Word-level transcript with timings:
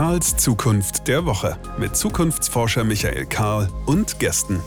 Karls 0.00 0.34
Zukunft 0.38 1.08
der 1.08 1.26
Woche 1.26 1.58
mit 1.78 1.94
Zukunftsforscher 1.94 2.84
Michael 2.84 3.26
Karl 3.26 3.68
und 3.84 4.18
Gästen. 4.18 4.58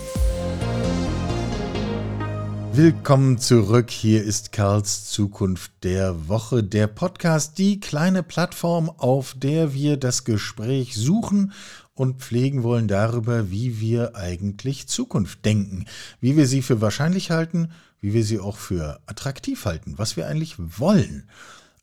Willkommen 2.71 3.39
zurück. 3.39 3.89
Hier 3.89 4.23
ist 4.23 4.51
Karls 4.51 5.09
Zukunft 5.09 5.71
der 5.81 6.27
Woche, 6.29 6.63
der 6.63 6.85
Podcast, 6.85 7.57
die 7.57 7.79
kleine 7.79 8.21
Plattform, 8.21 8.91
auf 8.91 9.33
der 9.35 9.73
wir 9.73 9.97
das 9.97 10.23
Gespräch 10.23 10.95
suchen 10.95 11.51
und 11.95 12.21
pflegen 12.21 12.61
wollen 12.61 12.87
darüber, 12.87 13.49
wie 13.49 13.79
wir 13.79 14.15
eigentlich 14.15 14.87
Zukunft 14.87 15.43
denken, 15.45 15.85
wie 16.21 16.37
wir 16.37 16.45
sie 16.45 16.61
für 16.61 16.79
wahrscheinlich 16.79 17.31
halten, 17.31 17.71
wie 18.01 18.13
wir 18.13 18.23
sie 18.23 18.39
auch 18.39 18.57
für 18.57 18.99
attraktiv 19.07 19.65
halten, 19.65 19.95
was 19.97 20.15
wir 20.15 20.27
eigentlich 20.27 20.57
wollen. 20.59 21.27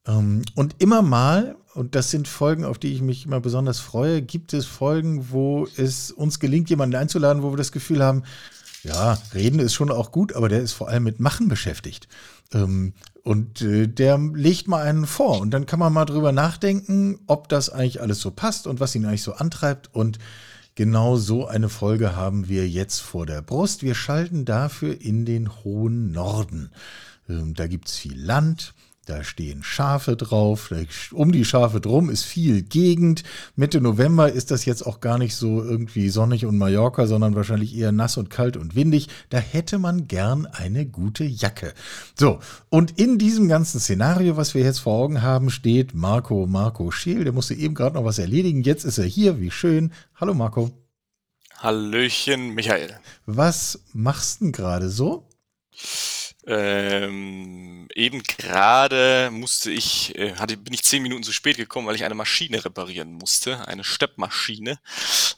Ähm, 0.06 0.42
und 0.54 0.76
immer 0.78 1.02
mal, 1.02 1.56
und 1.74 1.94
das 1.94 2.10
sind 2.10 2.28
Folgen, 2.28 2.64
auf 2.64 2.78
die 2.78 2.92
ich 2.92 3.02
mich 3.02 3.26
immer 3.26 3.40
besonders 3.40 3.78
freue, 3.78 4.22
gibt 4.22 4.52
es 4.52 4.66
Folgen, 4.66 5.30
wo 5.30 5.66
es 5.76 6.10
uns 6.10 6.40
gelingt, 6.40 6.70
jemanden 6.70 6.96
einzuladen, 6.96 7.42
wo 7.42 7.52
wir 7.52 7.56
das 7.56 7.72
Gefühl 7.72 8.02
haben, 8.02 8.24
ja, 8.82 9.18
reden 9.34 9.58
ist 9.58 9.74
schon 9.74 9.90
auch 9.90 10.10
gut, 10.10 10.34
aber 10.34 10.48
der 10.48 10.60
ist 10.60 10.72
vor 10.72 10.88
allem 10.88 11.04
mit 11.04 11.20
Machen 11.20 11.48
beschäftigt. 11.48 12.08
Ähm, 12.52 12.94
und 13.22 13.60
äh, 13.60 13.86
der 13.86 14.18
legt 14.18 14.68
mal 14.68 14.82
einen 14.82 15.06
vor 15.06 15.40
und 15.40 15.50
dann 15.50 15.66
kann 15.66 15.78
man 15.78 15.92
mal 15.92 16.06
drüber 16.06 16.32
nachdenken, 16.32 17.18
ob 17.26 17.48
das 17.48 17.68
eigentlich 17.68 18.00
alles 18.00 18.20
so 18.20 18.30
passt 18.30 18.66
und 18.66 18.80
was 18.80 18.94
ihn 18.94 19.04
eigentlich 19.04 19.22
so 19.22 19.34
antreibt. 19.34 19.94
Und 19.94 20.18
genau 20.74 21.16
so 21.16 21.46
eine 21.46 21.68
Folge 21.68 22.16
haben 22.16 22.48
wir 22.48 22.68
jetzt 22.68 23.00
vor 23.00 23.26
der 23.26 23.42
Brust. 23.42 23.82
Wir 23.82 23.94
schalten 23.94 24.46
dafür 24.46 24.98
in 25.00 25.26
den 25.26 25.62
hohen 25.62 26.12
Norden. 26.12 26.70
Ähm, 27.28 27.54
da 27.54 27.66
gibt's 27.66 27.98
viel 27.98 28.18
Land, 28.18 28.72
da 29.10 29.24
stehen 29.24 29.62
Schafe 29.62 30.16
drauf. 30.16 30.72
Um 31.12 31.32
die 31.32 31.44
Schafe 31.44 31.80
drum 31.80 32.10
ist 32.10 32.24
viel 32.24 32.62
Gegend. 32.62 33.24
Mitte 33.56 33.80
November 33.80 34.30
ist 34.30 34.50
das 34.50 34.64
jetzt 34.64 34.82
auch 34.82 35.00
gar 35.00 35.18
nicht 35.18 35.34
so 35.34 35.62
irgendwie 35.62 36.10
sonnig 36.10 36.46
und 36.46 36.56
Mallorca, 36.56 37.06
sondern 37.06 37.34
wahrscheinlich 37.34 37.76
eher 37.76 37.90
nass 37.90 38.16
und 38.16 38.30
kalt 38.30 38.56
und 38.56 38.76
windig. 38.76 39.08
Da 39.28 39.38
hätte 39.38 39.78
man 39.78 40.06
gern 40.06 40.46
eine 40.46 40.86
gute 40.86 41.24
Jacke. 41.24 41.74
So, 42.18 42.38
und 42.68 42.98
in 42.98 43.18
diesem 43.18 43.48
ganzen 43.48 43.80
Szenario, 43.80 44.36
was 44.36 44.54
wir 44.54 44.62
jetzt 44.62 44.78
vor 44.78 44.94
Augen 44.94 45.22
haben, 45.22 45.50
steht 45.50 45.92
Marco 45.92 46.46
Marco 46.46 46.90
Scheel. 46.90 47.24
Der 47.24 47.32
musste 47.32 47.54
eben 47.54 47.74
gerade 47.74 47.96
noch 47.96 48.04
was 48.04 48.18
erledigen. 48.18 48.62
Jetzt 48.62 48.84
ist 48.84 48.98
er 48.98 49.04
hier. 49.04 49.40
Wie 49.40 49.50
schön. 49.50 49.92
Hallo 50.14 50.34
Marco. 50.34 50.70
Hallöchen, 51.56 52.54
Michael. 52.54 52.98
Was 53.26 53.82
machst 53.92 54.40
du 54.40 54.44
denn 54.44 54.52
gerade 54.52 54.88
so? 54.88 55.26
Ähm, 56.52 57.86
eben 57.94 58.24
gerade 58.24 59.30
musste 59.30 59.70
ich, 59.70 60.18
äh, 60.18 60.34
hatte, 60.34 60.56
bin 60.56 60.74
ich 60.74 60.82
zehn 60.82 61.00
Minuten 61.00 61.22
zu 61.22 61.32
spät 61.32 61.56
gekommen, 61.56 61.86
weil 61.86 61.94
ich 61.94 62.02
eine 62.02 62.16
Maschine 62.16 62.64
reparieren 62.64 63.12
musste, 63.12 63.68
eine 63.68 63.84
Steppmaschine, 63.84 64.80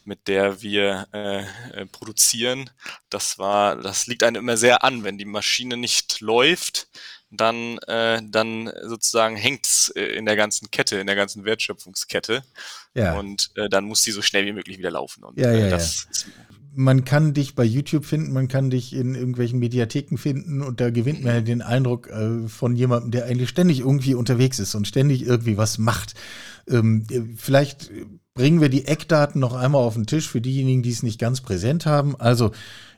mit 0.05 0.27
der 0.27 0.63
wir 0.63 1.07
äh, 1.13 1.41
äh, 1.81 1.85
produzieren. 1.85 2.71
Das 3.11 3.37
war, 3.37 3.75
das 3.75 4.07
liegt 4.07 4.23
einem 4.23 4.41
immer 4.41 4.57
sehr 4.57 4.83
an, 4.83 5.03
wenn 5.03 5.19
die 5.19 5.25
Maschine 5.25 5.77
nicht 5.77 6.19
läuft, 6.19 6.87
dann, 7.29 7.77
äh, 7.87 8.19
dann 8.23 8.71
sozusagen 8.83 9.35
hängt's 9.35 9.89
äh, 9.89 10.01
in 10.15 10.25
der 10.25 10.35
ganzen 10.35 10.71
Kette, 10.71 10.97
in 10.97 11.05
der 11.05 11.15
ganzen 11.15 11.45
Wertschöpfungskette. 11.45 12.43
Ja. 12.95 13.13
Und 13.19 13.51
äh, 13.55 13.69
dann 13.69 13.85
muss 13.85 14.01
die 14.01 14.11
so 14.11 14.23
schnell 14.23 14.47
wie 14.47 14.53
möglich 14.53 14.79
wieder 14.79 14.91
laufen. 14.91 15.23
Und 15.23 15.39
ja, 15.39 15.51
ja, 15.51 15.69
das 15.69 16.05
ja. 16.05 16.09
ist 16.09 16.27
man 16.75 17.05
kann 17.05 17.33
dich 17.33 17.55
bei 17.55 17.63
YouTube 17.63 18.05
finden, 18.05 18.33
man 18.33 18.47
kann 18.47 18.69
dich 18.69 18.93
in 18.93 19.15
irgendwelchen 19.15 19.59
Mediatheken 19.59 20.17
finden 20.17 20.61
und 20.61 20.81
da 20.81 20.89
gewinnt 20.89 21.23
man 21.23 21.45
den 21.45 21.61
Eindruck 21.61 22.09
äh, 22.09 22.47
von 22.47 22.75
jemandem, 22.75 23.11
der 23.11 23.25
eigentlich 23.25 23.49
ständig 23.49 23.79
irgendwie 23.79 24.15
unterwegs 24.15 24.59
ist 24.59 24.75
und 24.75 24.87
ständig 24.87 25.25
irgendwie 25.25 25.57
was 25.57 25.77
macht. 25.77 26.15
Ähm, 26.67 27.05
vielleicht 27.37 27.91
bringen 28.33 28.61
wir 28.61 28.69
die 28.69 28.85
Eckdaten 28.85 29.39
noch 29.39 29.53
einmal 29.53 29.83
auf 29.83 29.93
den 29.93 30.07
Tisch 30.07 30.27
für 30.27 30.41
diejenigen, 30.41 30.83
die 30.83 30.91
es 30.91 31.03
nicht 31.03 31.19
ganz 31.19 31.41
präsent 31.41 31.85
haben. 31.85 32.15
Also 32.19 32.51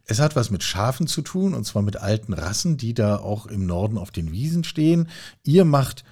es 0.06 0.20
hat 0.20 0.36
was 0.36 0.52
mit 0.52 0.64
Schafen 0.64 1.08
zu 1.08 1.22
tun 1.22 1.54
und 1.54 1.66
zwar 1.66 1.82
mit 1.82 1.98
alten 1.98 2.34
Rassen, 2.34 2.78
die 2.78 2.94
da 2.94 3.18
auch 3.18 3.48
im 3.48 3.66
Norden 3.66 3.98
auf 3.98 4.12
den 4.12 4.32
Wiesen 4.32 4.64
stehen. 4.64 5.10
Ihr 5.44 5.66
macht 5.66 6.06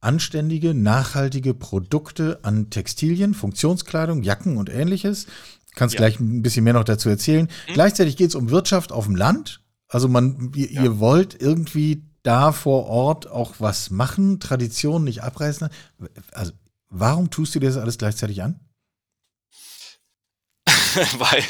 anständige, 0.00 0.74
nachhaltige 0.74 1.54
Produkte 1.54 2.40
an 2.42 2.70
Textilien, 2.70 3.34
Funktionskleidung, 3.34 4.22
Jacken 4.22 4.56
und 4.56 4.68
ähnliches. 4.68 5.26
Kannst 5.74 5.94
ja. 5.94 5.98
gleich 5.98 6.20
ein 6.20 6.42
bisschen 6.42 6.64
mehr 6.64 6.74
noch 6.74 6.84
dazu 6.84 7.08
erzählen. 7.08 7.48
Mhm. 7.68 7.74
Gleichzeitig 7.74 8.16
geht 8.16 8.30
es 8.30 8.34
um 8.34 8.50
Wirtschaft 8.50 8.92
auf 8.92 9.06
dem 9.06 9.16
Land. 9.16 9.60
Also 9.88 10.08
man, 10.08 10.52
ihr, 10.54 10.70
ja. 10.70 10.82
ihr 10.84 10.98
wollt 10.98 11.40
irgendwie 11.40 12.02
da 12.22 12.52
vor 12.52 12.86
Ort 12.86 13.28
auch 13.28 13.54
was 13.58 13.90
machen, 13.90 14.40
Traditionen 14.40 15.04
nicht 15.04 15.22
abreißen. 15.22 15.68
Also 16.32 16.52
warum 16.88 17.30
tust 17.30 17.54
du 17.54 17.58
dir 17.58 17.66
das 17.66 17.76
alles 17.76 17.98
gleichzeitig 17.98 18.42
an? 18.42 18.60
weil, 21.18 21.42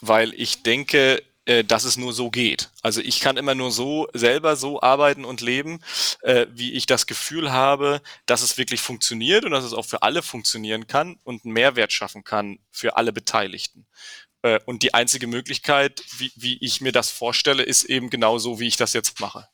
weil 0.00 0.34
ich 0.34 0.62
denke, 0.62 1.22
äh, 1.46 1.64
dass 1.64 1.84
es 1.84 1.96
nur 1.96 2.12
so 2.12 2.30
geht. 2.30 2.70
Also 2.82 3.00
ich 3.00 3.20
kann 3.20 3.36
immer 3.36 3.54
nur 3.54 3.70
so 3.70 4.08
selber 4.14 4.56
so 4.56 4.80
arbeiten 4.80 5.24
und 5.24 5.40
leben, 5.40 5.80
äh, 6.22 6.46
wie 6.52 6.72
ich 6.72 6.86
das 6.86 7.06
Gefühl 7.06 7.52
habe, 7.52 8.00
dass 8.26 8.42
es 8.42 8.56
wirklich 8.56 8.80
funktioniert 8.80 9.44
und 9.44 9.50
dass 9.50 9.64
es 9.64 9.74
auch 9.74 9.84
für 9.84 10.02
alle 10.02 10.22
funktionieren 10.22 10.86
kann 10.86 11.16
und 11.24 11.44
einen 11.44 11.54
Mehrwert 11.54 11.92
schaffen 11.92 12.24
kann 12.24 12.58
für 12.70 12.96
alle 12.96 13.12
Beteiligten. 13.12 13.86
Äh, 14.42 14.60
und 14.66 14.82
die 14.82 14.94
einzige 14.94 15.26
Möglichkeit, 15.26 16.02
wie, 16.18 16.32
wie 16.36 16.58
ich 16.60 16.80
mir 16.80 16.92
das 16.92 17.10
vorstelle, 17.10 17.62
ist 17.62 17.84
eben 17.84 18.10
genau 18.10 18.38
so, 18.38 18.60
wie 18.60 18.66
ich 18.66 18.76
das 18.76 18.92
jetzt 18.92 19.20
mache. 19.20 19.48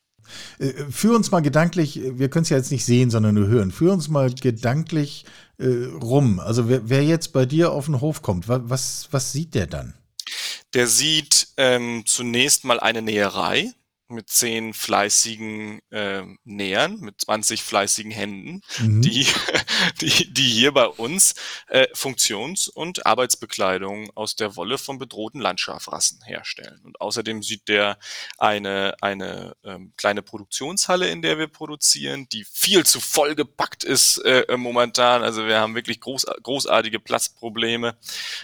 Äh, 0.59 0.73
führ 0.89 1.15
uns 1.15 1.31
mal 1.31 1.41
gedanklich, 1.41 1.99
wir 2.03 2.29
können 2.29 2.43
es 2.43 2.49
ja 2.49 2.57
jetzt 2.57 2.71
nicht 2.71 2.85
sehen, 2.85 3.09
sondern 3.09 3.35
nur 3.35 3.47
hören. 3.47 3.71
Führ 3.71 3.93
uns 3.93 4.07
mal 4.07 4.33
gedanklich 4.33 5.25
äh, 5.57 5.65
rum. 5.65 6.39
Also 6.39 6.69
wer, 6.69 6.89
wer, 6.89 7.03
jetzt 7.03 7.33
bei 7.33 7.45
dir 7.45 7.71
auf 7.71 7.85
den 7.85 8.01
Hof 8.01 8.21
kommt, 8.21 8.47
was, 8.47 9.07
was 9.11 9.31
sieht 9.31 9.55
der 9.55 9.67
dann? 9.67 9.93
Der 10.73 10.87
sieht 10.87 11.49
ähm, 11.57 12.03
zunächst 12.05 12.63
mal 12.63 12.79
eine 12.79 13.01
Näherei 13.01 13.73
mit 14.11 14.29
zehn 14.29 14.73
fleißigen 14.73 15.81
äh, 15.89 16.23
Nähern, 16.43 16.99
mit 16.99 17.21
20 17.21 17.63
fleißigen 17.63 18.11
Händen, 18.11 18.61
mhm. 18.79 19.01
die, 19.01 19.27
die, 20.01 20.33
die 20.33 20.49
hier 20.49 20.71
bei 20.73 20.85
uns 20.85 21.35
äh, 21.67 21.87
Funktions- 21.93 22.67
und 22.67 23.05
Arbeitsbekleidung 23.05 24.11
aus 24.15 24.35
der 24.35 24.55
Wolle 24.55 24.77
von 24.77 24.99
bedrohten 24.99 25.41
Landschafrassen 25.41 26.21
herstellen. 26.23 26.81
Und 26.83 27.01
außerdem 27.01 27.43
sieht 27.43 27.67
der 27.67 27.97
eine, 28.37 28.95
eine 29.01 29.55
ähm, 29.63 29.93
kleine 29.97 30.21
Produktionshalle, 30.21 31.09
in 31.09 31.21
der 31.21 31.37
wir 31.37 31.47
produzieren, 31.47 32.27
die 32.31 32.43
viel 32.43 32.85
zu 32.85 32.99
vollgepackt 32.99 33.83
ist 33.83 34.17
äh, 34.19 34.45
momentan. 34.57 35.23
Also 35.23 35.45
wir 35.45 35.59
haben 35.59 35.75
wirklich 35.75 35.99
groß, 35.99 36.25
großartige 36.43 36.99
Platzprobleme, 36.99 37.97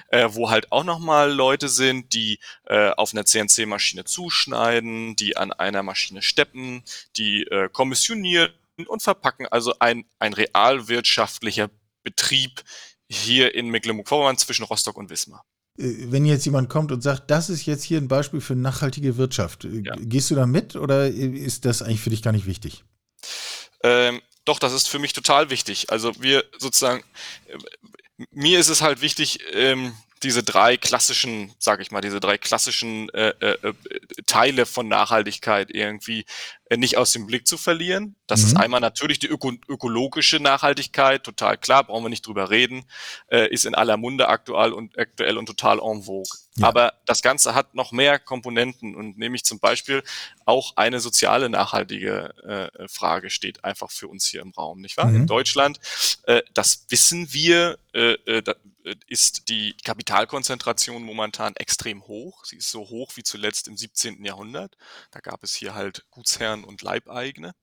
äh, 0.10 0.30
wo 0.32 0.50
halt 0.50 0.72
auch 0.72 0.84
nochmal 0.84 1.32
Leute 1.32 1.70
sind, 1.70 2.14
die 2.14 2.40
äh, 2.68 2.90
auf 2.90 3.14
einer 3.14 3.26
CNC-Maschine 3.26 4.04
zuschneiden, 4.06 5.16
die 5.16 5.38
an 5.38 5.52
einer 5.54 5.84
Maschine 5.84 6.22
steppen, 6.22 6.84
die 7.16 7.44
äh, 7.44 7.70
kommissionieren 7.70 8.52
und 8.88 9.02
verpacken. 9.02 9.48
Also 9.48 9.74
ein, 9.80 10.06
ein 10.20 10.34
realwirtschaftlicher 10.34 11.70
Betrieb 12.04 12.64
hier 13.10 13.56
in 13.56 13.70
Mecklenburg-Vorpommern 13.70 14.38
zwischen 14.38 14.66
Rostock 14.66 14.98
und 14.98 15.10
Wismar. 15.10 15.46
Äh, 15.78 16.12
wenn 16.12 16.26
jetzt 16.26 16.46
jemand 16.46 16.70
kommt 16.70 16.92
und 16.92 17.02
sagt, 17.02 17.32
das 17.32 17.50
ist 17.50 17.66
jetzt 17.66 17.84
hier 17.84 18.00
ein 18.00 18.08
Beispiel 18.08 18.42
für 18.42 18.56
nachhaltige 18.56 19.18
Wirtschaft, 19.18 19.66
äh, 19.66 19.84
ja. 19.84 19.96
gehst 19.98 20.30
du 20.32 20.36
da 20.36 20.46
mit 20.46 20.76
oder 20.76 21.08
ist 21.08 21.66
das 21.66 21.82
eigentlich 21.82 22.02
für 22.02 22.10
dich 22.10 22.22
gar 22.22 22.32
nicht 22.32 22.46
wichtig? 22.46 22.84
Ähm, 23.84 24.22
doch, 24.46 24.60
das 24.60 24.74
ist 24.74 24.88
für 24.88 25.00
mich 25.00 25.14
total 25.14 25.50
wichtig. 25.50 25.92
Also 25.92 26.14
wir 26.20 26.44
sozusagen, 26.58 27.04
äh, 27.48 27.58
mir 28.32 28.60
ist 28.60 28.70
es 28.70 28.82
halt 28.82 29.02
wichtig, 29.02 29.40
ähm, 29.54 29.94
diese 30.24 30.44
drei 30.44 30.78
klassischen, 30.78 31.54
sage 31.60 31.82
ich 31.82 31.92
mal, 31.92 32.02
diese 32.02 32.20
drei 32.20 32.38
klassischen 32.38 33.10
äh, 33.10 33.30
äh, 33.40 33.74
Teile 34.26 34.66
von 34.66 34.88
Nachhaltigkeit 34.88 35.70
irgendwie 35.72 36.26
äh, 36.67 36.67
nicht 36.76 36.98
aus 36.98 37.14
dem 37.14 37.28
Blick 37.28 37.48
zu 37.48 37.58
verlieren. 37.58 38.16
Das 38.28 38.42
mhm. 38.42 38.48
ist 38.48 38.58
einmal 38.58 38.82
natürlich 38.82 39.20
die 39.20 39.28
öko 39.28 39.54
ökologische 39.68 40.40
Nachhaltigkeit, 40.40 41.24
total 41.24 41.58
klar, 41.58 41.84
brauchen 41.86 42.04
wir 42.04 42.10
nicht 42.10 42.28
drüber 42.28 42.50
reden, 42.50 42.86
äh, 43.32 43.48
ist 43.50 43.66
in 43.66 43.76
aller 43.76 43.98
Munde 43.98 44.28
aktuell 44.28 44.74
und 44.74 44.98
aktuell 44.98 45.38
und 45.38 45.46
total 45.46 45.80
en 45.80 46.04
vogue. 46.04 46.38
Ja. 46.58 46.68
Aber 46.68 46.94
das 47.06 47.22
Ganze 47.22 47.54
hat 47.54 47.76
noch 47.76 47.92
mehr 47.92 48.20
Komponenten 48.20 48.96
und 48.96 49.18
nämlich 49.18 49.44
zum 49.44 49.60
Beispiel 49.60 50.04
auch 50.46 50.76
eine 50.76 51.00
soziale 51.00 51.50
nachhaltige 51.50 52.72
äh, 52.78 52.88
Frage 52.88 53.30
steht 53.30 53.64
einfach 53.64 53.92
für 53.92 54.08
uns 54.08 54.26
hier 54.26 54.42
im 54.42 54.52
Raum, 54.52 54.82
nicht 54.82 54.98
wahr? 54.98 55.06
Mhm. 55.06 55.16
In 55.16 55.28
Deutschland, 55.28 55.80
äh, 56.24 56.42
das 56.54 56.86
wissen 56.90 57.32
wir, 57.32 57.78
äh, 57.94 58.14
äh, 58.26 58.44
ist 59.08 59.50
die 59.50 59.76
Kapitalkonzentration 59.84 61.04
momentan 61.04 61.56
extrem 61.58 62.08
hoch. 62.08 62.46
Sie 62.46 62.58
ist 62.58 62.72
so 62.72 62.90
hoch 62.90 63.12
wie 63.16 63.24
zuletzt 63.24 63.68
im 63.68 63.78
17. 63.78 64.24
Jahrhundert. 64.24 64.78
Da 65.12 65.20
gab 65.20 65.44
es 65.44 65.54
hier 65.54 65.76
halt 65.76 66.06
Gutsherren 66.10 66.57
Eltern 66.58 66.64
und 66.64 66.82
Leibeigene. 66.82 67.54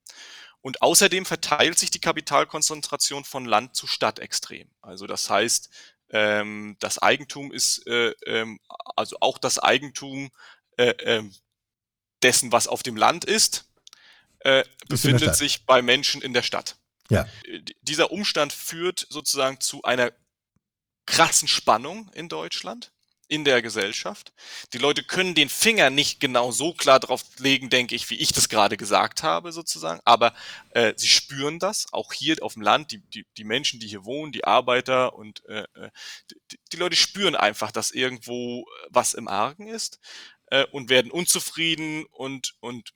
Und 0.61 0.81
außerdem 0.81 1.25
verteilt 1.25 1.77
sich 1.77 1.91
die 1.91 1.99
Kapitalkonzentration 1.99 3.23
von 3.23 3.45
Land 3.45 3.75
zu 3.75 3.87
Stadt 3.87 4.19
extrem. 4.19 4.67
Also 4.81 5.05
das 5.05 5.29
heißt, 5.29 5.69
ähm, 6.09 6.75
das 6.79 6.97
Eigentum 6.97 7.51
ist, 7.51 7.85
äh, 7.87 8.13
ähm, 8.25 8.59
also 8.95 9.17
auch 9.19 9.37
das 9.37 9.59
Eigentum 9.59 10.31
äh, 10.77 10.89
äh, 10.89 11.23
dessen, 12.23 12.51
was 12.51 12.67
auf 12.67 12.81
dem 12.81 12.95
Land 12.95 13.25
ist, 13.25 13.65
äh, 14.39 14.63
befindet 14.87 15.35
sich 15.35 15.65
bei 15.65 15.81
Menschen 15.81 16.21
in 16.21 16.33
der 16.33 16.43
Stadt. 16.43 16.77
Ja. 17.09 17.27
Dieser 17.81 18.11
Umstand 18.11 18.51
führt 18.51 19.05
sozusagen 19.09 19.59
zu 19.59 19.83
einer 19.83 20.11
krassen 21.05 21.47
Spannung 21.47 22.09
in 22.13 22.29
Deutschland 22.29 22.91
in 23.27 23.43
der 23.43 23.61
Gesellschaft. 23.61 24.33
Die 24.73 24.77
Leute 24.77 25.03
können 25.03 25.35
den 25.35 25.49
Finger 25.49 25.89
nicht 25.89 26.19
genau 26.19 26.51
so 26.51 26.73
klar 26.73 26.99
drauf 26.99 27.23
legen, 27.39 27.69
denke 27.69 27.95
ich, 27.95 28.09
wie 28.09 28.15
ich 28.15 28.31
das 28.31 28.49
gerade 28.49 28.77
gesagt 28.77 29.23
habe, 29.23 29.51
sozusagen. 29.51 30.01
Aber 30.05 30.33
äh, 30.71 30.93
sie 30.95 31.07
spüren 31.07 31.59
das, 31.59 31.87
auch 31.91 32.13
hier 32.13 32.37
auf 32.41 32.53
dem 32.53 32.61
Land, 32.61 32.91
die, 32.91 32.99
die, 32.99 33.25
die 33.37 33.43
Menschen, 33.43 33.79
die 33.79 33.87
hier 33.87 34.05
wohnen, 34.05 34.31
die 34.31 34.45
Arbeiter 34.45 35.15
und 35.15 35.43
äh, 35.45 35.65
äh 35.75 35.89
die, 36.51 36.59
die 36.71 36.77
Leute 36.77 36.95
spüren 36.95 37.35
einfach, 37.35 37.71
dass 37.71 37.91
irgendwo 37.91 38.65
was 38.89 39.13
im 39.13 39.27
Argen 39.27 39.67
ist 39.67 39.99
äh, 40.47 40.65
und 40.71 40.89
werden 40.89 41.11
unzufrieden 41.11 42.05
und, 42.05 42.55
und 42.59 42.93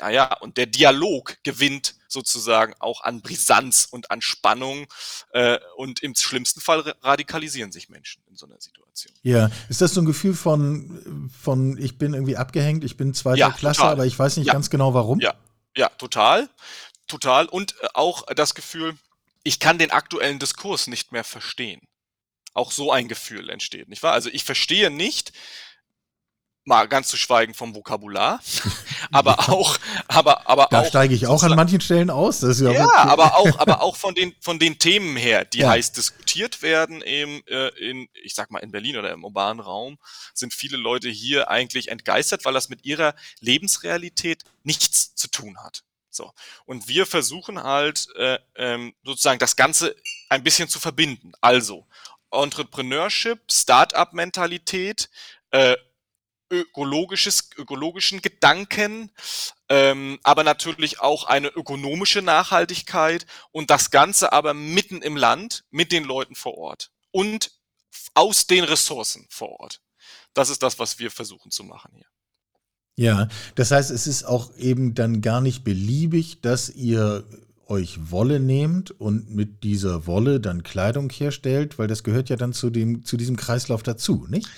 naja, 0.00 0.34
und 0.40 0.56
der 0.56 0.66
Dialog 0.66 1.36
gewinnt 1.42 1.94
sozusagen 2.08 2.74
auch 2.80 3.02
an 3.02 3.20
Brisanz 3.20 3.86
und 3.90 4.10
an 4.10 4.20
Spannung 4.20 4.86
äh, 5.32 5.58
und 5.76 6.02
im 6.02 6.14
schlimmsten 6.14 6.60
Fall 6.60 6.94
radikalisieren 7.02 7.70
sich 7.70 7.88
Menschen 7.88 8.22
in 8.28 8.36
so 8.36 8.46
einer 8.46 8.60
Situation. 8.60 9.14
Ja, 9.22 9.50
ist 9.68 9.80
das 9.80 9.94
so 9.94 10.00
ein 10.00 10.06
Gefühl 10.06 10.34
von, 10.34 11.30
von 11.40 11.78
ich 11.78 11.98
bin 11.98 12.14
irgendwie 12.14 12.36
abgehängt, 12.36 12.82
ich 12.84 12.96
bin 12.96 13.14
zweiter 13.14 13.36
ja, 13.38 13.50
Klasse, 13.50 13.80
total. 13.80 13.92
aber 13.92 14.06
ich 14.06 14.18
weiß 14.18 14.36
nicht 14.38 14.48
ja. 14.48 14.52
ganz 14.52 14.70
genau 14.70 14.94
warum? 14.94 15.20
Ja, 15.20 15.34
ja, 15.76 15.88
total, 15.90 16.48
total 17.06 17.46
und 17.46 17.74
äh, 17.80 17.88
auch 17.94 18.26
das 18.34 18.54
Gefühl, 18.54 18.96
ich 19.42 19.60
kann 19.60 19.78
den 19.78 19.90
aktuellen 19.90 20.38
Diskurs 20.38 20.86
nicht 20.86 21.12
mehr 21.12 21.24
verstehen. 21.24 21.80
Auch 22.52 22.72
so 22.72 22.90
ein 22.90 23.06
Gefühl 23.06 23.48
entsteht, 23.48 23.88
nicht 23.88 24.02
wahr? 24.02 24.12
Also 24.12 24.28
ich 24.30 24.44
verstehe 24.44 24.90
nicht, 24.90 25.32
mal 26.64 26.86
ganz 26.88 27.08
zu 27.08 27.16
schweigen 27.16 27.54
vom 27.54 27.74
Vokabular, 27.74 28.40
aber 29.12 29.48
auch, 29.48 29.78
aber, 30.08 30.48
aber 30.48 30.68
da 30.70 30.78
auch. 30.78 30.82
Da 30.82 30.88
steige 30.88 31.14
ich 31.14 31.26
auch 31.26 31.42
an 31.42 31.56
manchen 31.56 31.80
Stellen 31.80 32.10
aus. 32.10 32.40
Das 32.40 32.50
ist 32.50 32.60
ja, 32.60 32.72
ja 32.72 32.88
aber 32.88 33.36
auch, 33.36 33.58
aber 33.58 33.82
auch 33.82 33.96
von 33.96 34.14
den, 34.14 34.34
von 34.40 34.58
den 34.58 34.78
Themen 34.78 35.16
her, 35.16 35.44
die 35.44 35.60
ja. 35.60 35.70
heiß 35.70 35.92
diskutiert 35.92 36.62
werden 36.62 37.02
im, 37.02 37.42
äh, 37.46 37.68
in, 37.78 38.08
ich 38.22 38.34
sag 38.34 38.50
mal 38.50 38.58
in 38.60 38.70
Berlin 38.70 38.96
oder 38.96 39.10
im 39.12 39.24
urbanen 39.24 39.60
Raum, 39.60 39.98
sind 40.34 40.54
viele 40.54 40.76
Leute 40.76 41.08
hier 41.08 41.50
eigentlich 41.50 41.88
entgeistert, 41.88 42.44
weil 42.44 42.54
das 42.54 42.68
mit 42.68 42.84
ihrer 42.84 43.14
Lebensrealität 43.40 44.44
nichts 44.62 45.14
zu 45.14 45.28
tun 45.28 45.58
hat. 45.62 45.82
So. 46.10 46.32
Und 46.66 46.88
wir 46.88 47.06
versuchen 47.06 47.62
halt, 47.62 48.08
äh, 48.16 48.38
ähm, 48.56 48.94
sozusagen 49.04 49.38
das 49.38 49.56
Ganze 49.56 49.94
ein 50.28 50.42
bisschen 50.42 50.68
zu 50.68 50.80
verbinden. 50.80 51.32
Also, 51.40 51.86
Entrepreneurship, 52.32 53.40
Start-up-Mentalität, 53.50 55.08
äh, 55.50 55.76
ökologisches, 56.50 57.50
ökologischen 57.56 58.20
Gedanken, 58.22 59.10
ähm, 59.68 60.18
aber 60.22 60.44
natürlich 60.44 61.00
auch 61.00 61.24
eine 61.24 61.48
ökonomische 61.48 62.22
Nachhaltigkeit 62.22 63.26
und 63.52 63.70
das 63.70 63.90
Ganze 63.90 64.32
aber 64.32 64.54
mitten 64.54 65.02
im 65.02 65.16
Land 65.16 65.64
mit 65.70 65.92
den 65.92 66.04
Leuten 66.04 66.34
vor 66.34 66.58
Ort 66.58 66.90
und 67.12 67.52
aus 68.14 68.46
den 68.46 68.64
Ressourcen 68.64 69.26
vor 69.30 69.60
Ort. 69.60 69.80
Das 70.34 70.50
ist 70.50 70.62
das, 70.62 70.78
was 70.78 70.98
wir 70.98 71.10
versuchen 71.10 71.50
zu 71.50 71.64
machen 71.64 71.92
hier. 71.94 72.06
Ja, 72.96 73.28
das 73.54 73.70
heißt, 73.70 73.90
es 73.90 74.06
ist 74.06 74.24
auch 74.24 74.54
eben 74.56 74.94
dann 74.94 75.22
gar 75.22 75.40
nicht 75.40 75.64
beliebig, 75.64 76.42
dass 76.42 76.68
ihr 76.68 77.24
euch 77.66 78.10
Wolle 78.10 78.40
nehmt 78.40 78.90
und 78.90 79.30
mit 79.30 79.62
dieser 79.62 80.06
Wolle 80.06 80.40
dann 80.40 80.64
Kleidung 80.64 81.08
herstellt, 81.08 81.78
weil 81.78 81.86
das 81.86 82.02
gehört 82.02 82.28
ja 82.28 82.36
dann 82.36 82.52
zu 82.52 82.68
dem 82.68 83.04
zu 83.04 83.16
diesem 83.16 83.36
Kreislauf 83.36 83.82
dazu, 83.82 84.26
nicht? 84.28 84.48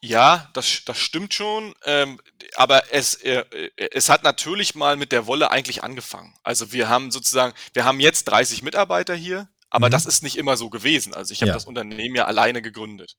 Ja, 0.00 0.50
das, 0.54 0.82
das 0.84 0.98
stimmt 0.98 1.34
schon. 1.34 1.74
Ähm, 1.84 2.20
aber 2.54 2.92
es, 2.92 3.14
äh, 3.14 3.44
es 3.76 4.08
hat 4.08 4.22
natürlich 4.22 4.74
mal 4.74 4.96
mit 4.96 5.12
der 5.12 5.26
Wolle 5.26 5.50
eigentlich 5.50 5.82
angefangen. 5.82 6.34
Also 6.42 6.72
wir 6.72 6.88
haben 6.88 7.10
sozusagen, 7.10 7.54
wir 7.74 7.84
haben 7.84 8.00
jetzt 8.00 8.24
30 8.24 8.62
Mitarbeiter 8.62 9.14
hier, 9.14 9.48
aber 9.70 9.86
mhm. 9.86 9.92
das 9.92 10.06
ist 10.06 10.22
nicht 10.22 10.36
immer 10.36 10.56
so 10.56 10.70
gewesen. 10.70 11.14
Also 11.14 11.32
ich 11.32 11.42
habe 11.42 11.48
ja. 11.48 11.54
das 11.54 11.64
Unternehmen 11.64 12.14
ja 12.14 12.26
alleine 12.26 12.62
gegründet. 12.62 13.16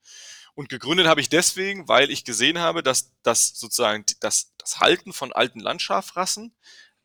Und 0.53 0.69
gegründet 0.69 1.07
habe 1.07 1.21
ich 1.21 1.29
deswegen, 1.29 1.87
weil 1.87 2.11
ich 2.11 2.25
gesehen 2.25 2.59
habe, 2.59 2.83
dass 2.83 3.13
das 3.23 3.47
sozusagen 3.55 4.03
das, 4.19 4.51
das 4.57 4.79
Halten 4.79 5.13
von 5.13 5.31
alten 5.31 5.59
Landschafrassen 5.59 6.53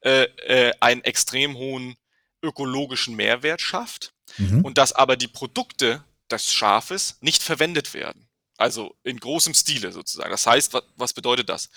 äh, 0.00 0.24
äh, 0.24 0.72
einen 0.80 1.04
extrem 1.04 1.56
hohen 1.56 1.96
ökologischen 2.42 3.14
Mehrwert 3.14 3.60
schafft 3.60 4.12
mhm. 4.36 4.64
und 4.64 4.78
dass 4.78 4.92
aber 4.92 5.16
die 5.16 5.28
Produkte 5.28 6.04
des 6.30 6.52
Schafes 6.52 7.18
nicht 7.20 7.42
verwendet 7.42 7.94
werden. 7.94 8.25
Also 8.56 8.96
in 9.02 9.18
großem 9.18 9.54
Stile 9.54 9.92
sozusagen. 9.92 10.30
Das 10.30 10.46
heißt, 10.46 10.72
was, 10.72 10.82
was 10.96 11.12
bedeutet 11.12 11.48
das? 11.48 11.70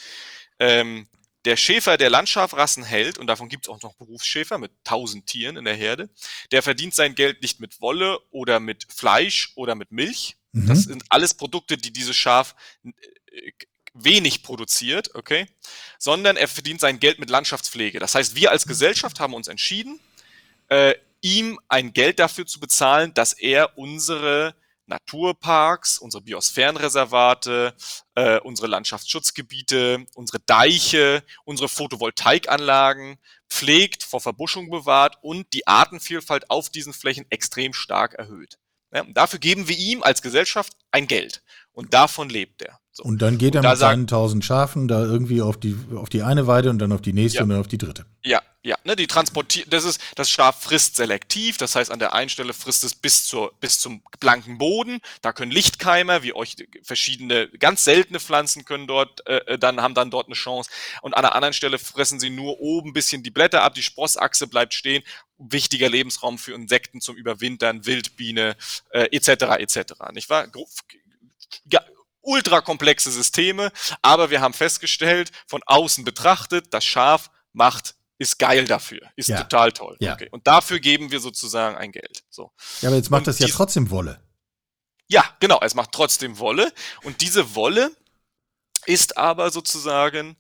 Ähm, 0.60 1.08
der 1.46 1.56
Schäfer, 1.56 1.98
der 1.98 2.10
Landschafrassen 2.10 2.84
hält, 2.84 3.18
und 3.18 3.28
davon 3.28 3.48
gibt 3.48 3.66
es 3.66 3.70
auch 3.70 3.82
noch 3.82 3.96
Berufsschäfer 3.96 4.58
mit 4.58 4.72
tausend 4.84 5.26
Tieren 5.26 5.56
in 5.56 5.66
der 5.66 5.76
Herde, 5.76 6.10
der 6.52 6.62
verdient 6.62 6.94
sein 6.94 7.16
Geld 7.16 7.42
nicht 7.42 7.60
mit 7.60 7.80
Wolle 7.82 8.20
oder 8.32 8.60
mit 8.60 8.88
Fleisch 8.92 9.54
oder 9.56 9.76
mit 9.76 9.92
Milch. 9.92 10.36
Mhm. 10.52 10.68
Das 10.68 10.84
sind 10.84 11.04
alles 11.10 11.34
Produkte, 11.34 11.78
die 11.78 11.94
dieses 11.94 12.18
Schaf 12.18 12.56
äh, 12.84 13.52
wenig 13.94 14.44
produziert, 14.44 15.16
okay, 15.16 15.48
sondern 15.98 16.38
er 16.38 16.48
verdient 16.48 16.82
sein 16.82 17.00
Geld 17.00 17.20
mit 17.20 17.30
Landschaftspflege. 17.30 18.00
Das 18.00 18.16
heißt, 18.16 18.36
wir 18.36 18.52
als 18.52 18.66
Gesellschaft 18.66 19.20
haben 19.20 19.34
uns 19.34 19.48
entschieden, 19.48 20.00
äh, 20.68 20.94
ihm 21.22 21.60
ein 21.68 21.94
Geld 21.94 22.20
dafür 22.20 22.46
zu 22.46 22.60
bezahlen, 22.60 23.14
dass 23.14 23.34
er 23.34 23.78
unsere 23.78 24.56
Naturparks, 24.90 26.00
unsere 26.00 26.24
Biosphärenreservate, 26.24 27.74
äh, 28.16 28.40
unsere 28.40 28.68
Landschaftsschutzgebiete, 28.68 30.06
unsere 30.16 30.40
Deiche, 30.42 31.24
unsere 31.46 31.70
Photovoltaikanlagen 31.70 33.18
pflegt, 33.50 34.04
vor 34.04 34.20
Verbuschung 34.20 34.70
bewahrt 34.70 35.18
und 35.22 35.54
die 35.54 35.68
Artenvielfalt 35.68 36.50
auf 36.50 36.70
diesen 36.70 36.94
Flächen 36.94 37.26
extrem 37.30 37.74
stark 37.74 38.16
erhöht. 38.16 38.58
Ja, 38.92 39.04
dafür 39.04 39.40
geben 39.40 39.68
wir 39.68 39.78
ihm 39.78 40.04
als 40.04 40.22
Gesellschaft 40.22 40.74
ein 40.92 41.08
Geld 41.08 41.44
und 41.72 41.94
davon 41.94 42.30
lebt 42.30 42.64
er. 42.64 42.80
So. 43.00 43.06
Und 43.06 43.22
dann 43.22 43.38
geht 43.38 43.56
er 43.56 43.62
mit 43.62 43.78
seinen 43.78 44.08
tausend 44.08 44.44
Schafen 44.44 44.90
da 44.90 45.02
irgendwie 45.02 45.42
auf 45.42 45.58
die, 45.58 45.78
auf 45.96 46.10
die 46.10 46.22
eine 46.22 46.48
Weide 46.48 46.70
und 46.70 46.80
dann 46.80 46.92
auf 46.92 47.02
die 47.02 47.14
nächste 47.14 47.38
ja. 47.38 47.44
und 47.44 47.50
dann 47.50 47.60
auf 47.62 47.70
die 47.70 47.78
dritte. 47.78 48.06
Ja, 48.26 48.42
ja, 48.62 48.76
ne, 48.84 48.98
die 48.98 49.08
transportiert, 49.08 49.72
das 49.72 49.86
ist, 49.86 50.02
das 50.16 50.30
Schaf 50.30 50.64
frisst 50.64 50.98
selektiv, 50.98 51.56
das 51.56 51.76
heißt, 51.76 51.92
an 51.92 52.00
der 52.00 52.12
einen 52.12 52.30
Stelle 52.30 52.54
frisst 52.54 52.84
es 52.84 52.94
bis 52.94 53.26
zur, 53.26 53.54
bis 53.62 53.80
zum 53.80 54.04
blanken 54.20 54.58
Boden. 54.58 55.00
Da 55.22 55.32
können 55.32 55.50
Lichtkeimer, 55.50 56.24
wie 56.24 56.34
euch 56.34 56.58
verschiedene, 56.84 57.48
ganz 57.48 57.86
seltene 57.86 58.20
Pflanzen 58.20 58.66
können 58.66 58.86
dort, 58.86 59.26
äh, 59.28 59.38
äh, 59.54 59.58
dann, 59.58 59.82
haben 59.82 59.94
dann 59.94 60.12
dort 60.12 60.26
eine 60.26 60.36
Chance. 60.36 60.70
Und 61.02 61.14
an 61.14 61.24
der 61.24 61.36
anderen 61.36 61.54
Stelle 61.54 61.80
fressen 61.80 62.20
sie 62.20 62.30
nur 62.30 62.60
oben 62.60 62.90
ein 62.90 62.94
bisschen 62.94 63.24
die 63.24 63.32
Blätter 63.32 63.64
ab, 63.64 63.76
die 63.76 63.82
Sprossachse 63.82 64.48
bleibt 64.48 64.74
stehen. 64.74 65.04
Wichtiger 65.38 65.88
Lebensraum 65.88 66.38
für 66.38 66.52
Insekten 66.52 67.00
zum 67.00 67.16
Überwintern, 67.16 67.86
Wildbiene, 67.86 68.58
äh, 68.90 69.08
etc., 69.16 69.30
etc., 69.58 69.94
nicht 70.12 70.30
wahr? 70.30 70.48
Ja, 71.72 71.82
ultra 72.30 72.62
komplexe 72.62 73.12
Systeme, 73.12 73.72
aber 74.02 74.30
wir 74.30 74.42
haben 74.42 74.54
festgestellt, 74.54 75.32
von 75.48 75.62
außen 75.66 76.06
betrachtet, 76.06 76.74
das 76.74 76.86
Schaf 76.86 77.32
macht 77.54 77.96
ist 78.22 78.38
geil 78.38 78.66
dafür, 78.66 79.00
ist 79.16 79.30
ja. 79.30 79.42
total 79.42 79.72
toll. 79.72 79.96
Ja. 80.00 80.14
Okay. 80.14 80.28
Und 80.30 80.46
dafür 80.46 80.80
geben 80.80 81.10
wir 81.10 81.22
sozusagen 81.22 81.78
ein 81.78 81.94
Geld. 81.94 82.24
So. 82.30 82.52
Ja, 82.82 82.90
aber 82.90 82.98
jetzt 82.98 83.10
macht 83.10 83.22
und 83.22 83.28
das 83.28 83.40
ja 83.40 83.48
trotzdem 83.48 83.90
Wolle. 83.90 84.22
Ja, 85.08 85.24
genau, 85.40 85.60
es 85.62 85.74
macht 85.74 85.94
trotzdem 85.94 86.38
Wolle. 86.38 86.72
Und 87.04 87.22
diese 87.22 87.56
Wolle 87.56 87.92
ist 88.86 89.18
aber 89.18 89.52
sozusagen 89.52 90.36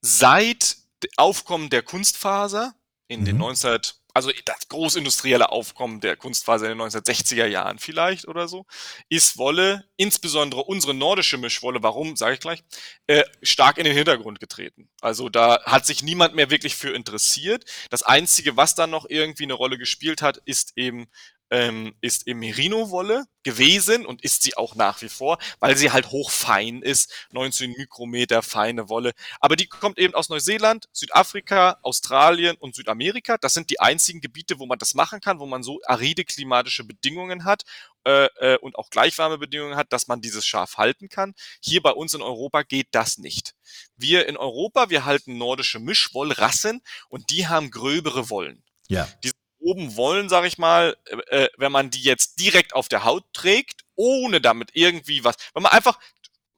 seit 0.00 0.76
Aufkommen 1.16 1.70
der 1.70 1.82
Kunstfaser 1.82 2.74
in 3.06 3.20
mhm. 3.20 3.24
den 3.24 3.36
19 3.38 3.80
also 4.14 4.30
das 4.44 4.68
großindustrielle 4.68 5.50
Aufkommen 5.50 6.00
der 6.00 6.16
Kunstfaser 6.16 6.70
in 6.70 6.78
den 6.78 6.86
1960er 6.86 7.46
Jahren 7.46 7.78
vielleicht 7.78 8.28
oder 8.28 8.48
so, 8.48 8.66
ist 9.08 9.38
Wolle, 9.38 9.88
insbesondere 9.96 10.62
unsere 10.64 10.94
nordische 10.94 11.38
Mischwolle, 11.38 11.82
warum, 11.82 12.16
sage 12.16 12.34
ich 12.34 12.40
gleich, 12.40 12.62
äh, 13.06 13.24
stark 13.42 13.78
in 13.78 13.84
den 13.84 13.96
Hintergrund 13.96 14.40
getreten. 14.40 14.88
Also 15.00 15.28
da 15.28 15.62
hat 15.64 15.86
sich 15.86 16.02
niemand 16.02 16.34
mehr 16.34 16.50
wirklich 16.50 16.76
für 16.76 16.90
interessiert. 16.90 17.64
Das 17.90 18.02
Einzige, 18.02 18.56
was 18.56 18.74
da 18.74 18.86
noch 18.86 19.06
irgendwie 19.08 19.44
eine 19.44 19.54
Rolle 19.54 19.78
gespielt 19.78 20.22
hat, 20.22 20.38
ist 20.44 20.72
eben 20.76 21.08
ähm, 21.52 21.94
ist 22.00 22.26
im 22.26 22.38
Merino-Wolle 22.38 23.26
gewesen 23.42 24.06
und 24.06 24.24
ist 24.24 24.42
sie 24.42 24.56
auch 24.56 24.74
nach 24.74 25.02
wie 25.02 25.10
vor, 25.10 25.36
weil 25.60 25.76
sie 25.76 25.92
halt 25.92 26.10
hochfein 26.10 26.80
ist, 26.80 27.12
19 27.32 27.74
Mikrometer 27.76 28.42
feine 28.42 28.88
Wolle. 28.88 29.12
Aber 29.38 29.54
die 29.54 29.66
kommt 29.66 29.98
eben 29.98 30.14
aus 30.14 30.30
Neuseeland, 30.30 30.88
Südafrika, 30.92 31.78
Australien 31.82 32.56
und 32.56 32.74
Südamerika. 32.74 33.36
Das 33.36 33.52
sind 33.52 33.68
die 33.68 33.80
einzigen 33.80 34.22
Gebiete, 34.22 34.58
wo 34.58 34.66
man 34.66 34.78
das 34.78 34.94
machen 34.94 35.20
kann, 35.20 35.40
wo 35.40 35.46
man 35.46 35.62
so 35.62 35.78
aride 35.84 36.24
klimatische 36.24 36.84
Bedingungen 36.84 37.44
hat 37.44 37.64
äh, 38.06 38.28
äh, 38.38 38.56
und 38.56 38.76
auch 38.76 38.88
gleichwarme 38.88 39.36
Bedingungen 39.36 39.76
hat, 39.76 39.92
dass 39.92 40.08
man 40.08 40.22
dieses 40.22 40.46
Schaf 40.46 40.78
halten 40.78 41.10
kann. 41.10 41.34
Hier 41.60 41.82
bei 41.82 41.90
uns 41.90 42.14
in 42.14 42.22
Europa 42.22 42.62
geht 42.62 42.88
das 42.92 43.18
nicht. 43.18 43.54
Wir 43.94 44.26
in 44.26 44.38
Europa, 44.38 44.88
wir 44.88 45.04
halten 45.04 45.36
nordische 45.36 45.80
Mischwollrassen 45.80 46.80
und 47.10 47.28
die 47.28 47.46
haben 47.46 47.70
gröbere 47.70 48.30
Wollen. 48.30 48.64
Ja. 48.88 49.06
Diese 49.22 49.34
oben 49.62 49.96
wollen, 49.96 50.28
sage 50.28 50.46
ich 50.46 50.58
mal, 50.58 50.96
äh, 51.06 51.44
äh, 51.44 51.48
wenn 51.56 51.72
man 51.72 51.90
die 51.90 52.02
jetzt 52.02 52.40
direkt 52.40 52.74
auf 52.74 52.88
der 52.88 53.04
Haut 53.04 53.24
trägt, 53.32 53.82
ohne 53.94 54.40
damit 54.40 54.70
irgendwie 54.74 55.24
was, 55.24 55.36
wenn 55.54 55.62
man 55.62 55.72
einfach 55.72 55.98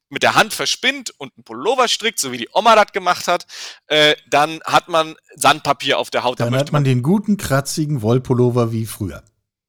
mit 0.08 0.22
der 0.22 0.34
Hand 0.34 0.54
verspinnt 0.54 1.10
und 1.18 1.32
einen 1.36 1.44
Pullover 1.44 1.88
strickt, 1.88 2.18
so 2.18 2.32
wie 2.32 2.38
die 2.38 2.48
Oma 2.52 2.74
das 2.76 2.92
gemacht 2.92 3.28
hat, 3.28 3.46
äh, 3.86 4.14
dann 4.28 4.60
hat 4.64 4.88
man 4.88 5.16
Sandpapier 5.34 5.98
auf 5.98 6.10
der 6.10 6.24
Haut. 6.24 6.40
Dann, 6.40 6.52
dann 6.52 6.60
hat 6.60 6.72
man, 6.72 6.82
man 6.82 6.84
den 6.84 7.02
guten, 7.02 7.36
kratzigen 7.36 8.02
Wollpullover 8.02 8.72
wie 8.72 8.86
früher. 8.86 9.22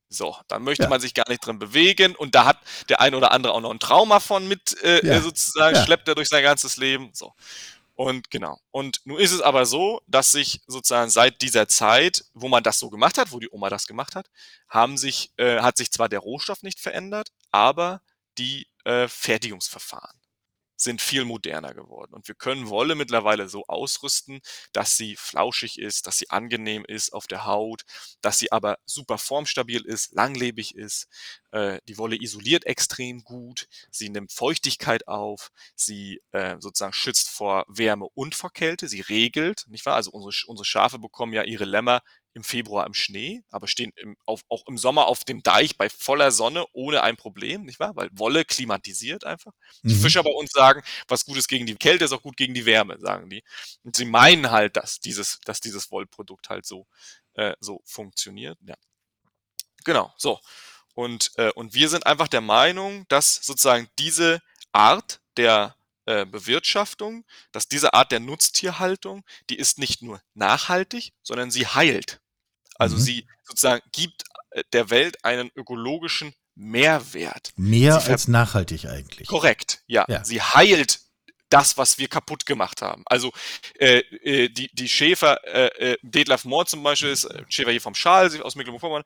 So, 0.08 0.36
dann 0.48 0.64
möchte 0.64 0.84
ja. 0.84 0.90
man 0.90 1.02
sich 1.02 1.14
gar 1.14 1.28
nicht 1.28 1.46
drin 1.46 1.60
bewegen 1.60 2.16
und 2.16 2.36
da 2.36 2.46
hat 2.46 2.60
der 2.90 3.02
ein 3.02 3.16
oder 3.16 3.32
andere 3.32 3.54
auch 3.54 3.62
noch 3.62 3.72
ein 3.72 3.80
Trauma 3.80 4.20
von 4.20 4.48
mit 4.48 4.82
äh, 4.84 5.06
ja. 5.06 5.20
sozusagen, 5.20 5.76
ja. 5.76 5.84
schleppt 5.84 6.08
er 6.08 6.16
durch 6.16 6.30
sein 6.30 6.44
ganzes 6.44 6.78
Leben. 6.78 7.10
So. 7.14 7.34
Und 7.96 8.30
genau. 8.30 8.60
Und 8.72 9.00
nun 9.06 9.20
ist 9.20 9.32
es 9.32 9.42
aber 9.42 9.66
so, 9.66 10.02
dass 10.06 10.32
sich 10.32 10.62
sozusagen 10.68 11.10
seit 11.10 11.42
dieser 11.42 11.68
Zeit, 11.68 12.26
wo 12.34 12.50
man 12.50 12.62
das 12.64 12.78
so 12.80 12.90
gemacht 12.90 13.18
hat, 13.18 13.32
wo 13.32 13.40
die 13.40 13.50
Oma 13.50 13.70
das 13.70 13.88
gemacht 13.88 14.16
hat, 14.16 14.30
haben 14.70 14.98
sich, 14.98 15.32
äh, 15.38 15.62
hat 15.62 15.78
sich 15.78 15.92
zwar 15.92 16.10
der 16.10 16.20
Rohstoff 16.20 16.62
nicht 16.62 16.80
verändert, 16.80 17.32
aber 17.52 18.02
die 18.38 18.68
äh, 18.84 19.08
Fertigungsverfahren 19.08 20.25
sind 20.76 21.02
viel 21.02 21.26
moderner 21.26 21.74
geworden. 21.74 22.14
Und 22.14 22.28
wir 22.28 22.36
können 22.36 22.70
Wolle 22.70 22.96
mittlerweile 22.96 23.50
so 23.50 23.64
ausrüsten, 23.68 24.42
dass 24.74 24.98
sie 24.98 25.16
flauschig 25.16 25.80
ist, 25.80 26.08
dass 26.08 26.18
sie 26.18 26.30
angenehm 26.30 26.86
ist 26.86 27.14
auf 27.14 27.28
der 27.28 27.46
Haut, 27.46 27.84
dass 28.22 28.40
sie 28.40 28.52
aber 28.52 28.78
super 28.86 29.18
formstabil 29.18 29.82
ist, 29.86 30.14
langlebig 30.14 30.76
ist. 30.76 31.08
Äh, 31.52 31.80
die 31.88 31.98
Wolle 31.98 32.22
isoliert 32.22 32.66
extrem 32.66 33.24
gut, 33.24 33.68
sie 33.92 34.10
nimmt 34.10 34.32
Feuchtigkeit 34.32 35.08
auf, 35.08 35.52
sie 35.76 36.22
äh, 36.32 36.58
sozusagen 36.60 36.94
schützt 36.94 37.30
vor 37.30 37.66
Wärme 37.68 38.08
und 38.14 38.36
vor 38.36 38.52
Kälte, 38.52 38.88
sie 38.88 39.02
regelt, 39.02 39.66
nicht 39.68 39.86
wahr? 39.86 39.96
Also 39.96 40.12
unsere, 40.12 40.34
unsere 40.48 40.66
Schafe 40.66 41.00
bekommen 41.00 41.34
ja 41.34 41.44
ihre 41.44 41.66
Lämmer 41.66 42.02
im 42.36 42.44
Februar 42.44 42.86
im 42.86 42.94
Schnee, 42.94 43.42
aber 43.50 43.68
stehen 43.68 43.92
im, 43.96 44.18
auf, 44.26 44.42
auch 44.50 44.68
im 44.68 44.78
Sommer 44.78 45.08
auf 45.08 45.24
dem 45.24 45.42
Deich 45.42 45.78
bei 45.78 45.90
voller 45.90 46.32
Sonne 46.32 46.66
ohne 46.74 47.02
ein 47.02 47.16
Problem, 47.16 47.64
nicht 47.64 47.80
wahr? 47.80 47.96
Weil 47.96 48.10
Wolle 48.12 48.44
klimatisiert 48.44 49.24
einfach. 49.24 49.54
Mhm. 49.82 49.90
Die 49.90 49.96
Fischer 49.96 50.22
bei 50.22 50.32
uns 50.32 50.52
sagen, 50.52 50.84
was 51.08 51.26
gut 51.26 51.38
ist 51.38 51.48
gegen 51.48 51.66
die 51.66 51.76
Kälte, 51.76 52.04
ist 52.04 52.12
auch 52.12 52.22
gut 52.22 52.36
gegen 52.36 52.54
die 52.54 52.66
Wärme, 52.66 52.98
sagen 53.00 53.30
die. 53.30 53.42
Und 53.84 53.96
sie 53.96 54.06
meinen 54.06 54.52
halt, 54.52 54.76
dass 54.76 55.00
dieses, 55.00 55.40
dass 55.46 55.62
dieses 55.62 55.90
Wollprodukt 55.92 56.50
halt 56.50 56.66
so, 56.66 56.86
äh, 57.36 57.56
so 57.62 57.82
funktioniert. 57.86 58.58
Ja. 58.68 58.76
Genau, 59.86 60.14
so. 60.18 60.40
Und, 60.94 61.32
äh, 61.38 61.52
und 61.52 61.74
wir 61.74 61.88
sind 61.88 62.06
einfach 62.06 62.28
der 62.28 62.42
Meinung, 62.42 63.06
dass 63.08 63.36
sozusagen 63.36 63.88
diese 63.98 64.42
Art 64.74 65.22
der 65.38 65.78
äh, 66.06 66.26
Bewirtschaftung, 66.26 67.26
dass 67.54 67.70
diese 67.70 67.94
Art 67.94 68.12
der 68.12 68.20
Nutztierhaltung, 68.20 69.24
die 69.50 69.58
ist 69.58 69.80
nicht 69.80 70.02
nur 70.02 70.22
nachhaltig, 70.34 71.14
sondern 71.24 71.50
sie 71.50 71.66
heilt. 71.66 72.20
Also 72.76 72.96
mhm. 72.98 73.02
sie 73.02 73.28
sozusagen 73.44 73.82
gibt 73.92 74.24
äh, 74.52 74.64
der 74.74 74.90
Welt 74.90 75.24
einen 75.24 75.52
ökologischen 75.56 76.34
Mehrwert. 76.56 77.52
Mehr 77.58 77.96
als 78.08 78.28
nachhaltig 78.28 78.86
eigentlich. 78.86 79.28
Korrekt, 79.28 79.84
ja. 79.88 80.06
ja. 80.08 80.24
Sie 80.24 80.42
heilt 80.42 81.00
das, 81.56 81.78
was 81.78 81.98
wir 81.98 82.10
kaputt 82.10 82.46
gemacht 82.46 82.82
haben. 82.82 83.04
Also 83.06 83.32
äh, 83.80 84.00
äh, 84.00 84.50
die, 84.50 84.70
die 84.74 84.90
Schäfer, 84.90 85.42
äh, 85.46 85.92
äh, 85.92 85.98
Detlef 86.02 86.44
Mohr 86.44 86.66
zum 86.66 86.84
Beispiel 86.84 87.12
ist 87.12 87.24
äh, 87.24 87.46
Schäfer 87.48 87.72
hier 87.72 87.80
vom 87.80 87.96
Schal 87.96 88.26
aus 88.42 88.56
Mecklenburg-Vorpommern, 88.56 89.04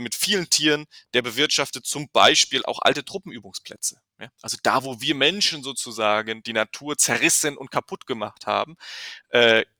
mit 0.00 0.16
vielen 0.16 0.50
Tieren, 0.50 0.86
der 1.12 1.22
bewirtschaftet 1.22 1.86
zum 1.86 2.08
Beispiel 2.12 2.64
auch 2.64 2.80
alte 2.82 3.04
Truppenübungsplätze. 3.04 4.00
Ja? 4.18 4.28
Also 4.42 4.56
da, 4.64 4.82
wo 4.82 5.00
wir 5.00 5.14
Menschen 5.14 5.62
sozusagen 5.62 6.42
die 6.42 6.52
Natur 6.52 6.96
zerrissen 6.98 7.56
und 7.56 7.70
kaputt 7.70 8.06
gemacht 8.06 8.46
haben, 8.46 8.76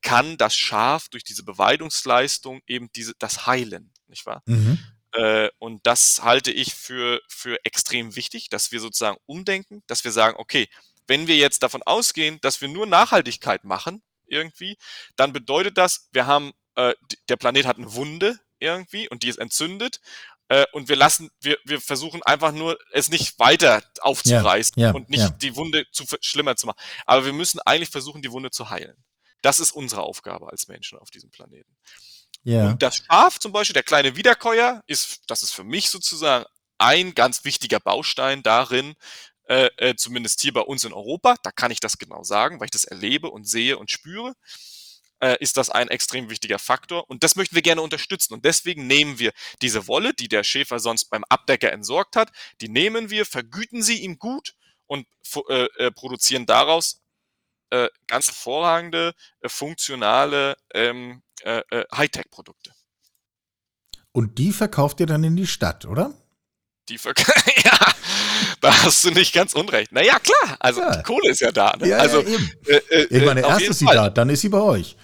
kann 0.02 0.36
das 0.36 0.54
Schaf 0.54 1.08
durch 1.08 1.24
diese 1.24 1.42
Beweidungsleistung 1.42 2.60
eben 2.66 2.90
diese, 2.94 3.14
das 3.18 3.46
heilen, 3.46 3.92
nicht 4.06 4.26
wahr? 4.26 4.42
Mhm. 4.46 4.78
Und 5.58 5.86
das 5.86 6.22
halte 6.22 6.50
ich 6.50 6.74
für, 6.74 7.22
für 7.28 7.64
extrem 7.64 8.14
wichtig, 8.14 8.50
dass 8.50 8.72
wir 8.72 8.80
sozusagen 8.80 9.16
umdenken, 9.26 9.82
dass 9.86 10.04
wir 10.04 10.12
sagen, 10.12 10.36
okay, 10.38 10.68
wenn 11.06 11.26
wir 11.26 11.36
jetzt 11.36 11.62
davon 11.62 11.82
ausgehen, 11.82 12.38
dass 12.40 12.60
wir 12.60 12.68
nur 12.68 12.86
Nachhaltigkeit 12.86 13.64
machen, 13.64 14.02
irgendwie, 14.26 14.76
dann 15.16 15.32
bedeutet 15.32 15.76
das, 15.78 16.08
wir 16.12 16.26
haben, 16.26 16.52
äh, 16.76 16.94
der 17.28 17.36
Planet 17.36 17.66
hat 17.66 17.76
eine 17.76 17.94
Wunde 17.94 18.38
irgendwie 18.58 19.08
und 19.08 19.22
die 19.22 19.28
ist 19.28 19.38
entzündet 19.38 20.00
äh, 20.48 20.66
und 20.72 20.88
wir 20.88 20.96
lassen, 20.96 21.30
wir, 21.40 21.58
wir 21.64 21.80
versuchen 21.80 22.22
einfach 22.22 22.52
nur, 22.52 22.78
es 22.92 23.08
nicht 23.08 23.38
weiter 23.38 23.82
aufzureißen 24.00 24.80
ja, 24.80 24.88
ja, 24.88 24.94
und 24.94 25.08
nicht 25.08 25.20
ja. 25.20 25.30
die 25.30 25.56
Wunde 25.56 25.86
zu 25.90 26.04
schlimmer 26.20 26.56
zu 26.56 26.66
machen. 26.66 26.78
Aber 27.06 27.24
wir 27.24 27.32
müssen 27.32 27.60
eigentlich 27.60 27.90
versuchen, 27.90 28.22
die 28.22 28.30
Wunde 28.30 28.50
zu 28.50 28.70
heilen. 28.70 28.96
Das 29.42 29.60
ist 29.60 29.72
unsere 29.72 30.02
Aufgabe 30.02 30.50
als 30.50 30.68
Menschen 30.68 30.98
auf 30.98 31.10
diesem 31.10 31.30
Planeten. 31.30 31.76
Ja. 32.42 32.70
Und 32.70 32.82
das 32.82 32.96
Schaf 32.96 33.38
zum 33.38 33.52
Beispiel, 33.52 33.74
der 33.74 33.82
kleine 33.82 34.16
Wiederkäuer, 34.16 34.82
ist, 34.86 35.22
das 35.28 35.42
ist 35.42 35.52
für 35.52 35.64
mich 35.64 35.90
sozusagen 35.90 36.44
ein 36.78 37.14
ganz 37.14 37.44
wichtiger 37.44 37.80
Baustein 37.80 38.42
darin, 38.42 38.94
äh, 39.46 39.68
äh, 39.76 39.94
zumindest 39.96 40.40
hier 40.40 40.52
bei 40.52 40.60
uns 40.60 40.84
in 40.84 40.92
Europa, 40.92 41.36
da 41.42 41.50
kann 41.50 41.70
ich 41.70 41.80
das 41.80 41.98
genau 41.98 42.22
sagen, 42.22 42.60
weil 42.60 42.66
ich 42.66 42.70
das 42.70 42.84
erlebe 42.84 43.30
und 43.30 43.44
sehe 43.44 43.78
und 43.78 43.90
spüre, 43.90 44.34
äh, 45.20 45.36
ist 45.40 45.56
das 45.56 45.70
ein 45.70 45.88
extrem 45.88 46.30
wichtiger 46.30 46.58
Faktor. 46.58 47.08
Und 47.08 47.24
das 47.24 47.36
möchten 47.36 47.54
wir 47.54 47.62
gerne 47.62 47.82
unterstützen. 47.82 48.34
Und 48.34 48.44
deswegen 48.44 48.86
nehmen 48.86 49.18
wir 49.18 49.32
diese 49.62 49.86
Wolle, 49.86 50.14
die 50.14 50.28
der 50.28 50.44
Schäfer 50.44 50.78
sonst 50.78 51.06
beim 51.06 51.24
Abdecker 51.28 51.72
entsorgt 51.72 52.16
hat, 52.16 52.32
die 52.60 52.68
nehmen 52.68 53.10
wir, 53.10 53.26
vergüten 53.26 53.82
sie 53.82 54.02
ihm 54.02 54.18
gut 54.18 54.54
und 54.86 55.06
äh, 55.48 55.64
äh, 55.76 55.90
produzieren 55.90 56.46
daraus 56.46 57.02
äh, 57.70 57.88
ganz 58.06 58.28
hervorragende, 58.28 59.14
äh, 59.40 59.48
funktionale 59.48 60.56
ähm, 60.72 61.22
äh, 61.42 61.62
äh, 61.70 61.84
Hightech-Produkte. 61.94 62.72
Und 64.12 64.38
die 64.38 64.52
verkauft 64.52 65.00
ihr 65.00 65.06
dann 65.06 65.24
in 65.24 65.36
die 65.36 65.46
Stadt, 65.46 65.86
oder? 65.86 66.14
Die 66.88 66.98
verkauft, 66.98 67.32
ja, 67.64 67.78
da 68.60 68.82
hast 68.82 69.04
du 69.04 69.10
nicht 69.10 69.32
ganz 69.32 69.54
unrecht. 69.54 69.92
Naja, 69.92 70.18
klar, 70.18 70.56
also 70.60 70.80
ja. 70.80 70.96
die 70.96 71.02
Kohle 71.02 71.30
ist 71.30 71.40
ja 71.40 71.50
da. 71.50 71.74
Ne? 71.78 71.88
Ja, 71.88 71.98
also, 71.98 72.20
ja. 72.20 72.38
Äh, 72.66 72.76
äh, 72.90 73.06
ich 73.10 73.24
meine, 73.24 73.40
erst 73.40 73.62
ist 73.62 73.78
sie 73.78 73.86
Fall. 73.86 73.96
da, 73.96 74.10
dann 74.10 74.28
ist 74.28 74.42
sie 74.42 74.50
bei 74.50 74.60
euch. 74.60 74.96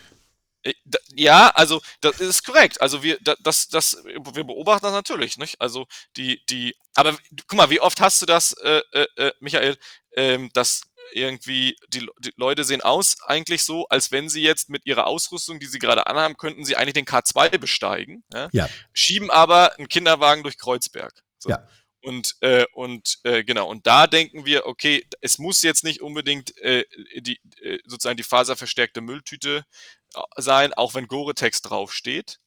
Äh, 0.62 0.74
ja, 1.14 1.48
also 1.54 1.80
das 2.00 2.20
ist 2.20 2.44
korrekt. 2.44 2.80
Also 2.80 3.02
wir, 3.02 3.18
das, 3.42 3.68
das, 3.68 4.02
wir 4.04 4.44
beobachten 4.44 4.84
das 4.84 4.92
natürlich, 4.92 5.38
nicht? 5.38 5.60
Also 5.60 5.86
die, 6.16 6.44
die, 6.50 6.74
aber 6.94 7.16
guck 7.46 7.56
mal, 7.56 7.70
wie 7.70 7.80
oft 7.80 8.00
hast 8.00 8.20
du 8.22 8.26
das, 8.26 8.52
äh, 8.62 8.82
äh, 8.92 9.06
äh 9.16 9.32
Michael, 9.40 9.78
ähm, 10.16 10.50
dass 10.52 10.82
irgendwie 11.12 11.76
die, 11.88 12.08
die 12.20 12.32
Leute 12.36 12.64
sehen 12.64 12.82
aus 12.82 13.16
eigentlich 13.26 13.64
so, 13.64 13.86
als 13.88 14.12
wenn 14.12 14.28
sie 14.28 14.42
jetzt 14.42 14.68
mit 14.68 14.86
ihrer 14.86 15.06
Ausrüstung, 15.06 15.58
die 15.58 15.66
sie 15.66 15.78
gerade 15.78 16.06
anhaben, 16.06 16.36
könnten 16.36 16.64
sie 16.64 16.76
eigentlich 16.76 16.94
den 16.94 17.06
K2 17.06 17.58
besteigen, 17.58 18.22
ja? 18.32 18.48
ja. 18.52 18.68
schieben 18.92 19.30
aber 19.30 19.76
einen 19.76 19.88
Kinderwagen 19.88 20.42
durch 20.42 20.58
Kreuzberg. 20.58 21.12
So. 21.40 21.50
Ja. 21.50 21.66
Und, 22.02 22.36
äh, 22.40 22.64
und 22.72 23.18
äh, 23.24 23.44
genau, 23.44 23.68
und 23.68 23.86
da 23.86 24.06
denken 24.06 24.46
wir, 24.46 24.66
okay, 24.66 25.06
es 25.20 25.38
muss 25.38 25.62
jetzt 25.62 25.84
nicht 25.84 26.00
unbedingt 26.00 26.56
äh, 26.58 26.84
die, 27.16 27.40
äh, 27.60 27.78
sozusagen 27.84 28.16
die 28.16 28.22
faserverstärkte 28.22 29.02
Mülltüte 29.02 29.66
äh, 30.14 30.20
sein, 30.36 30.72
auch 30.72 30.94
wenn 30.94 31.08
Gore-Tex 31.08 31.60
draufsteht. 31.60 32.38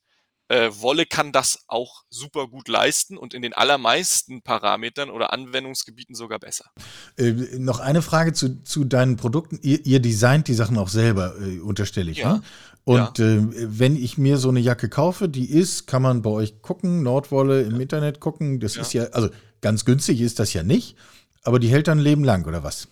Äh, 0.50 0.70
Wolle 0.74 1.06
kann 1.06 1.32
das 1.32 1.64
auch 1.68 2.04
super 2.10 2.48
gut 2.48 2.68
leisten 2.68 3.18
und 3.18 3.34
in 3.34 3.42
den 3.42 3.54
allermeisten 3.54 4.42
Parametern 4.42 5.10
oder 5.10 5.32
Anwendungsgebieten 5.32 6.16
sogar 6.16 6.40
besser. 6.40 6.66
Äh, 7.18 7.32
noch 7.58 7.80
eine 7.80 8.02
Frage 8.02 8.34
zu, 8.34 8.64
zu 8.64 8.84
deinen 8.84 9.16
Produkten. 9.16 9.58
Ihr, 9.62 9.86
ihr 9.86 10.00
designt 10.00 10.48
die 10.48 10.54
Sachen 10.54 10.78
auch 10.78 10.90
selber, 10.90 11.36
äh, 11.40 11.60
unterstelle 11.60 12.12
ich. 12.12 12.20
Ja. 12.20 12.34
Ne? 12.34 12.44
Und 12.84 13.20
ja. 13.20 13.26
äh, 13.26 13.40
wenn 13.52 13.96
ich 13.96 14.18
mir 14.18 14.38
so 14.38 14.50
eine 14.50 14.60
Jacke 14.60 14.90
kaufe, 14.90 15.30
die 15.30 15.50
ist, 15.50 15.88
kann 15.88 16.02
man 16.02 16.22
bei 16.22 16.30
euch 16.30 16.62
gucken, 16.62 17.02
Nordwolle 17.04 17.62
im 17.62 17.76
ja. 17.76 17.82
Internet 17.82 18.20
gucken. 18.20 18.60
Das 18.60 18.76
ist 18.76 18.94
ja, 18.94 19.06
also 19.12 19.30
ganz 19.62 19.86
günstig 19.86 20.20
ist 20.20 20.40
das 20.40 20.54
ja 20.54 20.64
nicht, 20.64 20.98
aber 21.44 21.60
die 21.60 21.70
hält 21.70 21.88
dann 21.88 22.00
ein 22.00 22.04
Leben 22.04 22.24
lang, 22.26 22.46
oder 22.46 22.64
was? 22.64 22.90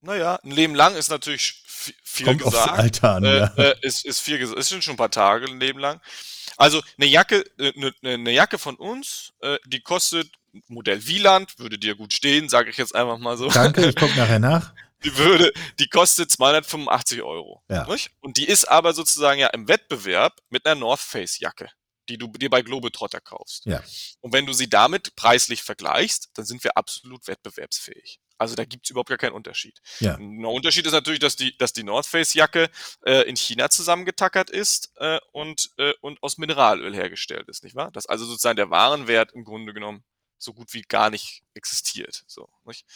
Naja, 0.00 0.38
ein 0.42 0.50
Leben 0.50 0.74
lang 0.74 0.94
ist 0.94 1.10
natürlich 1.10 1.62
viel 2.02 2.26
Kommt 2.26 2.42
gesagt. 2.42 2.70
Aufs 2.70 2.78
Alter 2.78 3.14
an, 3.16 3.24
äh, 3.24 3.38
ja. 3.38 3.46
äh, 3.56 3.74
ist, 3.82 4.04
ist 4.04 4.20
viel 4.20 4.38
gesagt. 4.38 4.58
Es 4.58 4.68
sind 4.68 4.82
schon 4.82 4.94
ein 4.94 4.98
paar 4.98 5.10
Tage 5.10 5.46
ein 5.46 5.60
Leben 5.60 5.78
lang. 5.78 6.00
Also 6.58 6.82
eine 6.98 7.06
Jacke, 7.06 7.44
eine, 7.58 7.94
äh, 8.02 8.14
eine 8.14 8.32
Jacke 8.32 8.58
von 8.58 8.74
uns, 8.74 9.32
äh, 9.40 9.56
die 9.64 9.80
kostet 9.80 10.30
Modell 10.66 11.06
Wieland, 11.06 11.58
würde 11.58 11.78
dir 11.78 11.94
gut 11.94 12.12
stehen, 12.12 12.48
sage 12.48 12.70
ich 12.70 12.76
jetzt 12.76 12.94
einfach 12.94 13.18
mal 13.18 13.36
so. 13.38 13.48
Danke, 13.48 13.86
ich 13.88 13.96
gucke 13.96 14.16
nachher 14.16 14.40
nach. 14.40 14.74
Die 15.04 15.16
würde, 15.16 15.52
die 15.78 15.86
kostet 15.86 16.28
285 16.28 17.22
Euro. 17.22 17.62
Ja. 17.68 17.86
Nicht? 17.86 18.10
Und 18.18 18.36
die 18.36 18.46
ist 18.48 18.64
aber 18.64 18.92
sozusagen 18.94 19.38
ja 19.38 19.46
im 19.46 19.68
Wettbewerb 19.68 20.40
mit 20.50 20.66
einer 20.66 20.74
North 20.74 20.98
Face 20.98 21.38
Jacke, 21.38 21.68
die 22.08 22.18
du 22.18 22.28
dir 22.28 22.50
bei 22.50 22.62
Globetrotter 22.62 23.20
kaufst. 23.20 23.66
Ja. 23.66 23.82
Und 24.20 24.32
wenn 24.32 24.46
du 24.46 24.52
sie 24.52 24.68
damit 24.68 25.14
preislich 25.16 25.62
vergleichst, 25.62 26.30
dann 26.34 26.44
sind 26.44 26.64
wir 26.64 26.76
absolut 26.76 27.26
wettbewerbsfähig. 27.26 28.20
Also 28.38 28.54
da 28.54 28.64
gibt's 28.64 28.90
überhaupt 28.90 29.08
gar 29.08 29.18
keinen 29.18 29.32
Unterschied. 29.32 29.80
Ja. 29.98 30.14
Ein 30.14 30.44
Unterschied 30.44 30.86
ist 30.86 30.92
natürlich, 30.92 31.18
dass 31.18 31.34
die, 31.34 31.56
dass 31.58 31.72
die 31.72 31.82
North 31.82 32.06
Face 32.06 32.34
Jacke 32.34 32.70
äh, 33.04 33.28
in 33.28 33.36
China 33.36 33.68
zusammengetackert 33.68 34.48
ist 34.48 34.92
äh, 34.96 35.18
und, 35.32 35.70
äh, 35.76 35.92
und 36.00 36.22
aus 36.22 36.38
Mineralöl 36.38 36.94
hergestellt 36.94 37.48
ist, 37.48 37.64
nicht 37.64 37.74
wahr? 37.74 37.90
Dass 37.90 38.06
also 38.06 38.24
sozusagen 38.24 38.56
der 38.56 38.70
Warenwert 38.70 39.32
im 39.32 39.44
Grunde 39.44 39.74
genommen 39.74 40.04
so 40.38 40.54
gut 40.54 40.72
wie 40.72 40.82
gar 40.82 41.10
nicht 41.10 41.42
existiert. 41.54 42.22
So, 42.28 42.48
nicht? 42.64 42.86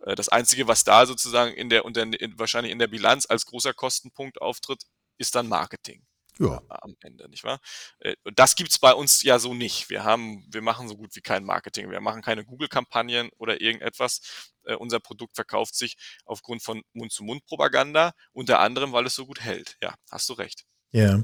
Äh, 0.00 0.16
das 0.16 0.28
Einzige, 0.28 0.66
was 0.66 0.82
da 0.82 1.06
sozusagen 1.06 1.54
in 1.54 1.70
der, 1.70 1.84
unter, 1.84 2.02
in, 2.02 2.38
wahrscheinlich 2.38 2.72
in 2.72 2.80
der 2.80 2.88
Bilanz 2.88 3.26
als 3.26 3.46
großer 3.46 3.72
Kostenpunkt 3.72 4.40
auftritt, 4.42 4.82
ist 5.16 5.36
dann 5.36 5.48
Marketing. 5.48 6.04
Ja. 6.38 6.62
am 6.68 6.96
Ende, 7.00 7.28
nicht 7.28 7.44
wahr? 7.44 7.60
Äh, 7.98 8.14
das 8.34 8.56
gibt's 8.56 8.78
bei 8.78 8.92
uns 8.92 9.22
ja 9.22 9.38
so 9.38 9.54
nicht. 9.54 9.90
Wir 9.90 10.04
haben, 10.04 10.46
wir 10.50 10.62
machen 10.62 10.88
so 10.88 10.96
gut 10.96 11.14
wie 11.16 11.20
kein 11.20 11.44
Marketing. 11.44 11.90
Wir 11.90 12.00
machen 12.00 12.22
keine 12.22 12.44
Google-Kampagnen 12.44 13.30
oder 13.38 13.60
irgendetwas. 13.60 14.52
Äh, 14.64 14.76
unser 14.76 15.00
Produkt 15.00 15.34
verkauft 15.34 15.74
sich 15.74 15.96
aufgrund 16.24 16.62
von 16.62 16.82
Mund-zu-Mund-Propaganda, 16.92 18.12
unter 18.32 18.60
anderem, 18.60 18.92
weil 18.92 19.06
es 19.06 19.14
so 19.14 19.26
gut 19.26 19.40
hält. 19.40 19.76
Ja, 19.82 19.94
hast 20.10 20.28
du 20.28 20.34
recht. 20.34 20.64
Ja. 20.92 21.22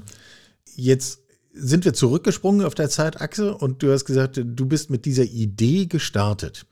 Jetzt 0.75 1.21
sind 1.51 1.85
wir 1.85 1.93
zurückgesprungen 1.93 2.65
auf 2.65 2.75
der 2.75 2.89
Zeitachse 2.89 3.55
und 3.55 3.81
du 3.81 3.91
hast 3.91 4.05
gesagt, 4.05 4.37
du 4.37 4.65
bist 4.65 4.89
mit 4.89 5.05
dieser 5.05 5.23
Idee 5.23 5.85
gestartet. 5.85 6.65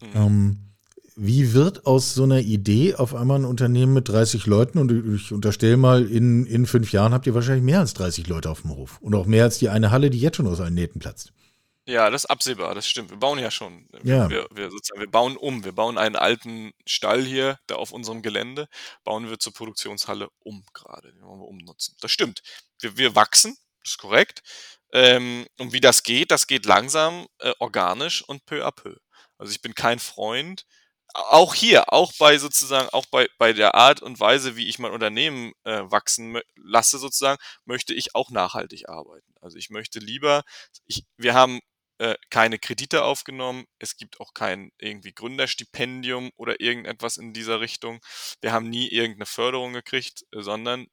Mhm. 0.00 0.10
Ähm, 0.14 0.69
wie 1.22 1.52
wird 1.52 1.86
aus 1.86 2.14
so 2.14 2.22
einer 2.22 2.38
Idee 2.38 2.94
auf 2.94 3.14
einmal 3.14 3.40
ein 3.40 3.44
Unternehmen 3.44 3.92
mit 3.92 4.08
30 4.08 4.46
Leuten? 4.46 4.78
Und 4.78 5.14
ich 5.14 5.32
unterstelle 5.32 5.76
mal, 5.76 6.06
in, 6.06 6.46
in 6.46 6.64
fünf 6.64 6.92
Jahren 6.92 7.12
habt 7.12 7.26
ihr 7.26 7.34
wahrscheinlich 7.34 7.62
mehr 7.62 7.80
als 7.80 7.92
30 7.92 8.26
Leute 8.26 8.48
auf 8.48 8.62
dem 8.62 8.70
Hof. 8.70 8.98
Und 9.02 9.14
auch 9.14 9.26
mehr 9.26 9.44
als 9.44 9.58
die 9.58 9.68
eine 9.68 9.90
Halle, 9.90 10.08
die 10.08 10.18
jetzt 10.18 10.36
schon 10.36 10.46
aus 10.46 10.60
allen 10.60 10.72
Nähten 10.72 10.98
platzt. 10.98 11.34
Ja, 11.86 12.08
das 12.08 12.24
ist 12.24 12.30
absehbar, 12.30 12.74
das 12.74 12.88
stimmt. 12.88 13.10
Wir 13.10 13.18
bauen 13.18 13.38
ja 13.38 13.50
schon. 13.50 13.86
Ja. 14.02 14.30
Wir, 14.30 14.46
wir, 14.50 14.70
sozusagen, 14.70 15.00
wir 15.00 15.10
bauen 15.10 15.36
um. 15.36 15.62
Wir 15.62 15.72
bauen 15.72 15.98
einen 15.98 16.16
alten 16.16 16.72
Stall 16.86 17.22
hier, 17.22 17.58
da 17.66 17.74
auf 17.74 17.92
unserem 17.92 18.22
Gelände, 18.22 18.68
bauen 19.04 19.28
wir 19.28 19.38
zur 19.38 19.52
Produktionshalle 19.52 20.28
um 20.38 20.64
gerade. 20.72 21.12
Den 21.12 21.22
wollen 21.22 21.40
wir 21.40 21.48
umnutzen. 21.48 21.96
Das 22.00 22.12
stimmt. 22.12 22.42
Wir, 22.80 22.96
wir 22.96 23.14
wachsen, 23.14 23.56
das 23.82 23.92
ist 23.92 23.98
korrekt. 23.98 24.42
Ähm, 24.92 25.46
und 25.58 25.74
wie 25.74 25.80
das 25.80 26.02
geht, 26.02 26.30
das 26.30 26.46
geht 26.46 26.64
langsam, 26.64 27.26
äh, 27.40 27.52
organisch 27.58 28.22
und 28.22 28.46
peu 28.46 28.64
à 28.66 28.70
peu. 28.70 28.96
Also 29.36 29.52
ich 29.52 29.60
bin 29.60 29.74
kein 29.74 29.98
Freund, 29.98 30.66
auch 31.14 31.54
hier, 31.54 31.92
auch 31.92 32.12
bei 32.18 32.38
sozusagen, 32.38 32.88
auch 32.90 33.06
bei, 33.10 33.28
bei 33.38 33.52
der 33.52 33.74
Art 33.74 34.02
und 34.02 34.20
Weise, 34.20 34.56
wie 34.56 34.68
ich 34.68 34.78
mein 34.78 34.92
Unternehmen 34.92 35.52
äh, 35.64 35.82
wachsen 35.84 36.40
lasse, 36.56 36.98
sozusagen, 36.98 37.40
möchte 37.64 37.94
ich 37.94 38.14
auch 38.14 38.30
nachhaltig 38.30 38.88
arbeiten. 38.88 39.32
Also 39.40 39.56
ich 39.56 39.70
möchte 39.70 39.98
lieber, 39.98 40.42
ich, 40.86 41.04
wir 41.16 41.34
haben 41.34 41.60
äh, 41.98 42.16
keine 42.30 42.58
Kredite 42.58 43.04
aufgenommen, 43.04 43.66
es 43.78 43.96
gibt 43.96 44.20
auch 44.20 44.32
kein 44.34 44.70
irgendwie 44.78 45.12
Gründerstipendium 45.12 46.30
oder 46.36 46.60
irgendetwas 46.60 47.16
in 47.16 47.32
dieser 47.32 47.60
Richtung. 47.60 48.00
Wir 48.40 48.52
haben 48.52 48.70
nie 48.70 48.88
irgendeine 48.88 49.26
Förderung 49.26 49.72
gekriegt, 49.72 50.24
äh, 50.32 50.42
sondern 50.42 50.86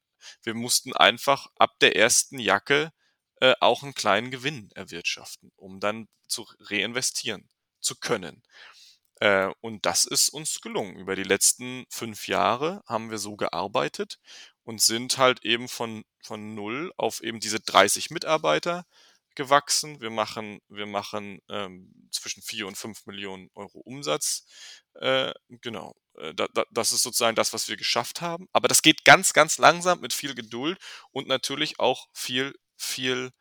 wir 0.43 0.53
mussten 0.53 0.93
einfach 0.93 1.47
ab 1.55 1.71
der 1.81 1.95
ersten 1.95 2.39
Jacke 2.39 2.91
äh, 3.39 3.53
auch 3.61 3.83
einen 3.83 3.93
kleinen 3.93 4.31
Gewinn 4.31 4.69
erwirtschaften, 4.75 5.51
um 5.55 5.79
dann 5.79 6.07
zu 6.27 6.45
reinvestieren 6.59 7.49
zu 7.79 7.95
können. 7.95 8.43
Äh, 9.19 9.49
und 9.61 9.85
das 9.85 10.05
ist 10.05 10.29
uns 10.29 10.61
gelungen. 10.61 10.95
Über 10.97 11.15
die 11.15 11.23
letzten 11.23 11.85
fünf 11.89 12.27
Jahre 12.27 12.81
haben 12.87 13.09
wir 13.11 13.17
so 13.17 13.35
gearbeitet 13.35 14.19
und 14.63 14.81
sind 14.81 15.17
halt 15.17 15.43
eben 15.43 15.67
von, 15.67 16.03
von 16.23 16.55
null 16.55 16.91
auf 16.97 17.21
eben 17.23 17.39
diese 17.39 17.59
30 17.59 18.09
Mitarbeiter 18.11 18.85
gewachsen. 19.35 20.01
Wir 20.01 20.09
machen, 20.09 20.59
wir 20.67 20.87
machen 20.87 21.39
ähm, 21.49 21.93
zwischen 22.11 22.41
vier 22.43 22.67
und 22.67 22.77
fünf 22.77 23.05
Millionen 23.05 23.49
Euro 23.55 23.79
Umsatz. 23.79 24.45
Äh, 24.95 25.33
genau. 25.49 25.95
Äh, 26.17 26.33
Da, 26.33 26.47
da, 26.53 26.65
das 26.71 26.91
ist 26.91 27.03
sozusagen 27.03 27.35
das, 27.35 27.53
was 27.53 27.69
wir 27.69 27.77
geschafft 27.77 28.21
haben. 28.21 28.47
Aber 28.53 28.67
das 28.67 28.81
geht 28.81 29.05
ganz, 29.05 29.33
ganz 29.33 29.57
langsam 29.59 29.99
mit 30.01 30.13
viel 30.13 30.35
Geduld 30.35 30.79
und 31.11 31.27
natürlich 31.27 31.79
auch 31.79 32.07
viel, 32.13 32.53
viel 32.77 33.31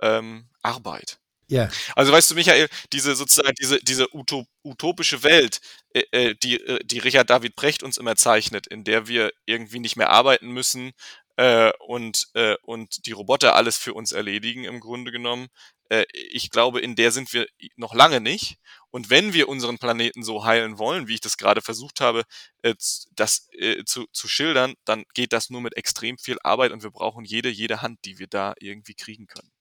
ähm, 0.00 0.48
Arbeit. 0.62 1.18
Ja. 1.48 1.68
Also 1.94 2.12
weißt 2.12 2.30
du, 2.30 2.34
Michael, 2.36 2.68
diese 2.92 3.14
sozusagen 3.14 3.54
diese 3.60 3.78
diese 3.82 4.14
Utop 4.14 4.46
utopische 4.62 5.22
Welt, 5.22 5.60
äh, 5.94 6.02
äh, 6.12 6.34
die 6.42 6.58
äh, 6.60 6.78
die 6.84 6.98
Richard 6.98 7.28
David 7.30 7.54
Brecht 7.54 7.82
uns 7.82 7.98
immer 7.98 8.16
zeichnet, 8.16 8.66
in 8.66 8.84
der 8.84 9.08
wir 9.08 9.30
irgendwie 9.46 9.78
nicht 9.78 9.96
mehr 9.96 10.08
arbeiten 10.10 10.48
müssen 10.48 10.92
äh, 11.36 11.70
und 11.86 12.28
äh, 12.34 12.56
und 12.62 13.06
die 13.06 13.12
Roboter 13.12 13.54
alles 13.56 13.76
für 13.76 13.92
uns 13.94 14.12
erledigen 14.12 14.64
im 14.64 14.80
Grunde 14.80 15.12
genommen. 15.12 15.48
Äh, 15.90 16.04
ich 16.12 16.50
glaube, 16.50 16.80
in 16.80 16.96
der 16.96 17.12
sind 17.12 17.32
wir 17.34 17.46
noch 17.76 17.94
lange 17.94 18.20
nicht. 18.20 18.56
Und 18.90 19.10
wenn 19.10 19.34
wir 19.34 19.48
unseren 19.48 19.78
Planeten 19.78 20.22
so 20.22 20.44
heilen 20.44 20.78
wollen, 20.78 21.08
wie 21.08 21.14
ich 21.14 21.20
das 21.20 21.36
gerade 21.36 21.60
versucht 21.62 22.00
habe, 22.00 22.22
äh, 22.62 22.74
das 23.12 23.48
äh, 23.52 23.84
zu, 23.84 24.06
zu 24.12 24.28
schildern, 24.28 24.74
dann 24.86 25.04
geht 25.14 25.32
das 25.34 25.50
nur 25.50 25.60
mit 25.60 25.76
extrem 25.76 26.16
viel 26.18 26.38
Arbeit 26.42 26.72
und 26.72 26.82
wir 26.82 26.90
brauchen 26.90 27.24
jede 27.24 27.50
jede 27.50 27.82
Hand, 27.82 27.98
die 28.06 28.18
wir 28.18 28.28
da 28.28 28.54
irgendwie 28.60 28.94
kriegen 28.94 29.26
können. 29.26 29.53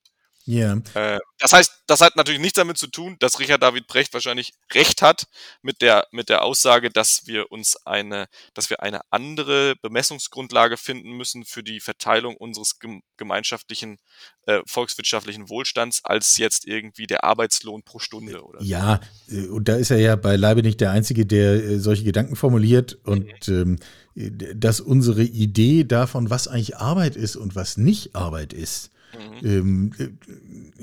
Ja. 0.45 0.77
Äh, 0.93 1.19
das 1.39 1.53
heißt, 1.53 1.71
das 1.87 2.01
hat 2.01 2.15
natürlich 2.15 2.41
nichts 2.41 2.57
damit 2.57 2.77
zu 2.77 2.87
tun, 2.87 3.15
dass 3.19 3.39
Richard 3.39 3.63
David 3.63 3.87
Brecht 3.87 4.13
wahrscheinlich 4.13 4.53
recht 4.73 5.01
hat 5.01 5.25
mit 5.61 5.81
der, 5.81 6.07
mit 6.11 6.29
der 6.29 6.43
Aussage, 6.43 6.89
dass 6.89 7.27
wir 7.27 7.51
uns 7.51 7.77
eine, 7.85 8.27
dass 8.53 8.69
wir 8.69 8.81
eine 8.81 9.01
andere 9.09 9.75
Bemessungsgrundlage 9.81 10.77
finden 10.77 11.11
müssen 11.11 11.45
für 11.45 11.63
die 11.63 11.79
Verteilung 11.79 12.35
unseres 12.35 12.79
gem 12.79 13.03
gemeinschaftlichen 13.17 13.99
äh, 14.45 14.59
volkswirtschaftlichen 14.65 15.49
Wohlstands 15.49 16.03
als 16.03 16.37
jetzt 16.37 16.65
irgendwie 16.65 17.07
der 17.07 17.23
Arbeitslohn 17.23 17.83
pro 17.83 17.99
Stunde 17.99 18.43
oder. 18.43 18.61
Ja, 18.61 18.99
äh, 19.29 19.47
und 19.47 19.69
da 19.69 19.75
ist 19.75 19.91
er 19.91 19.99
ja 19.99 20.15
beileibe 20.15 20.61
nicht 20.61 20.81
der 20.81 20.91
Einzige, 20.91 21.25
der 21.25 21.53
äh, 21.53 21.79
solche 21.79 22.03
Gedanken 22.03 22.35
formuliert. 22.35 22.97
Und 23.03 23.47
ähm, 23.47 23.77
äh, 24.15 24.29
dass 24.55 24.81
unsere 24.81 25.23
Idee 25.23 25.83
davon, 25.85 26.29
was 26.29 26.47
eigentlich 26.47 26.77
Arbeit 26.77 27.15
ist 27.15 27.35
und 27.35 27.55
was 27.55 27.77
nicht 27.77 28.15
Arbeit 28.15 28.51
ist, 28.51 28.91
Mhm. 29.13 29.47
ähm, 29.47 29.91
äh, 29.97 30.07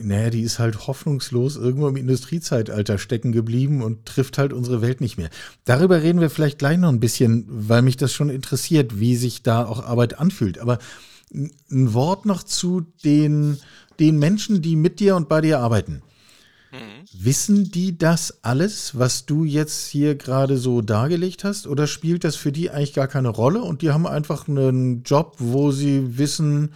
naja, 0.02 0.30
die 0.30 0.42
ist 0.42 0.58
halt 0.58 0.86
hoffnungslos 0.86 1.56
irgendwo 1.56 1.88
im 1.88 1.96
Industriezeitalter 1.96 2.98
stecken 2.98 3.32
geblieben 3.32 3.82
und 3.82 4.06
trifft 4.06 4.38
halt 4.38 4.52
unsere 4.52 4.82
Welt 4.82 5.00
nicht 5.00 5.18
mehr. 5.18 5.30
Darüber 5.64 6.02
reden 6.02 6.20
wir 6.20 6.30
vielleicht 6.30 6.58
gleich 6.58 6.78
noch 6.78 6.88
ein 6.88 7.00
bisschen, 7.00 7.44
weil 7.48 7.82
mich 7.82 7.96
das 7.96 8.12
schon 8.12 8.30
interessiert, 8.30 9.00
wie 9.00 9.16
sich 9.16 9.42
da 9.42 9.64
auch 9.64 9.84
Arbeit 9.84 10.18
anfühlt. 10.18 10.58
Aber 10.58 10.78
ein 11.32 11.94
Wort 11.94 12.26
noch 12.26 12.42
zu 12.42 12.86
den, 13.04 13.58
den 13.98 14.18
Menschen, 14.18 14.62
die 14.62 14.76
mit 14.76 15.00
dir 15.00 15.16
und 15.16 15.28
bei 15.28 15.40
dir 15.40 15.60
arbeiten. 15.60 16.02
Mhm. 16.72 17.24
Wissen 17.24 17.70
die 17.70 17.98
das 17.98 18.42
alles, 18.42 18.98
was 18.98 19.26
du 19.26 19.44
jetzt 19.44 19.88
hier 19.88 20.14
gerade 20.14 20.56
so 20.56 20.82
dargelegt 20.82 21.44
hast? 21.44 21.66
Oder 21.66 21.86
spielt 21.86 22.24
das 22.24 22.36
für 22.36 22.52
die 22.52 22.70
eigentlich 22.70 22.94
gar 22.94 23.08
keine 23.08 23.28
Rolle 23.28 23.62
und 23.62 23.82
die 23.82 23.90
haben 23.90 24.06
einfach 24.06 24.48
einen 24.48 25.02
Job, 25.02 25.36
wo 25.38 25.72
sie 25.72 26.18
wissen, 26.18 26.70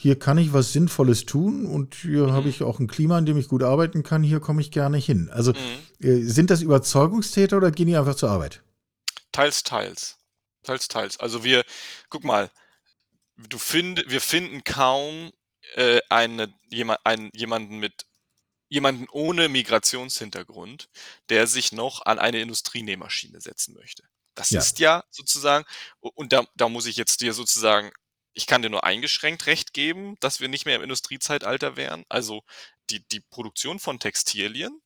hier 0.00 0.16
kann 0.16 0.38
ich 0.38 0.52
was 0.52 0.72
Sinnvolles 0.72 1.26
tun 1.26 1.66
und 1.66 1.96
hier 1.96 2.30
habe 2.32 2.48
ich 2.48 2.62
auch 2.62 2.78
ein 2.78 2.86
Klima, 2.86 3.18
in 3.18 3.26
dem 3.26 3.36
ich 3.36 3.48
gut 3.48 3.64
arbeiten 3.64 4.04
kann, 4.04 4.22
hier 4.22 4.38
komme 4.38 4.60
ich 4.60 4.70
gerne 4.70 4.96
hin. 4.96 5.28
Also 5.32 5.52
Mhm. 5.52 6.06
äh, 6.06 6.20
sind 6.22 6.50
das 6.50 6.62
Überzeugungstäter 6.62 7.56
oder 7.56 7.72
gehen 7.72 7.88
die 7.88 7.96
einfach 7.96 8.14
zur 8.14 8.30
Arbeit? 8.30 8.62
Teils, 9.32 9.64
teils. 9.64 10.16
Teils, 10.62 10.86
teils. 10.86 11.18
Also 11.18 11.42
wir, 11.42 11.64
guck 12.10 12.22
mal, 12.22 12.48
du 13.36 13.58
find, 13.58 14.04
wir 14.06 14.20
finden 14.20 14.62
kaum 14.62 15.32
äh, 15.74 15.98
eine, 16.10 16.54
jemand, 16.70 17.00
einen, 17.04 17.30
jemanden 17.34 17.78
mit 17.78 18.06
jemanden 18.68 19.08
ohne 19.10 19.48
Migrationshintergrund, 19.48 20.88
der 21.28 21.48
sich 21.48 21.72
noch 21.72 22.06
an 22.06 22.20
eine 22.20 22.40
Industrienähmaschine 22.40 23.40
setzen 23.40 23.74
möchte. 23.74 24.04
Das 24.36 24.50
Ja. 24.50 24.60
ist 24.60 24.78
ja 24.78 25.02
sozusagen, 25.10 25.64
und 25.98 26.32
da, 26.32 26.46
da 26.54 26.68
muss 26.68 26.86
ich 26.86 26.96
jetzt 26.96 27.20
dir 27.20 27.32
sozusagen, 27.32 27.90
ich 28.38 28.46
kann 28.46 28.62
dir 28.62 28.70
nur 28.70 28.84
eingeschränkt 28.84 29.46
recht 29.46 29.74
geben, 29.74 30.14
dass 30.20 30.38
wir 30.38 30.48
nicht 30.48 30.64
mehr 30.64 30.76
im 30.76 30.82
Industriezeitalter 30.82 31.76
wären. 31.76 32.04
Also 32.08 32.44
die, 32.88 33.04
die 33.08 33.18
Produktion 33.18 33.80
von 33.80 33.98
Textilien, 33.98 34.80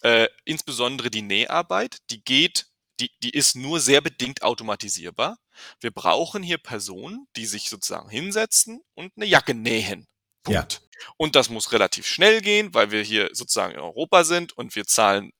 äh, 0.00 0.26
insbesondere 0.46 1.10
die 1.10 1.20
Näharbeit, 1.20 1.98
die 2.10 2.24
geht, 2.24 2.66
die, 2.98 3.10
die 3.22 3.30
ist 3.30 3.56
nur 3.56 3.78
sehr 3.78 4.00
bedingt 4.00 4.42
automatisierbar. 4.42 5.36
Wir 5.80 5.90
brauchen 5.90 6.42
hier 6.42 6.56
Personen, 6.56 7.28
die 7.36 7.44
sich 7.44 7.68
sozusagen 7.68 8.08
hinsetzen 8.08 8.80
und 8.94 9.12
eine 9.16 9.26
Jacke 9.26 9.52
nähen. 9.52 10.06
Ja. 10.48 10.62
Punkt. 10.62 10.80
Und 11.18 11.36
das 11.36 11.50
muss 11.50 11.72
relativ 11.72 12.06
schnell 12.06 12.40
gehen, 12.40 12.72
weil 12.72 12.90
wir 12.90 13.02
hier 13.02 13.28
sozusagen 13.34 13.74
in 13.74 13.80
Europa 13.80 14.24
sind 14.24 14.56
und 14.56 14.74
wir 14.74 14.86
zahlen 14.86 15.32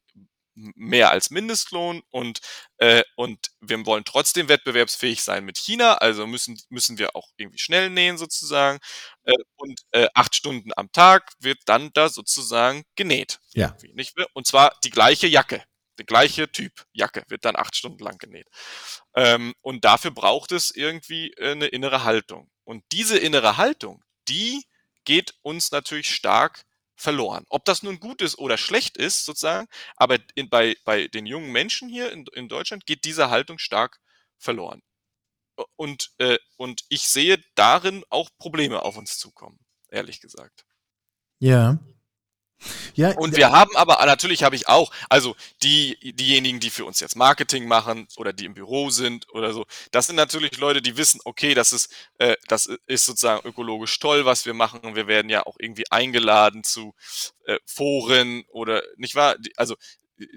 mehr 0.74 1.10
als 1.10 1.30
Mindestlohn 1.30 2.02
und, 2.10 2.40
äh, 2.78 3.02
und 3.16 3.38
wir 3.60 3.84
wollen 3.86 4.04
trotzdem 4.04 4.48
wettbewerbsfähig 4.48 5.22
sein 5.22 5.44
mit 5.44 5.58
China, 5.58 5.94
also 5.94 6.26
müssen, 6.26 6.60
müssen 6.68 6.98
wir 6.98 7.14
auch 7.16 7.28
irgendwie 7.36 7.58
schnell 7.58 7.90
nähen 7.90 8.18
sozusagen. 8.18 8.78
Äh, 9.24 9.34
und 9.56 9.80
äh, 9.92 10.08
acht 10.14 10.34
Stunden 10.34 10.70
am 10.76 10.90
Tag 10.92 11.32
wird 11.40 11.58
dann 11.66 11.90
da 11.94 12.08
sozusagen 12.08 12.84
genäht. 12.96 13.38
Ja. 13.54 13.76
Nicht? 13.94 14.14
Und 14.34 14.46
zwar 14.46 14.76
die 14.84 14.90
gleiche 14.90 15.26
Jacke. 15.26 15.62
Der 15.98 16.04
gleiche 16.04 16.50
Typ 16.50 16.84
Jacke 16.92 17.24
wird 17.28 17.44
dann 17.44 17.56
acht 17.56 17.76
Stunden 17.76 18.02
lang 18.02 18.18
genäht. 18.18 18.46
Ähm, 19.14 19.54
und 19.62 19.84
dafür 19.84 20.12
braucht 20.12 20.52
es 20.52 20.70
irgendwie 20.70 21.32
äh, 21.32 21.52
eine 21.52 21.66
innere 21.66 22.04
Haltung. 22.04 22.50
Und 22.64 22.84
diese 22.92 23.18
innere 23.18 23.56
Haltung, 23.56 24.02
die 24.28 24.64
geht 25.04 25.34
uns 25.42 25.72
natürlich 25.72 26.14
stark 26.14 26.62
verloren. 26.98 27.44
Ob 27.48 27.64
das 27.64 27.82
nun 27.82 28.00
gut 28.00 28.20
ist 28.20 28.38
oder 28.38 28.58
schlecht 28.58 28.96
ist, 28.96 29.24
sozusagen, 29.24 29.68
aber 29.96 30.18
in, 30.34 30.50
bei, 30.50 30.76
bei 30.84 31.06
den 31.08 31.26
jungen 31.26 31.52
Menschen 31.52 31.88
hier 31.88 32.12
in, 32.12 32.26
in 32.34 32.48
Deutschland 32.48 32.86
geht 32.86 33.04
diese 33.04 33.30
Haltung 33.30 33.58
stark 33.58 34.00
verloren. 34.36 34.82
Und, 35.76 36.10
äh, 36.18 36.38
und 36.56 36.82
ich 36.88 37.08
sehe 37.08 37.42
darin 37.54 38.04
auch 38.10 38.30
Probleme 38.38 38.82
auf 38.82 38.96
uns 38.96 39.18
zukommen, 39.18 39.58
ehrlich 39.88 40.20
gesagt. 40.20 40.64
Ja. 41.38 41.78
Ja, 42.94 43.12
und 43.16 43.36
wir 43.36 43.50
haben 43.52 43.76
aber, 43.76 44.04
natürlich 44.06 44.42
habe 44.42 44.56
ich 44.56 44.68
auch, 44.68 44.90
also 45.08 45.36
die, 45.62 45.96
diejenigen, 46.14 46.60
die 46.60 46.70
für 46.70 46.84
uns 46.84 47.00
jetzt 47.00 47.16
Marketing 47.16 47.66
machen 47.66 48.08
oder 48.16 48.32
die 48.32 48.44
im 48.44 48.54
Büro 48.54 48.90
sind 48.90 49.26
oder 49.32 49.52
so, 49.52 49.64
das 49.92 50.06
sind 50.06 50.16
natürlich 50.16 50.56
Leute, 50.58 50.82
die 50.82 50.96
wissen, 50.96 51.20
okay, 51.24 51.54
das 51.54 51.72
ist, 51.72 51.92
äh, 52.18 52.34
das 52.48 52.68
ist 52.86 53.06
sozusagen 53.06 53.46
ökologisch 53.46 53.98
toll, 53.98 54.24
was 54.24 54.46
wir 54.46 54.54
machen. 54.54 54.80
Und 54.80 54.96
wir 54.96 55.06
werden 55.06 55.30
ja 55.30 55.46
auch 55.46 55.56
irgendwie 55.58 55.84
eingeladen 55.90 56.64
zu 56.64 56.94
äh, 57.44 57.58
Foren 57.66 58.44
oder 58.50 58.82
nicht 58.96 59.14
wahr? 59.14 59.36
Also 59.56 59.76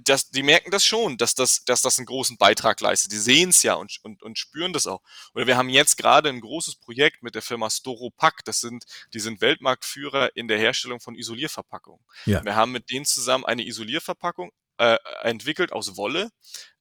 das, 0.04 0.30
die 0.30 0.44
merken 0.44 0.72
das 0.72 0.86
schon, 0.86 1.17
dass 1.17 1.36
das, 1.36 1.63
dass 1.65 1.82
das 1.82 1.98
einen 1.98 2.06
großen 2.06 2.38
Beitrag 2.38 2.80
leistet. 2.82 3.12
Die 3.12 3.17
sehen 3.17 3.50
es 3.50 3.63
ja 3.63 3.76
und, 3.76 3.98
und, 4.04 4.22
und 4.22 4.38
spüren 4.38 4.74
das 4.74 4.88
auch. 4.88 5.02
Oder 5.34 5.48
wir 5.48 5.58
haben 5.58 5.70
jetzt 5.70 5.98
gerade 5.98 6.30
ein 6.30 6.41
großes 6.41 6.76
Projekt 6.76 7.24
mit 7.24 7.36
der 7.36 7.41
Firma 7.41 7.70
Storopack. 7.70 8.44
Das 8.46 8.60
sind, 8.60 8.86
die 9.13 9.20
sind 9.20 9.41
Weltmarktführer 9.41 10.36
in 10.36 10.48
der 10.48 10.58
Herstellung 10.58 11.00
von 11.00 11.15
Isolierverpackungen. 11.15 12.04
Ja. 12.26 12.44
Wir 12.44 12.56
haben 12.56 12.72
mit 12.72 12.89
denen 12.91 13.06
zusammen 13.06 13.46
eine 13.46 13.65
Isolierverpackung 13.65 14.52
äh, 14.78 14.98
entwickelt 15.22 15.72
aus 15.72 15.98
Wolle, 15.98 16.32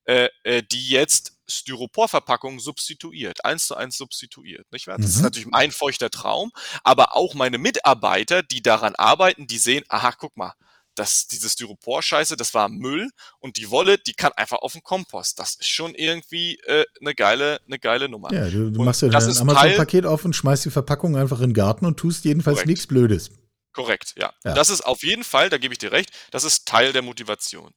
äh, 0.04 0.28
äh, 0.44 0.62
die 0.62 0.88
jetzt 0.88 1.38
Styroporverpackungen 1.48 2.60
substituiert, 2.60 3.44
eins 3.44 3.66
zu 3.66 3.76
eins 3.76 3.96
substituiert. 3.96 4.70
Nicht 4.72 4.86
wahr? 4.86 4.96
Das 4.96 5.06
mhm. 5.06 5.16
ist 5.16 5.22
natürlich 5.22 5.48
mein 5.48 5.72
feuchter 5.72 6.10
Traum, 6.10 6.52
aber 6.84 7.16
auch 7.16 7.34
meine 7.34 7.58
Mitarbeiter, 7.58 8.42
die 8.42 8.62
daran 8.62 8.94
arbeiten, 8.94 9.46
die 9.46 9.58
sehen, 9.58 9.84
aha, 9.88 10.12
guck 10.12 10.36
mal, 10.36 10.54
das, 11.00 11.26
diese 11.26 11.48
Styropor-Scheiße, 11.48 12.36
das 12.36 12.52
war 12.52 12.68
Müll 12.68 13.08
und 13.38 13.56
die 13.56 13.70
Wolle, 13.70 13.96
die 13.96 14.12
kann 14.12 14.32
einfach 14.32 14.58
auf 14.58 14.72
den 14.72 14.82
Kompost. 14.82 15.38
Das 15.38 15.54
ist 15.54 15.68
schon 15.68 15.94
irgendwie 15.94 16.56
äh, 16.66 16.84
eine 17.00 17.14
geile, 17.14 17.58
eine 17.66 17.78
geile 17.78 18.10
Nummer. 18.10 18.30
Ja, 18.32 18.50
du, 18.50 18.70
du 18.70 18.82
machst 18.84 19.00
ja 19.00 19.08
dein 19.08 19.38
Amazon-Paket 19.38 20.04
auf 20.04 20.26
und 20.26 20.36
schmeißt 20.36 20.66
die 20.66 20.70
Verpackung 20.70 21.16
einfach 21.16 21.40
in 21.40 21.50
den 21.50 21.54
Garten 21.54 21.86
und 21.86 21.96
tust 21.96 22.26
jedenfalls 22.26 22.66
nichts 22.66 22.86
Blödes. 22.86 23.30
Korrekt, 23.72 24.14
ja. 24.18 24.32
ja. 24.44 24.52
Das 24.52 24.68
ist 24.68 24.82
auf 24.82 25.02
jeden 25.02 25.24
Fall, 25.24 25.48
da 25.48 25.56
gebe 25.56 25.72
ich 25.72 25.78
dir 25.78 25.92
recht, 25.92 26.10
das 26.32 26.44
ist 26.44 26.66
Teil 26.66 26.92
der 26.92 27.02
Motivation. 27.02 27.72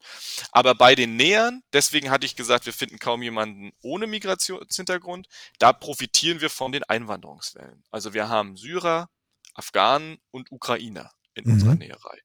Aber 0.51 0.75
bei 0.75 0.95
den 0.95 1.15
Nähern, 1.15 1.61
deswegen 1.71 2.09
hatte 2.09 2.25
ich 2.25 2.35
gesagt, 2.35 2.65
wir 2.65 2.73
finden 2.73 2.99
kaum 2.99 3.21
jemanden 3.21 3.71
ohne 3.81 4.05
Migrationshintergrund, 4.07 5.27
da 5.59 5.71
profitieren 5.71 6.41
wir 6.41 6.49
von 6.49 6.73
den 6.73 6.83
Einwanderungswellen. 6.83 7.83
Also 7.89 8.13
wir 8.13 8.27
haben 8.27 8.57
Syrer, 8.57 9.07
Afghanen 9.53 10.17
und 10.31 10.51
Ukrainer 10.51 11.11
in 11.35 11.45
mhm. 11.45 11.53
unserer 11.53 11.75
Näherei. 11.75 12.19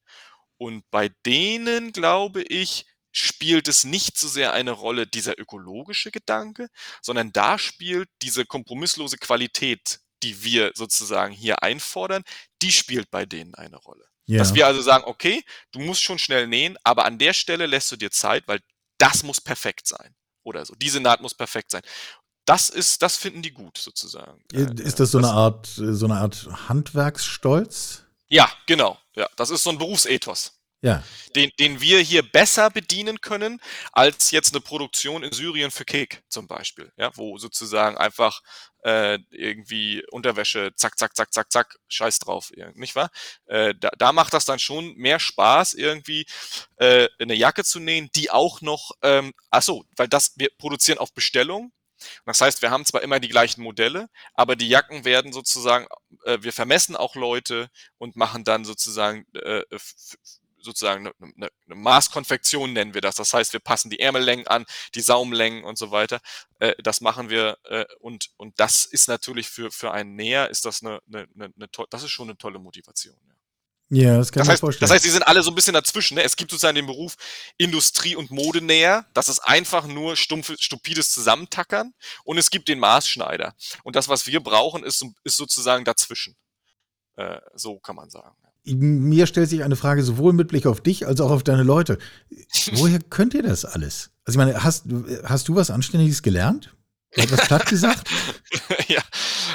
Und 0.59 0.85
bei 0.91 1.11
denen, 1.25 1.93
glaube 1.93 2.43
ich, 2.43 2.87
spielt 3.13 3.69
es 3.69 3.85
nicht 3.85 4.19
so 4.19 4.29
sehr 4.29 4.53
eine 4.53 4.73
Rolle 4.73 5.07
dieser 5.07 5.39
ökologische 5.39 6.11
Gedanke, 6.11 6.69
sondern 7.03 7.33
da 7.33 7.59
spielt 7.59 8.09
diese 8.23 8.45
kompromisslose 8.45 9.17
Qualität, 9.17 10.01
die 10.23 10.43
wir 10.43 10.73
sozusagen 10.75 11.33
hier 11.33 11.63
einfordern, 11.63 12.23
die 12.61 12.73
spielt 12.73 13.11
bei 13.11 13.25
denen 13.25 13.55
eine 13.55 13.77
Rolle. 13.77 14.05
Ja. 14.27 14.39
Dass 14.39 14.55
wir 14.55 14.67
also 14.67 14.83
sagen, 14.83 15.05
okay, 15.07 15.43
du 15.73 15.81
musst 15.81 16.03
schon 16.03 16.19
schnell 16.19 16.47
nähen, 16.47 16.77
aber 16.85 17.07
an 17.07 17.19
der 17.19 17.33
Stelle 17.33 17.67
lässt 17.67 17.91
du 17.91 17.97
dir 17.97 18.11
Zeit, 18.11 18.47
weil 18.47 18.61
das 18.99 19.23
muss 19.23 19.41
perfekt 19.41 19.87
sein. 19.87 20.15
Oder 20.45 20.65
so. 20.65 20.75
Diese 20.75 21.01
Naht 21.01 21.21
muss 21.21 21.35
perfekt 21.35 21.71
sein. 21.71 21.83
Das 22.47 22.71
ist, 22.71 23.03
das 23.03 23.17
finden 23.17 23.43
die 23.43 23.53
gut 23.53 23.77
sozusagen. 23.77 24.43
Ist 24.53 25.01
das 25.01 25.11
so 25.11 25.19
eine 25.19 25.29
Art, 25.31 25.67
so 25.67 26.07
eine 26.07 26.17
Art 26.17 26.49
Handwerksstolz? 26.69 28.05
Ja, 28.29 28.51
genau. 28.67 28.99
Ja, 29.15 29.29
das 29.37 29.51
ist 29.51 29.63
so 29.63 29.71
ein 29.71 29.79
Berufsethos. 29.79 30.55
Ja. 30.81 31.03
Den, 31.35 31.51
den 31.59 31.81
wir 31.81 31.99
hier 31.99 32.23
besser 32.23 32.71
bedienen 32.71 33.21
können, 33.21 33.61
als 33.91 34.31
jetzt 34.31 34.55
eine 34.55 34.61
Produktion 34.61 35.25
in 35.25 35.33
Syrien 35.33 35.73
für 35.73 35.85
Kek 35.85 36.23
zum 36.29 36.47
Beispiel, 36.47 36.93
ja, 36.97 37.11
wo 37.17 37.37
sozusagen 37.37 37.97
einfach 37.97 38.43
äh, 38.85 39.19
irgendwie 39.33 40.05
Unterwäsche, 40.13 40.73
zack, 40.77 40.97
zack, 40.97 41.17
zack, 41.17 41.35
zack, 41.35 41.51
zack, 41.51 41.79
scheiß 41.89 42.21
drauf, 42.21 42.53
nicht 42.75 42.95
wahr? 42.95 43.11
Äh, 43.47 43.75
da, 43.75 43.91
da 43.99 44.13
macht 44.13 44.33
das 44.35 44.45
dann 44.45 44.61
schon 44.61 44.95
mehr 44.95 45.19
Spaß, 45.19 45.75
irgendwie 45.75 46.27
äh, 46.77 47.09
eine 47.19 47.35
Jacke 47.35 47.65
zu 47.65 47.81
nähen, 47.81 48.09
die 48.15 48.31
auch 48.31 48.61
noch, 48.61 48.93
ähm, 49.03 49.33
ach 49.51 49.63
so, 49.63 49.85
weil 49.97 50.07
das, 50.07 50.35
wir 50.37 50.51
produzieren 50.59 50.99
auf 50.99 51.13
Bestellung, 51.13 51.73
das 52.27 52.41
heißt, 52.41 52.63
wir 52.63 52.71
haben 52.71 52.85
zwar 52.85 53.03
immer 53.03 53.21
die 53.21 53.29
gleichen 53.29 53.63
Modelle, 53.63 54.09
aber 54.35 54.57
die 54.57 54.69
Jacken 54.69 55.05
werden 55.05 55.33
sozusagen, 55.33 55.87
äh, 56.25 56.39
wir 56.41 56.53
vermessen 56.53 56.97
auch 56.97 57.15
Leute 57.15 57.71
und 57.99 58.17
machen 58.17 58.45
dann 58.45 58.65
sozusagen 58.65 59.27
äh, 59.35 59.63
sozusagen 60.61 61.07
eine, 61.07 61.15
eine, 61.37 61.49
eine 61.67 61.75
Maßkonfektion 61.75 62.73
nennen 62.73 62.95
wir 62.95 63.01
das. 63.01 63.17
Das 63.17 63.33
heißt, 63.33 63.53
wir 63.53 63.61
passen 63.61 63.91
die 63.91 64.01
Ärmellängen 64.01 64.47
an, 64.47 64.65
die 64.95 65.01
Saumlängen 65.01 65.65
und 65.65 65.79
so 65.79 65.91
weiter. 65.91 66.21
Äh, 66.59 66.75
das 66.83 67.01
machen 67.01 67.31
wir 67.31 67.59
äh, 67.65 67.85
und 68.01 68.31
und 68.37 68.59
das 68.61 68.85
ist 68.85 69.09
natürlich 69.09 69.49
für 69.49 69.71
für 69.71 69.93
einen 69.93 70.15
Näher 70.17 70.51
ist 70.51 70.65
das 70.65 70.83
eine, 70.83 71.01
eine, 71.07 71.29
eine, 71.35 71.53
eine 71.57 71.69
das 71.91 72.03
ist 72.03 72.11
schon 72.11 72.29
eine 72.29 72.39
tolle 72.39 72.59
Motivation. 72.59 73.17
Ja. 73.27 73.35
Ja, 73.91 74.19
das 74.19 74.31
kann 74.31 74.43
das 74.43 74.49
heißt, 74.51 74.61
vorstellen. 74.61 74.87
Das 74.87 74.95
heißt, 74.95 75.05
die 75.05 75.11
sind 75.11 75.23
alle 75.23 75.43
so 75.43 75.51
ein 75.51 75.55
bisschen 75.55 75.73
dazwischen. 75.73 76.17
Ne? 76.17 76.23
Es 76.23 76.37
gibt 76.37 76.51
sozusagen 76.51 76.75
den 76.75 76.87
Beruf 76.87 77.17
Industrie- 77.57 78.17
und 78.17 78.31
Modenäher. 78.31 79.07
Das 79.15 79.29
ist 79.29 79.39
einfach 79.41 79.87
nur 79.87 80.15
stumpf, 80.17 80.53
stupides 80.59 81.11
Zusammentackern. 81.13 81.95
Und 82.25 82.37
es 82.37 82.51
gibt 82.51 82.69
den 82.69 82.79
Maßschneider. 82.81 83.55
Und 83.85 83.97
das, 83.97 84.09
was 84.09 84.27
wir 84.27 84.41
brauchen, 84.41 84.85
ist, 84.85 85.05
ist 85.25 85.37
sozusagen 85.37 85.85
dazwischen. 85.85 86.37
Äh, 87.17 87.41
so 87.55 87.79
kann 87.79 87.97
man 87.97 88.11
sagen. 88.11 88.37
Mir 88.65 89.27
stellt 89.27 89.49
sich 89.49 89.65
eine 89.65 89.77
Frage 89.77 90.03
sowohl 90.03 90.35
mit 90.35 90.49
Blick 90.49 90.67
auf 90.67 90.83
dich 90.83 91.07
als 91.07 91.23
auch 91.23 91.31
auf 91.31 91.43
deine 91.43 91.63
Leute. 91.63 91.99
Woher 92.73 92.99
könnt 93.01 93.33
ihr 93.33 93.43
das 93.43 93.65
alles? 93.65 94.11
Also 94.25 94.39
ich 94.39 94.45
meine, 94.45 94.63
hast, 94.63 94.85
hast 95.25 95.49
du 95.49 95.57
was 95.57 95.71
Anständiges 95.71 96.23
gelernt? 96.23 96.75
Hat 97.17 97.33
was 97.33 97.47
platt 97.47 97.67
gesagt? 97.67 98.09
ja, 98.89 99.01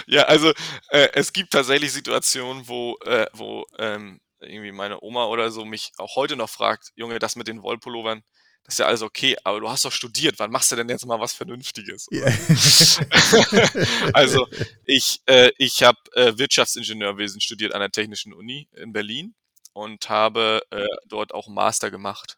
ja, 0.07 0.23
also 0.23 0.51
äh, 0.89 1.09
es 1.13 1.31
gibt 1.31 1.51
tatsächlich 1.51 1.91
Situationen, 1.91 2.67
wo, 2.67 2.97
äh, 3.05 3.27
wo 3.33 3.65
ähm, 3.77 4.19
irgendwie 4.45 4.71
meine 4.71 5.01
Oma 5.01 5.25
oder 5.25 5.51
so 5.51 5.65
mich 5.65 5.91
auch 5.97 6.15
heute 6.15 6.35
noch 6.35 6.49
fragt, 6.49 6.91
Junge, 6.95 7.19
das 7.19 7.35
mit 7.35 7.47
den 7.47 7.63
Wollpullovern, 7.63 8.23
das 8.63 8.75
ist 8.75 8.79
ja 8.79 8.85
alles 8.85 9.01
okay, 9.01 9.35
aber 9.43 9.59
du 9.59 9.69
hast 9.69 9.83
doch 9.83 9.91
studiert, 9.91 10.35
wann 10.39 10.51
machst 10.51 10.71
du 10.71 10.75
denn 10.77 10.87
jetzt 10.87 11.05
mal 11.05 11.19
was 11.19 11.33
Vernünftiges? 11.33 12.07
Yeah. 12.11 12.31
also 14.13 14.47
ich, 14.85 15.21
äh, 15.25 15.51
ich 15.57 15.83
habe 15.83 15.99
äh, 16.13 16.37
Wirtschaftsingenieurwesen 16.37 17.41
studiert 17.41 17.73
an 17.73 17.81
der 17.81 17.91
Technischen 17.91 18.33
Uni 18.33 18.69
in 18.71 18.93
Berlin 18.93 19.35
und 19.73 20.09
habe 20.09 20.61
äh, 20.69 20.87
dort 21.05 21.33
auch 21.33 21.49
Master 21.49 21.91
gemacht. 21.91 22.37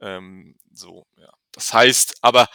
Ähm, 0.00 0.56
so, 0.72 1.06
ja. 1.16 1.32
Das 1.52 1.74
heißt, 1.74 2.14
aber 2.22 2.48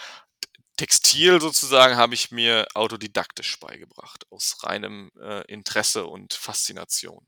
Textil 0.76 1.40
sozusagen 1.40 1.98
habe 1.98 2.16
ich 2.16 2.32
mir 2.32 2.68
autodidaktisch 2.74 3.60
beigebracht, 3.60 4.26
aus 4.32 4.64
reinem 4.64 5.12
äh, 5.20 5.46
Interesse 5.52 6.08
und 6.08 6.34
Faszination 6.34 7.28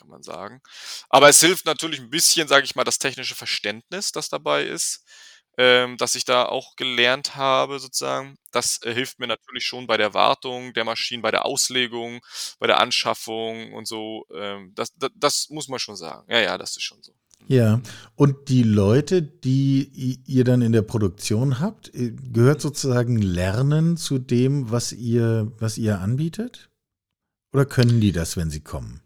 kann 0.00 0.08
man 0.08 0.22
sagen. 0.22 0.62
Aber 1.08 1.28
es 1.28 1.40
hilft 1.40 1.66
natürlich 1.66 2.00
ein 2.00 2.10
bisschen, 2.10 2.48
sage 2.48 2.64
ich 2.64 2.74
mal, 2.74 2.84
das 2.84 2.98
technische 2.98 3.34
Verständnis, 3.34 4.12
das 4.12 4.30
dabei 4.30 4.64
ist, 4.64 5.04
ähm, 5.58 5.98
dass 5.98 6.14
ich 6.14 6.24
da 6.24 6.46
auch 6.46 6.74
gelernt 6.76 7.36
habe, 7.36 7.78
sozusagen. 7.78 8.38
Das 8.50 8.80
äh, 8.82 8.94
hilft 8.94 9.18
mir 9.18 9.26
natürlich 9.26 9.64
schon 9.64 9.86
bei 9.86 9.96
der 9.98 10.14
Wartung 10.14 10.72
der 10.72 10.84
Maschinen, 10.84 11.22
bei 11.22 11.30
der 11.30 11.44
Auslegung, 11.44 12.20
bei 12.58 12.66
der 12.66 12.80
Anschaffung 12.80 13.74
und 13.74 13.86
so. 13.86 14.26
Ähm, 14.34 14.72
das, 14.74 14.94
das, 14.96 15.10
das 15.16 15.50
muss 15.50 15.68
man 15.68 15.78
schon 15.78 15.96
sagen. 15.96 16.26
Ja, 16.30 16.40
ja, 16.40 16.56
das 16.56 16.76
ist 16.76 16.82
schon 16.82 17.02
so. 17.02 17.12
Ja, 17.46 17.80
und 18.14 18.48
die 18.48 18.62
Leute, 18.62 19.22
die 19.22 20.22
ihr 20.26 20.44
dann 20.44 20.62
in 20.62 20.72
der 20.72 20.82
Produktion 20.82 21.60
habt, 21.60 21.92
äh, 21.94 22.12
gehört 22.12 22.60
sozusagen 22.60 23.16
Lernen 23.16 23.96
zu 23.96 24.18
dem, 24.18 24.70
was 24.70 24.92
ihr, 24.92 25.52
was 25.58 25.76
ihr 25.76 26.00
anbietet? 26.00 26.70
Oder 27.52 27.66
können 27.66 28.00
die 28.00 28.12
das, 28.12 28.36
wenn 28.36 28.50
sie 28.50 28.60
kommen? 28.60 29.02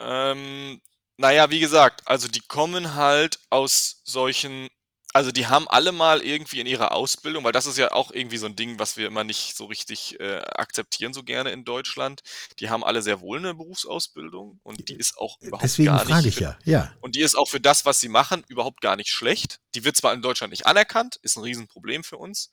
Ähm, 0.00 0.80
naja, 1.16 1.50
wie 1.50 1.60
gesagt, 1.60 2.02
also 2.06 2.28
die 2.28 2.40
kommen 2.40 2.94
halt 2.94 3.38
aus 3.50 4.00
solchen 4.04 4.68
also 5.14 5.30
die 5.30 5.46
haben 5.46 5.68
alle 5.68 5.92
mal 5.92 6.22
irgendwie 6.22 6.58
in 6.58 6.66
ihrer 6.66 6.90
Ausbildung, 6.90 7.44
weil 7.44 7.52
das 7.52 7.66
ist 7.66 7.78
ja 7.78 7.92
auch 7.92 8.10
irgendwie 8.10 8.36
so 8.36 8.46
ein 8.46 8.56
Ding, 8.56 8.80
was 8.80 8.96
wir 8.96 9.06
immer 9.06 9.22
nicht 9.22 9.56
so 9.56 9.66
richtig 9.66 10.18
äh, 10.18 10.38
akzeptieren 10.40 11.14
so 11.14 11.22
gerne 11.22 11.52
in 11.52 11.64
Deutschland. 11.64 12.22
Die 12.58 12.68
haben 12.68 12.82
alle 12.82 13.00
sehr 13.00 13.20
wohl 13.20 13.38
eine 13.38 13.54
Berufsausbildung 13.54 14.58
und 14.64 14.88
die 14.88 14.96
ist 14.96 15.16
auch 15.16 15.40
überhaupt 15.40 15.62
Deswegen 15.62 15.86
gar 15.86 16.04
frage 16.04 16.26
nicht. 16.26 16.38
Ich 16.38 16.40
ja, 16.40 16.58
ja. 16.64 16.92
Und 17.00 17.14
die 17.14 17.20
ist 17.20 17.36
auch 17.36 17.48
für 17.48 17.60
das, 17.60 17.84
was 17.84 18.00
sie 18.00 18.08
machen, 18.08 18.44
überhaupt 18.48 18.80
gar 18.80 18.96
nicht 18.96 19.10
schlecht. 19.10 19.60
Die 19.76 19.84
wird 19.84 19.94
zwar 19.94 20.12
in 20.14 20.20
Deutschland 20.20 20.50
nicht 20.50 20.66
anerkannt, 20.66 21.20
ist 21.22 21.36
ein 21.36 21.44
Riesenproblem 21.44 22.02
für 22.02 22.16
uns, 22.16 22.50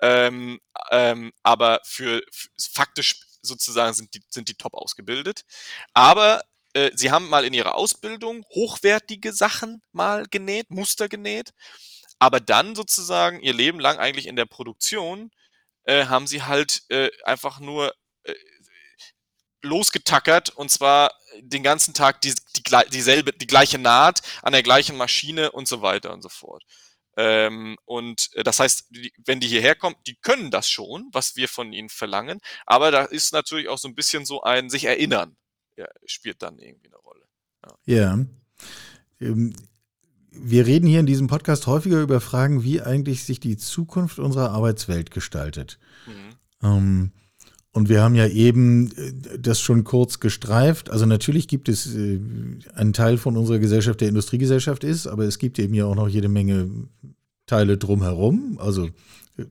ähm, 0.00 0.60
ähm, 0.92 1.32
aber 1.42 1.80
für, 1.82 2.22
für 2.30 2.48
faktisch 2.72 3.22
sozusagen 3.42 3.92
sind 3.94 4.14
die, 4.14 4.22
sind 4.28 4.48
die 4.48 4.54
top 4.54 4.74
ausgebildet. 4.74 5.44
Aber 5.94 6.44
äh, 6.78 6.90
sie 6.94 7.10
haben 7.10 7.28
mal 7.28 7.44
in 7.44 7.54
ihrer 7.54 7.74
Ausbildung 7.74 8.44
hochwertige 8.50 9.32
Sachen 9.32 9.82
mal 9.92 10.26
genäht, 10.30 10.70
Muster 10.70 11.08
genäht, 11.08 11.52
aber 12.20 12.40
dann 12.40 12.76
sozusagen 12.76 13.40
ihr 13.40 13.52
Leben 13.52 13.80
lang 13.80 13.98
eigentlich 13.98 14.26
in 14.26 14.36
der 14.36 14.46
Produktion 14.46 15.30
äh, 15.84 16.06
haben 16.06 16.26
sie 16.28 16.42
halt 16.42 16.82
äh, 16.88 17.10
einfach 17.24 17.58
nur 17.58 17.92
äh, 18.22 18.34
losgetackert 19.62 20.50
und 20.50 20.70
zwar 20.70 21.12
den 21.40 21.64
ganzen 21.64 21.94
Tag 21.94 22.20
die, 22.20 22.34
die, 22.56 22.62
dieselbe, 22.92 23.32
die 23.32 23.46
gleiche 23.48 23.78
Naht 23.78 24.22
an 24.42 24.52
der 24.52 24.62
gleichen 24.62 24.96
Maschine 24.96 25.50
und 25.50 25.66
so 25.66 25.82
weiter 25.82 26.12
und 26.12 26.22
so 26.22 26.28
fort. 26.28 26.62
Ähm, 27.16 27.76
und 27.86 28.30
äh, 28.34 28.44
das 28.44 28.60
heißt, 28.60 28.86
die, 28.90 29.12
wenn 29.24 29.40
die 29.40 29.48
hierher 29.48 29.74
kommen, 29.74 29.96
die 30.06 30.14
können 30.14 30.52
das 30.52 30.70
schon, 30.70 31.08
was 31.12 31.34
wir 31.34 31.48
von 31.48 31.72
ihnen 31.72 31.88
verlangen, 31.88 32.40
aber 32.66 32.92
da 32.92 33.04
ist 33.04 33.32
natürlich 33.32 33.68
auch 33.68 33.78
so 33.78 33.88
ein 33.88 33.96
bisschen 33.96 34.24
so 34.26 34.42
ein 34.42 34.70
sich 34.70 34.84
erinnern 34.84 35.36
ja, 35.78 35.86
spielt 36.04 36.42
dann 36.42 36.58
irgendwie 36.58 36.88
eine 36.88 36.96
Rolle. 36.96 37.24
Ja. 37.86 37.96
ja. 37.96 38.26
ähm, 39.20 39.54
wir 40.30 40.66
reden 40.66 40.86
hier 40.86 41.00
in 41.00 41.06
diesem 41.06 41.26
Podcast 41.26 41.66
häufiger 41.66 42.02
über 42.02 42.20
Fragen, 42.20 42.62
wie 42.62 42.82
eigentlich 42.82 43.24
sich 43.24 43.40
die 43.40 43.56
Zukunft 43.56 44.18
unserer 44.18 44.50
Arbeitswelt 44.50 45.10
gestaltet. 45.10 45.78
Mhm. 46.06 46.66
Ähm, 46.66 47.12
und 47.72 47.88
wir 47.88 48.02
haben 48.02 48.14
ja 48.14 48.26
eben 48.26 48.90
äh, 48.96 49.38
das 49.38 49.60
schon 49.60 49.84
kurz 49.84 50.20
gestreift. 50.20 50.90
Also 50.90 51.06
natürlich 51.06 51.48
gibt 51.48 51.68
es 51.68 51.94
äh, 51.94 52.20
einen 52.74 52.92
Teil 52.92 53.18
von 53.18 53.36
unserer 53.36 53.58
Gesellschaft, 53.58 54.00
der 54.00 54.08
Industriegesellschaft 54.08 54.84
ist, 54.84 55.06
aber 55.06 55.24
es 55.24 55.38
gibt 55.38 55.58
eben 55.58 55.74
ja 55.74 55.86
auch 55.86 55.94
noch 55.94 56.08
jede 56.08 56.28
Menge 56.28 56.88
Teile 57.46 57.78
drumherum. 57.78 58.58
Also 58.60 58.86
äh, 59.36 59.44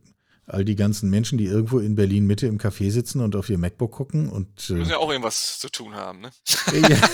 all 0.48 0.66
die 0.66 0.76
ganzen 0.76 1.10
Menschen, 1.10 1.38
die 1.38 1.46
irgendwo 1.46 1.80
in 1.80 1.96
Berlin 1.96 2.26
Mitte 2.26 2.48
im 2.48 2.58
Café 2.58 2.90
sitzen 2.90 3.22
und 3.22 3.36
auf 3.36 3.50
ihr 3.50 3.58
MacBook 3.58 3.92
gucken 3.92 4.30
und 4.30 4.70
äh, 4.70 4.74
müssen 4.74 4.92
ja 4.92 4.98
auch 4.98 5.12
irgendwas 5.12 5.60
zu 5.60 5.70
tun 5.70 5.94
haben, 5.94 6.22
ne? 6.22 6.32
Ja. 6.74 7.00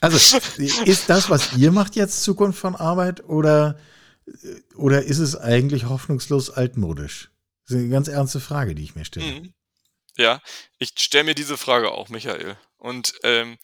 Also 0.00 0.38
ist 0.58 1.08
das, 1.08 1.30
was 1.30 1.56
ihr 1.56 1.70
macht, 1.70 1.94
jetzt 1.94 2.24
Zukunft 2.24 2.58
von 2.58 2.74
Arbeit 2.74 3.22
oder, 3.22 3.78
oder 4.74 5.04
ist 5.04 5.18
es 5.18 5.36
eigentlich 5.36 5.84
hoffnungslos 5.84 6.50
altmodisch? 6.50 7.30
Das 7.64 7.76
ist 7.76 7.82
eine 7.82 7.88
ganz 7.90 8.08
ernste 8.08 8.40
Frage, 8.40 8.74
die 8.74 8.82
ich 8.82 8.96
mir 8.96 9.04
stelle. 9.04 9.26
Mhm. 9.26 9.54
Ja, 10.16 10.40
ich 10.78 10.94
stelle 10.98 11.24
mir 11.24 11.34
diese 11.36 11.56
Frage 11.56 11.92
auch, 11.92 12.08
Michael. 12.08 12.56
Und 12.76 13.14
ähm, 13.22 13.56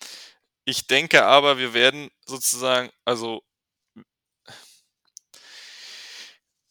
ich 0.65 0.87
denke 0.87 1.25
aber, 1.25 1.59
wir 1.59 1.75
werden 1.75 2.09
sozusagen, 2.25 2.91
also 3.05 3.43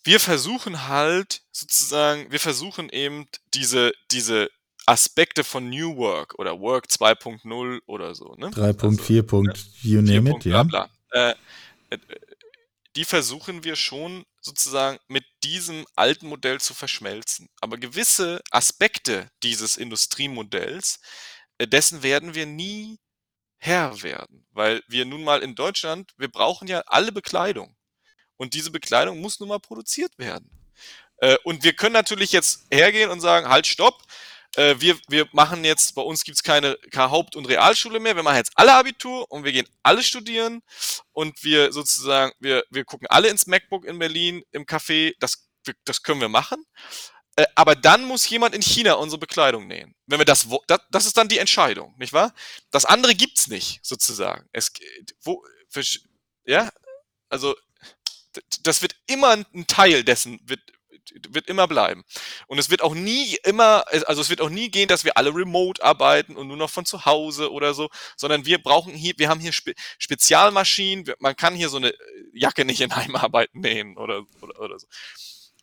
wir 0.08 0.22
versuchen 0.22 0.88
halt 0.88 1.42
sozusagen, 1.52 2.32
wir 2.32 2.40
versuchen 2.40 2.88
eben 2.88 3.28
diese, 3.54 3.92
diese 4.10 4.50
Aspekte 4.86 5.44
von 5.44 5.70
New 5.70 5.98
Work 5.98 6.40
oder 6.40 6.62
Work 6.62 6.86
2.0 6.86 7.82
oder 7.88 8.16
so. 8.16 8.34
Ne? 8.38 8.48
3.4. 8.48 9.50
Also, 9.50 9.70
you 9.82 10.02
name 10.02 10.30
it, 10.30 10.46
ja. 10.46 10.64
Bla, 10.64 10.90
bla. 11.12 11.32
Äh, 11.32 11.36
äh, 11.90 11.98
die 12.96 13.04
versuchen 13.04 13.66
wir 13.66 13.76
schon 13.76 14.24
sozusagen 14.40 14.98
mit 15.10 15.26
diesem 15.44 15.86
alten 15.98 16.28
Modell 16.28 16.62
zu 16.62 16.74
verschmelzen. 16.74 17.50
Aber 17.60 17.78
gewisse 17.78 18.40
Aspekte 18.50 19.30
dieses 19.44 19.76
Industriemodells, 19.76 21.02
äh, 21.58 21.68
dessen 21.68 22.02
werden 22.02 22.34
wir 22.34 22.46
nie 22.46 22.98
Herr 23.58 24.04
werden, 24.04 24.48
weil 24.52 24.82
wir 24.88 25.04
nun 25.04 25.26
mal 25.26 25.44
in 25.44 25.56
Deutschland, 25.56 26.14
wir 26.18 26.30
brauchen 26.30 26.70
ja 26.70 26.82
alle 26.86 27.12
Bekleidung. 27.12 27.77
Und 28.38 28.54
diese 28.54 28.72
Bekleidung 28.72 29.20
muss 29.20 29.40
nun 29.40 29.50
mal 29.50 29.60
produziert 29.60 30.18
werden. 30.18 30.50
Äh, 31.18 31.38
und 31.44 31.64
wir 31.64 31.74
können 31.74 31.94
natürlich 31.94 32.32
jetzt 32.32 32.66
hergehen 32.72 33.10
und 33.10 33.22
sagen, 33.22 33.50
halt, 33.50 33.68
stopp, 33.68 34.04
äh, 34.56 34.76
wir, 34.80 34.98
wir 35.08 35.28
machen 35.34 35.64
jetzt, 35.66 35.96
bei 35.96 36.02
uns 36.02 36.24
gibt's 36.24 36.44
keine, 36.44 36.78
keine 36.92 37.12
Haupt- 37.12 37.36
und 37.36 37.46
Realschule 37.46 38.00
mehr, 38.00 38.16
wir 38.16 38.24
machen 38.24 38.38
jetzt 38.38 38.52
alle 38.56 38.74
Abitur 38.74 39.30
und 39.32 39.44
wir 39.44 39.52
gehen 39.52 39.68
alle 39.84 40.04
studieren 40.04 40.62
und 41.12 41.44
wir 41.44 41.72
sozusagen, 41.72 42.32
wir, 42.40 42.64
wir 42.70 42.86
gucken 42.86 43.08
alle 43.10 43.30
ins 43.30 43.48
MacBook 43.48 43.86
in 43.86 44.00
Berlin 44.00 44.44
im 44.52 44.66
Café, 44.66 45.14
das, 45.20 45.48
das 45.84 46.02
können 46.04 46.22
wir 46.22 46.30
machen. 46.30 46.64
Äh, 47.36 47.46
aber 47.56 47.76
dann 47.76 48.06
muss 48.06 48.28
jemand 48.30 48.56
in 48.56 48.62
China 48.62 48.94
unsere 48.94 49.20
Bekleidung 49.20 49.68
nähen. 49.68 49.96
Wenn 50.08 50.20
wir 50.20 50.26
das, 50.26 50.48
das, 50.68 50.80
das 50.90 51.06
ist 51.06 51.18
dann 51.18 51.28
die 51.28 51.38
Entscheidung, 51.38 51.96
nicht 51.98 52.14
wahr? 52.14 52.34
Das 52.72 52.86
andere 52.86 53.16
gibt's 53.16 53.48
nicht, 53.48 53.80
sozusagen. 53.84 54.50
Es, 54.54 54.72
wo, 55.22 55.44
für, 55.70 55.84
ja, 56.46 56.72
also, 57.30 57.56
das 58.64 58.82
wird 58.82 58.96
immer 59.08 59.32
ein 59.32 59.68
Teil 59.68 60.04
dessen, 60.04 60.40
wird, 60.46 60.60
wird 61.30 61.48
immer 61.48 61.68
bleiben. 61.68 62.04
Und 62.48 62.58
es 62.58 62.70
wird 62.70 62.82
auch 62.82 62.94
nie 62.94 63.38
immer, 63.44 63.86
also 63.88 64.22
es 64.22 64.30
wird 64.30 64.42
auch 64.42 64.50
nie 64.50 64.70
gehen, 64.70 64.88
dass 64.88 65.04
wir 65.04 65.18
alle 65.18 65.34
remote 65.34 65.84
arbeiten 65.84 66.36
und 66.36 66.48
nur 66.48 66.58
noch 66.58 66.70
von 66.70 66.86
zu 66.86 67.06
Hause 67.06 67.52
oder 67.52 67.74
so, 67.74 67.90
sondern 68.16 68.46
wir 68.46 68.62
brauchen 68.62 68.94
hier, 68.94 69.14
wir 69.18 69.30
haben 69.30 69.40
hier 69.40 69.54
Spe 69.54 69.74
Spezialmaschinen, 69.98 71.14
man 71.20 71.36
kann 71.36 71.56
hier 71.56 71.70
so 71.70 71.78
eine 71.78 71.94
Jacke 72.34 72.66
nicht 72.66 72.82
in 72.82 72.96
Heimarbeiten 72.96 73.62
nähen 73.62 73.98
oder, 73.98 74.24
oder, 74.42 74.60
oder 74.60 74.80
so. 74.80 74.88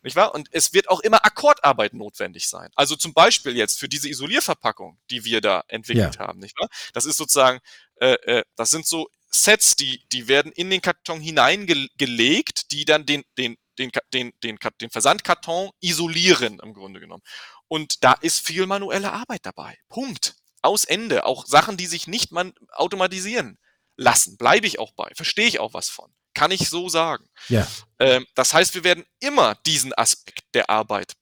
Nicht 0.05 0.15
wahr? 0.15 0.35
Und 0.35 0.49
es 0.51 0.71
wird 0.71 0.87
auch 0.89 0.99
immer 0.99 1.25
Akkordarbeit 1.25 1.95
notwendig 1.95 2.47
sein. 2.47 2.69
Also 2.75 2.95
zum 2.95 3.15
Beispiel 3.15 3.57
jetzt 3.57 3.79
für 3.79 3.89
diese 3.89 4.07
Isolierverpackung, 4.07 4.99
die 5.09 5.25
wir 5.25 5.41
da 5.41 5.63
entwickelt 5.67 6.17
ja. 6.17 6.27
haben, 6.27 6.39
nicht 6.39 6.59
wahr? 6.59 6.69
Das 6.93 7.05
ist 7.05 7.17
sozusagen, 7.17 7.59
äh, 7.95 8.13
äh, 8.25 8.43
das 8.55 8.69
sind 8.69 8.85
so 8.85 9.07
Sets, 9.43 9.75
die, 9.75 10.05
die 10.11 10.27
werden 10.27 10.51
in 10.51 10.69
den 10.69 10.81
Karton 10.81 11.19
hineingelegt, 11.19 12.71
die 12.71 12.85
dann 12.85 13.05
den, 13.05 13.23
den 13.37 13.57
den, 13.77 13.91
den, 14.13 14.33
den, 14.43 14.57
den 14.81 14.89
Versandkarton 14.89 15.71
isolieren 15.81 16.59
im 16.59 16.73
Grunde 16.73 16.99
genommen. 16.99 17.23
Und 17.67 18.03
da 18.03 18.13
ist 18.13 18.45
viel 18.45 18.65
manuelle 18.67 19.11
Arbeit 19.11 19.45
dabei. 19.45 19.77
Punkt. 19.89 20.35
Aus 20.61 20.85
Ende. 20.85 21.25
Auch 21.25 21.45
Sachen, 21.45 21.77
die 21.77 21.85
sich 21.85 22.07
nicht 22.07 22.31
man 22.31 22.53
automatisieren 22.71 23.59
lassen. 23.97 24.37
Bleibe 24.37 24.67
ich 24.67 24.79
auch 24.79 24.93
bei. 24.93 25.11
Verstehe 25.15 25.47
ich 25.47 25.59
auch 25.59 25.73
was 25.73 25.89
von. 25.89 26.13
Kann 26.33 26.51
ich 26.51 26.69
so 26.69 26.89
sagen. 26.89 27.29
Ja. 27.49 27.67
Ähm, 27.99 28.25
das 28.35 28.53
heißt, 28.53 28.73
wir 28.73 28.83
werden 28.83 29.05
immer 29.19 29.55
diesen 29.65 29.93
Aspekt 29.93 30.43
der 30.53 30.69
Arbeit 30.69 31.13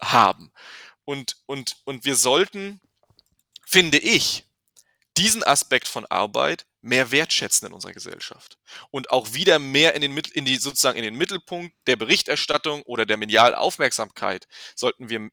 haben. 0.00 0.52
Und, 1.04 1.36
und, 1.46 1.76
und 1.84 2.04
wir 2.04 2.16
sollten, 2.16 2.80
finde 3.66 3.98
ich, 3.98 4.44
diesen 5.16 5.44
Aspekt 5.44 5.88
von 5.88 6.06
Arbeit 6.06 6.66
mehr 6.80 7.10
wertschätzen 7.10 7.68
in 7.68 7.72
unserer 7.72 7.92
Gesellschaft 7.92 8.58
und 8.90 9.10
auch 9.10 9.32
wieder 9.32 9.58
mehr 9.58 9.94
in 9.94 10.02
den 10.02 10.16
in 10.16 10.44
die 10.44 10.56
sozusagen 10.56 10.98
in 10.98 11.04
den 11.04 11.16
Mittelpunkt 11.16 11.74
der 11.86 11.96
Berichterstattung 11.96 12.82
oder 12.82 13.06
der 13.06 13.16
medialen 13.16 13.54
Aufmerksamkeit 13.54 14.46
sollten 14.74 15.08
wir 15.08 15.30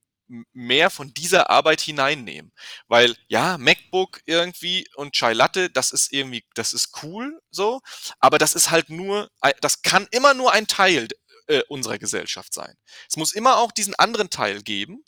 mehr 0.53 0.89
von 0.89 1.13
dieser 1.13 1.49
Arbeit 1.49 1.81
hineinnehmen, 1.81 2.53
weil 2.87 3.15
ja 3.27 3.57
MacBook 3.57 4.21
irgendwie 4.25 4.87
und 4.95 5.13
Chai 5.13 5.33
Latte, 5.33 5.69
das 5.69 5.91
ist 5.91 6.13
irgendwie, 6.13 6.45
das 6.55 6.73
ist 6.73 7.03
cool 7.03 7.41
so, 7.51 7.81
aber 8.19 8.37
das 8.37 8.55
ist 8.55 8.71
halt 8.71 8.89
nur, 8.89 9.29
das 9.59 9.81
kann 9.81 10.07
immer 10.11 10.33
nur 10.33 10.53
ein 10.53 10.67
Teil 10.67 11.09
äh, 11.47 11.61
unserer 11.67 11.97
Gesellschaft 11.97 12.53
sein. 12.53 12.75
Es 13.09 13.17
muss 13.17 13.33
immer 13.33 13.57
auch 13.57 13.71
diesen 13.71 13.95
anderen 13.95 14.29
Teil 14.29 14.61
geben, 14.61 15.03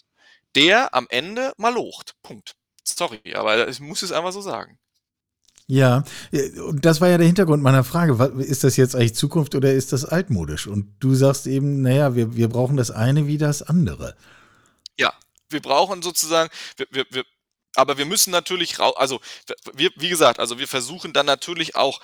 der 0.55 0.93
am 0.93 1.07
Ende 1.09 1.53
mal 1.57 1.73
locht. 1.73 2.15
Punkt. 2.21 2.55
Sorry, 2.83 3.33
aber 3.35 3.67
ich 3.67 3.79
muss 3.79 4.01
es 4.03 4.11
einfach 4.11 4.31
so 4.31 4.41
sagen. 4.41 4.77
Ja, 5.67 6.03
und 6.67 6.83
das 6.83 6.99
war 6.99 7.09
ja 7.09 7.17
der 7.17 7.25
Hintergrund 7.25 7.63
meiner 7.63 7.85
Frage. 7.85 8.13
Ist 8.41 8.65
das 8.65 8.75
jetzt 8.75 8.95
eigentlich 8.95 9.15
Zukunft 9.15 9.55
oder 9.55 9.71
ist 9.71 9.93
das 9.93 10.03
altmodisch? 10.03 10.67
Und 10.67 10.97
du 10.99 11.15
sagst 11.15 11.47
eben, 11.47 11.81
naja, 11.81 12.15
wir, 12.15 12.35
wir 12.35 12.49
brauchen 12.49 12.75
das 12.75 12.91
eine 12.91 13.27
wie 13.27 13.37
das 13.37 13.61
andere. 13.61 14.17
Ja, 14.99 15.13
wir 15.49 15.61
brauchen 15.61 16.01
sozusagen, 16.01 16.49
wir, 16.75 16.87
wir, 16.91 17.05
wir, 17.09 17.23
aber 17.75 17.97
wir 17.97 18.05
müssen 18.05 18.31
natürlich, 18.31 18.79
also 18.79 19.21
wir, 19.73 19.89
wie 19.95 20.09
gesagt, 20.09 20.39
also 20.39 20.59
wir 20.59 20.67
versuchen 20.67 21.13
dann 21.13 21.25
natürlich 21.25 21.75
auch, 21.75 22.01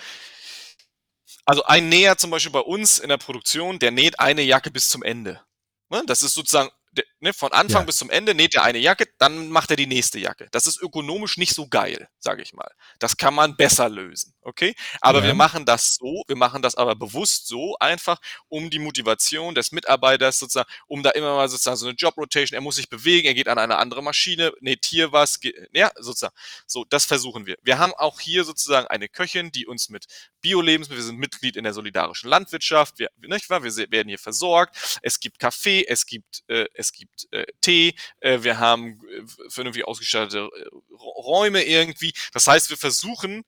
also 1.45 1.63
ein 1.65 1.89
Näher 1.89 2.17
zum 2.17 2.31
Beispiel 2.31 2.51
bei 2.51 2.59
uns 2.59 2.97
in 2.97 3.09
der 3.09 3.17
Produktion, 3.17 3.77
der 3.77 3.91
näht 3.91 4.19
eine 4.19 4.41
Jacke 4.41 4.71
bis 4.71 4.87
zum 4.87 5.03
Ende. 5.03 5.41
Ne, 5.89 6.03
das 6.05 6.23
ist 6.23 6.33
sozusagen 6.33 6.69
ne, 7.19 7.33
von 7.33 7.51
Anfang 7.51 7.81
ja. 7.81 7.85
bis 7.85 7.97
zum 7.97 8.09
Ende 8.09 8.33
näht 8.33 8.55
er 8.55 8.63
eine 8.63 8.77
Jacke, 8.77 9.07
dann 9.17 9.49
macht 9.49 9.71
er 9.71 9.77
die 9.77 9.87
nächste 9.87 10.19
Jacke. 10.19 10.47
Das 10.51 10.67
ist 10.67 10.81
ökonomisch 10.81 11.37
nicht 11.37 11.53
so 11.53 11.67
geil, 11.67 12.07
sage 12.19 12.41
ich 12.41 12.53
mal. 12.53 12.71
Das 12.99 13.17
kann 13.17 13.33
man 13.33 13.55
besser 13.55 13.89
lösen, 13.89 14.33
okay? 14.41 14.75
Aber 15.01 15.19
ja. 15.19 15.25
wir 15.25 15.33
machen 15.33 15.65
das 15.65 15.95
so, 15.95 16.23
wir 16.27 16.35
machen 16.35 16.61
das 16.61 16.75
aber 16.75 16.95
bewusst 16.95 17.47
so 17.47 17.75
einfach, 17.79 18.19
um 18.47 18.69
die 18.69 18.79
Motivation 18.79 19.55
des 19.55 19.71
Mitarbeiters 19.71 20.39
sozusagen, 20.39 20.69
um 20.87 21.03
da 21.03 21.11
immer 21.11 21.35
mal 21.35 21.49
sozusagen 21.49 21.77
so 21.77 21.87
eine 21.87 21.95
Job-Rotation, 21.95 22.55
er 22.55 22.61
muss 22.61 22.75
sich 22.75 22.89
bewegen, 22.89 23.27
er 23.27 23.33
geht 23.33 23.47
an 23.47 23.57
eine 23.57 23.77
andere 23.77 24.01
Maschine, 24.03 24.51
näht 24.61 24.85
hier 24.85 25.11
was, 25.11 25.39
ja, 25.73 25.91
sozusagen. 25.97 26.35
So, 26.65 26.85
das 26.85 27.05
versuchen 27.05 27.45
wir. 27.45 27.57
Wir 27.63 27.79
haben 27.79 27.93
auch 27.93 28.19
hier 28.19 28.43
sozusagen 28.43 28.87
eine 28.87 29.09
Köchin, 29.09 29.51
die 29.51 29.65
uns 29.65 29.89
mit 29.89 30.05
Bio-Lebensmittel, 30.41 31.01
wir 31.01 31.05
sind 31.05 31.19
Mitglied 31.19 31.55
in 31.55 31.63
der 31.63 31.73
solidarischen 31.73 32.29
Landwirtschaft, 32.29 32.99
wir, 32.99 33.09
nicht 33.17 33.49
wahr? 33.49 33.63
wir 33.63 33.91
werden 33.91 34.09
hier 34.09 34.19
versorgt, 34.19 34.99
es 35.01 35.19
gibt 35.19 35.39
Kaffee, 35.39 35.85
es 35.87 36.05
gibt, 36.05 36.43
äh, 36.47 36.65
es 36.79 36.93
gibt 36.93 37.27
äh, 37.31 37.45
Tee, 37.61 37.93
äh, 38.21 38.39
wir 38.41 38.57
haben 38.59 39.01
äh, 39.09 39.49
vernünftig 39.49 39.85
ausgestattete 39.85 40.49
äh, 40.55 40.69
Räume 40.95 41.63
irgendwie. 41.63 42.13
Das 42.33 42.47
heißt, 42.47 42.69
wir 42.69 42.77
versuchen, 42.77 43.43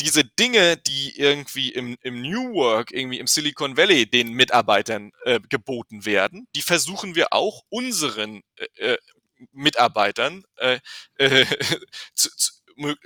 diese 0.00 0.24
Dinge, 0.24 0.76
die 0.76 1.18
irgendwie 1.18 1.70
im, 1.70 1.96
im 2.02 2.22
New 2.22 2.54
Work, 2.54 2.92
irgendwie 2.92 3.18
im 3.18 3.26
Silicon 3.26 3.76
Valley 3.76 4.06
den 4.08 4.32
Mitarbeitern 4.32 5.12
äh, 5.24 5.40
geboten 5.48 6.04
werden, 6.04 6.48
die 6.54 6.62
versuchen 6.62 7.14
wir 7.14 7.32
auch 7.32 7.62
unseren 7.68 8.42
äh, 8.56 8.92
äh 8.92 8.98
Mitarbeitern 9.52 10.44
äh, 10.56 10.78
äh, 11.16 11.44
zu, 12.14 12.30
zu, 12.36 12.52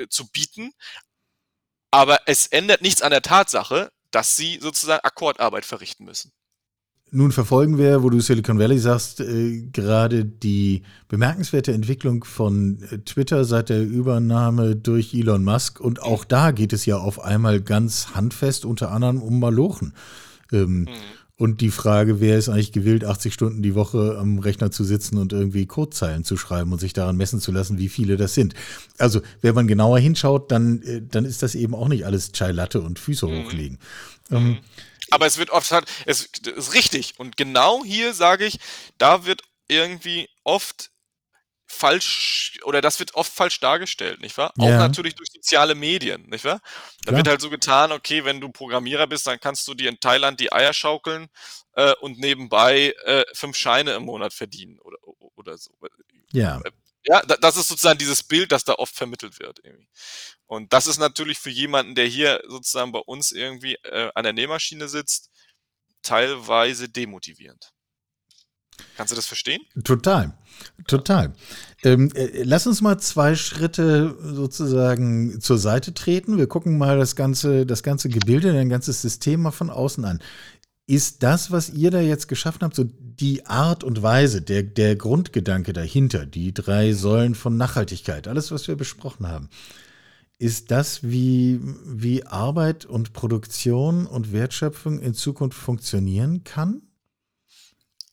zu 0.08 0.28
bieten. 0.30 0.72
Aber 1.90 2.20
es 2.26 2.46
ändert 2.48 2.82
nichts 2.82 3.02
an 3.02 3.10
der 3.10 3.22
Tatsache, 3.22 3.90
dass 4.10 4.36
sie 4.36 4.58
sozusagen 4.60 5.04
Akkordarbeit 5.04 5.64
verrichten 5.64 6.04
müssen. 6.04 6.32
Nun 7.10 7.32
verfolgen 7.32 7.78
wir, 7.78 8.02
wo 8.02 8.10
du 8.10 8.20
Silicon 8.20 8.58
Valley 8.58 8.78
sagst, 8.78 9.20
äh, 9.20 9.62
gerade 9.72 10.26
die 10.26 10.82
bemerkenswerte 11.08 11.72
Entwicklung 11.72 12.24
von 12.24 12.82
äh, 12.90 12.98
Twitter 12.98 13.44
seit 13.44 13.70
der 13.70 13.82
Übernahme 13.82 14.76
durch 14.76 15.14
Elon 15.14 15.42
Musk. 15.42 15.80
Und 15.80 16.02
auch 16.02 16.24
da 16.24 16.50
geht 16.50 16.74
es 16.74 16.84
ja 16.84 16.98
auf 16.98 17.24
einmal 17.24 17.62
ganz 17.62 18.14
handfest 18.14 18.66
unter 18.66 18.90
anderem 18.90 19.22
um 19.22 19.40
Malochen. 19.40 19.94
Ähm, 20.52 20.80
mhm. 20.80 20.88
Und 21.38 21.60
die 21.60 21.70
Frage, 21.70 22.20
wer 22.20 22.36
ist 22.36 22.48
eigentlich 22.48 22.72
gewillt, 22.72 23.04
80 23.04 23.32
Stunden 23.32 23.62
die 23.62 23.76
Woche 23.76 24.18
am 24.18 24.40
Rechner 24.40 24.72
zu 24.72 24.82
sitzen 24.82 25.18
und 25.18 25.32
irgendwie 25.32 25.66
Codezeilen 25.66 26.24
zu 26.24 26.36
schreiben 26.36 26.72
und 26.72 26.80
sich 26.80 26.92
daran 26.92 27.16
messen 27.16 27.40
zu 27.40 27.52
lassen, 27.52 27.78
wie 27.78 27.88
viele 27.88 28.16
das 28.16 28.34
sind. 28.34 28.54
Also, 28.98 29.20
wenn 29.40 29.54
man 29.54 29.68
genauer 29.68 30.00
hinschaut, 30.00 30.50
dann, 30.50 30.82
äh, 30.82 31.00
dann 31.08 31.24
ist 31.24 31.42
das 31.42 31.54
eben 31.54 31.74
auch 31.74 31.88
nicht 31.88 32.04
alles 32.04 32.32
Chai 32.32 32.50
Latte 32.50 32.82
und 32.82 32.98
Füße 32.98 33.26
mhm. 33.26 33.44
hochlegen. 33.44 33.78
Ähm, 34.30 34.44
mhm. 34.44 34.56
Aber 35.10 35.26
es 35.26 35.38
wird 35.38 35.50
oft, 35.50 35.72
es 36.06 36.24
ist 36.24 36.74
richtig. 36.74 37.18
Und 37.18 37.36
genau 37.36 37.84
hier 37.84 38.14
sage 38.14 38.44
ich, 38.44 38.58
da 38.98 39.24
wird 39.24 39.42
irgendwie 39.68 40.28
oft 40.44 40.90
falsch 41.68 42.58
oder 42.64 42.80
das 42.80 42.98
wird 42.98 43.14
oft 43.14 43.32
falsch 43.32 43.60
dargestellt, 43.60 44.20
nicht 44.20 44.36
wahr? 44.38 44.52
Ja. 44.56 44.64
Auch 44.64 44.78
natürlich 44.78 45.14
durch 45.14 45.28
soziale 45.30 45.74
Medien, 45.74 46.26
nicht 46.28 46.44
wahr? 46.44 46.60
Da 47.04 47.10
Klar. 47.10 47.16
wird 47.18 47.28
halt 47.28 47.40
so 47.40 47.50
getan, 47.50 47.92
okay, 47.92 48.24
wenn 48.24 48.40
du 48.40 48.48
Programmierer 48.50 49.06
bist, 49.06 49.26
dann 49.26 49.38
kannst 49.38 49.68
du 49.68 49.74
dir 49.74 49.90
in 49.90 50.00
Thailand 50.00 50.40
die 50.40 50.52
Eier 50.52 50.72
schaukeln 50.72 51.28
äh, 51.74 51.92
und 52.00 52.18
nebenbei 52.18 52.94
äh, 53.04 53.24
fünf 53.34 53.56
Scheine 53.56 53.92
im 53.92 54.04
Monat 54.04 54.32
verdienen 54.32 54.78
oder, 54.80 54.96
oder 55.36 55.58
so. 55.58 55.70
Ja. 56.32 56.60
Ja, 57.08 57.22
das 57.22 57.56
ist 57.56 57.68
sozusagen 57.68 57.98
dieses 57.98 58.22
Bild, 58.22 58.52
das 58.52 58.64
da 58.64 58.74
oft 58.74 58.94
vermittelt 58.94 59.40
wird. 59.40 59.60
Irgendwie. 59.64 59.88
Und 60.46 60.72
das 60.72 60.86
ist 60.86 60.98
natürlich 60.98 61.38
für 61.38 61.50
jemanden, 61.50 61.94
der 61.94 62.06
hier 62.06 62.40
sozusagen 62.48 62.92
bei 62.92 62.98
uns 63.00 63.32
irgendwie 63.32 63.76
äh, 63.82 64.10
an 64.14 64.24
der 64.24 64.34
Nähmaschine 64.34 64.88
sitzt, 64.88 65.30
teilweise 66.02 66.88
demotivierend. 66.88 67.72
Kannst 68.96 69.12
du 69.12 69.16
das 69.16 69.26
verstehen? 69.26 69.62
Total, 69.84 70.36
total. 70.86 71.32
Ähm, 71.82 72.12
äh, 72.14 72.42
lass 72.44 72.66
uns 72.66 72.80
mal 72.80 72.98
zwei 72.98 73.34
Schritte 73.34 74.16
sozusagen 74.20 75.40
zur 75.40 75.58
Seite 75.58 75.94
treten. 75.94 76.36
Wir 76.36 76.46
gucken 76.46 76.78
mal 76.78 76.98
das 76.98 77.16
ganze, 77.16 77.66
das 77.66 77.82
ganze 77.82 78.08
Gebilde, 78.08 78.52
ein 78.52 78.68
ganzes 78.68 79.02
System 79.02 79.42
mal 79.42 79.50
von 79.50 79.70
außen 79.70 80.04
an. 80.04 80.22
Ist 80.88 81.22
das, 81.22 81.52
was 81.52 81.70
ihr 81.70 81.92
da 81.92 82.00
jetzt 82.00 82.26
geschaffen 82.26 82.62
habt, 82.62 82.74
so 82.74 82.84
die 82.84 83.46
Art 83.46 83.84
und 83.84 84.02
Weise, 84.02 84.42
der, 84.42 84.64
der 84.64 84.96
Grundgedanke 84.96 85.72
dahinter, 85.72 86.26
die 86.26 86.52
drei 86.52 86.92
Säulen 86.94 87.36
von 87.36 87.56
Nachhaltigkeit, 87.56 88.26
alles, 88.26 88.50
was 88.50 88.66
wir 88.66 88.74
besprochen 88.74 89.28
haben, 89.28 89.48
ist 90.38 90.72
das, 90.72 91.02
wie, 91.02 91.60
wie 91.84 92.26
Arbeit 92.26 92.84
und 92.86 93.12
Produktion 93.12 94.06
und 94.06 94.32
Wertschöpfung 94.32 94.98
in 94.98 95.14
Zukunft 95.14 95.58
funktionieren 95.58 96.42
kann? 96.42 96.82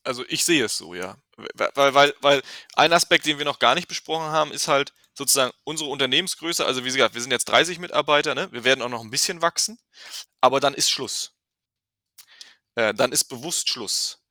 also 0.06 0.24
ich 0.28 0.44
sehe 0.44 0.64
es 0.64 0.76
so, 0.76 0.94
ja. 0.94 1.16
Weil, 1.54 1.94
weil, 1.94 2.14
weil 2.20 2.42
ein 2.74 2.92
Aspekt, 2.92 3.26
den 3.26 3.38
wir 3.38 3.44
noch 3.44 3.58
gar 3.58 3.74
nicht 3.74 3.88
besprochen 3.88 4.26
haben, 4.26 4.52
ist 4.52 4.68
halt 4.68 4.92
sozusagen 5.12 5.52
unsere 5.64 5.90
Unternehmensgröße. 5.90 6.64
Also 6.64 6.84
wie 6.84 6.90
gesagt, 6.90 7.14
wir 7.14 7.20
sind 7.20 7.30
jetzt 7.30 7.46
30 7.46 7.78
Mitarbeiter, 7.78 8.34
ne? 8.34 8.48
wir 8.52 8.64
werden 8.64 8.82
auch 8.82 8.88
noch 8.88 9.02
ein 9.02 9.10
bisschen 9.10 9.42
wachsen, 9.42 9.78
aber 10.40 10.60
dann 10.60 10.74
ist 10.74 10.90
Schluss. 10.90 11.32
Äh, 12.76 12.94
dann 12.94 13.12
ist 13.12 13.24
bewusst 13.24 13.68
Schluss. 13.68 14.22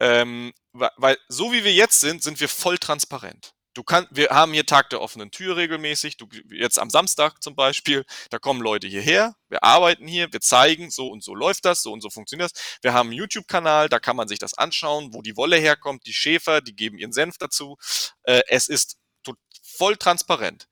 Ähm, 0.00 0.52
weil 0.72 1.16
so 1.28 1.52
wie 1.52 1.64
wir 1.64 1.72
jetzt 1.72 2.00
sind, 2.00 2.22
sind 2.22 2.40
wir 2.40 2.48
voll 2.48 2.78
transparent. 2.78 3.54
Du 3.74 3.82
kannst, 3.82 4.10
wir 4.12 4.28
haben 4.28 4.52
hier 4.52 4.66
Tag 4.66 4.90
der 4.90 5.00
offenen 5.00 5.32
Tür 5.32 5.56
regelmäßig. 5.56 6.16
Du, 6.16 6.28
jetzt 6.50 6.78
am 6.78 6.90
Samstag 6.90 7.42
zum 7.42 7.56
Beispiel, 7.56 8.04
da 8.30 8.38
kommen 8.38 8.60
Leute 8.60 8.86
hierher, 8.86 9.34
wir 9.48 9.64
arbeiten 9.64 10.06
hier, 10.06 10.32
wir 10.32 10.40
zeigen, 10.40 10.90
so 10.90 11.08
und 11.08 11.24
so 11.24 11.34
läuft 11.34 11.64
das, 11.64 11.82
so 11.82 11.92
und 11.92 12.00
so 12.00 12.08
funktioniert 12.08 12.52
das. 12.52 12.78
Wir 12.82 12.92
haben 12.92 13.08
einen 13.08 13.18
YouTube-Kanal, 13.18 13.88
da 13.88 13.98
kann 13.98 14.14
man 14.14 14.28
sich 14.28 14.38
das 14.38 14.54
anschauen, 14.54 15.12
wo 15.12 15.22
die 15.22 15.36
Wolle 15.36 15.56
herkommt, 15.56 16.06
die 16.06 16.12
Schäfer, 16.12 16.60
die 16.60 16.76
geben 16.76 16.98
ihren 16.98 17.12
Senf 17.12 17.36
dazu. 17.38 17.76
Äh, 18.22 18.42
es 18.48 18.68
ist 18.68 18.96
voll 19.62 19.96
transparent. 19.96 20.68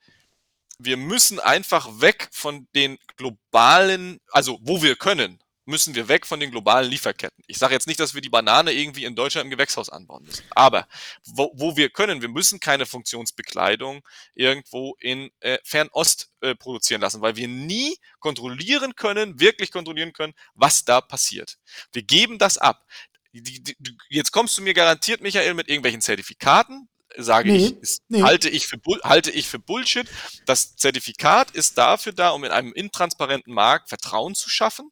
Wir 0.79 0.97
müssen 0.97 1.41
einfach 1.41 2.01
weg 2.01 2.29
von 2.33 2.69
den 2.75 2.99
globalen, 3.17 4.21
also 4.31 4.59
wo 4.63 4.83
wir 4.83 4.97
können, 4.97 5.42
müssen 5.65 5.95
wir 5.95 6.09
weg 6.09 6.27
von 6.27 6.41
den 6.41 6.51
globalen 6.51 6.91
Lieferketten. 6.91 7.43
Ich 7.47 7.59
sage 7.59 7.75
jetzt 7.75 7.87
nicht, 7.87 8.01
dass 8.01 8.15
wir 8.15 8.21
die 8.21 8.29
Banane 8.29 8.73
irgendwie 8.73 9.05
in 9.05 9.15
Deutschland 9.15 9.45
im 9.45 9.51
Gewächshaus 9.51 9.89
anbauen 9.89 10.25
müssen, 10.25 10.45
aber 10.51 10.87
wo, 11.25 11.53
wo 11.55 11.77
wir 11.77 11.91
können, 11.91 12.23
wir 12.23 12.29
müssen 12.29 12.61
keine 12.61 12.87
Funktionsbekleidung 12.87 14.03
irgendwo 14.35 14.97
in 15.01 15.31
äh, 15.41 15.59
Fernost 15.65 16.31
äh, 16.41 16.55
produzieren 16.55 17.01
lassen, 17.01 17.21
weil 17.21 17.37
wir 17.37 17.49
nie 17.49 17.97
kontrollieren 18.19 18.95
können, 18.97 19.39
wirklich 19.41 19.71
kontrollieren 19.71 20.13
können, 20.13 20.35
was 20.55 20.85
da 20.85 21.01
passiert. 21.01 21.59
Wir 21.93 22.03
geben 22.03 22.39
das 22.39 22.59
ab. 22.59 22.85
Die, 23.33 23.63
die, 23.63 23.77
jetzt 24.11 24.31
kommst 24.31 24.59
du 24.59 24.63
mir 24.63 24.75
garantiert, 24.75 25.23
Michael, 25.23 25.55
mit 25.55 25.69
irgendwelchen 25.69 26.03
Zertifikaten, 26.03 26.89
sage 27.17 27.53
nee, 27.53 27.67
ich, 27.67 27.77
ist, 27.79 28.03
nee. 28.09 28.23
halte, 28.23 28.49
ich 28.49 28.67
für, 28.67 28.79
halte 29.03 29.31
ich 29.31 29.47
für 29.47 29.59
Bullshit. 29.59 30.09
Das 30.47 30.77
Zertifikat 30.77 31.51
ist 31.53 31.79
dafür 31.79 32.13
da, 32.13 32.31
um 32.31 32.45
in 32.45 32.51
einem 32.51 32.73
intransparenten 32.73 33.53
Markt 33.53 33.89
Vertrauen 33.89 34.35
zu 34.35 34.51
schaffen. 34.51 34.91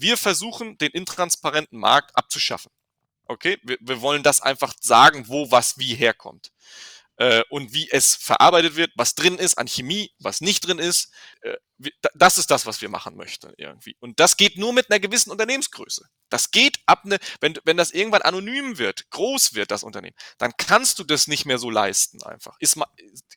Wir 0.00 0.16
versuchen, 0.16 0.78
den 0.78 0.92
intransparenten 0.92 1.78
Markt 1.78 2.16
abzuschaffen. 2.16 2.72
Okay, 3.26 3.58
wir, 3.62 3.76
wir 3.80 4.00
wollen 4.00 4.22
das 4.22 4.40
einfach 4.40 4.74
sagen, 4.80 5.28
wo 5.28 5.50
was 5.50 5.78
wie 5.78 5.94
herkommt 5.94 6.50
äh, 7.20 7.42
und 7.50 7.74
wie 7.74 7.90
es 7.90 8.14
verarbeitet 8.14 8.76
wird, 8.76 8.92
was 8.96 9.14
drin 9.14 9.36
ist 9.36 9.58
an 9.58 9.66
Chemie, 9.66 10.10
was 10.18 10.40
nicht 10.40 10.66
drin 10.66 10.78
ist. 10.78 11.12
Äh, 11.42 11.56
das 12.14 12.38
ist 12.38 12.50
das, 12.50 12.64
was 12.64 12.80
wir 12.80 12.88
machen 12.88 13.14
möchten 13.14 13.52
irgendwie. 13.58 13.94
Und 14.00 14.20
das 14.20 14.38
geht 14.38 14.56
nur 14.56 14.72
mit 14.72 14.90
einer 14.90 15.00
gewissen 15.00 15.30
Unternehmensgröße. 15.30 16.06
Das 16.30 16.50
geht 16.50 16.78
ab 16.86 17.04
ne, 17.04 17.18
wenn, 17.40 17.58
wenn 17.64 17.76
das 17.76 17.90
irgendwann 17.90 18.22
anonym 18.22 18.78
wird, 18.78 19.10
groß 19.10 19.54
wird 19.54 19.70
das 19.70 19.82
Unternehmen, 19.82 20.16
dann 20.38 20.52
kannst 20.56 20.98
du 20.98 21.04
das 21.04 21.26
nicht 21.26 21.44
mehr 21.44 21.58
so 21.58 21.68
leisten 21.68 22.22
einfach. 22.22 22.56
Ist, 22.58 22.78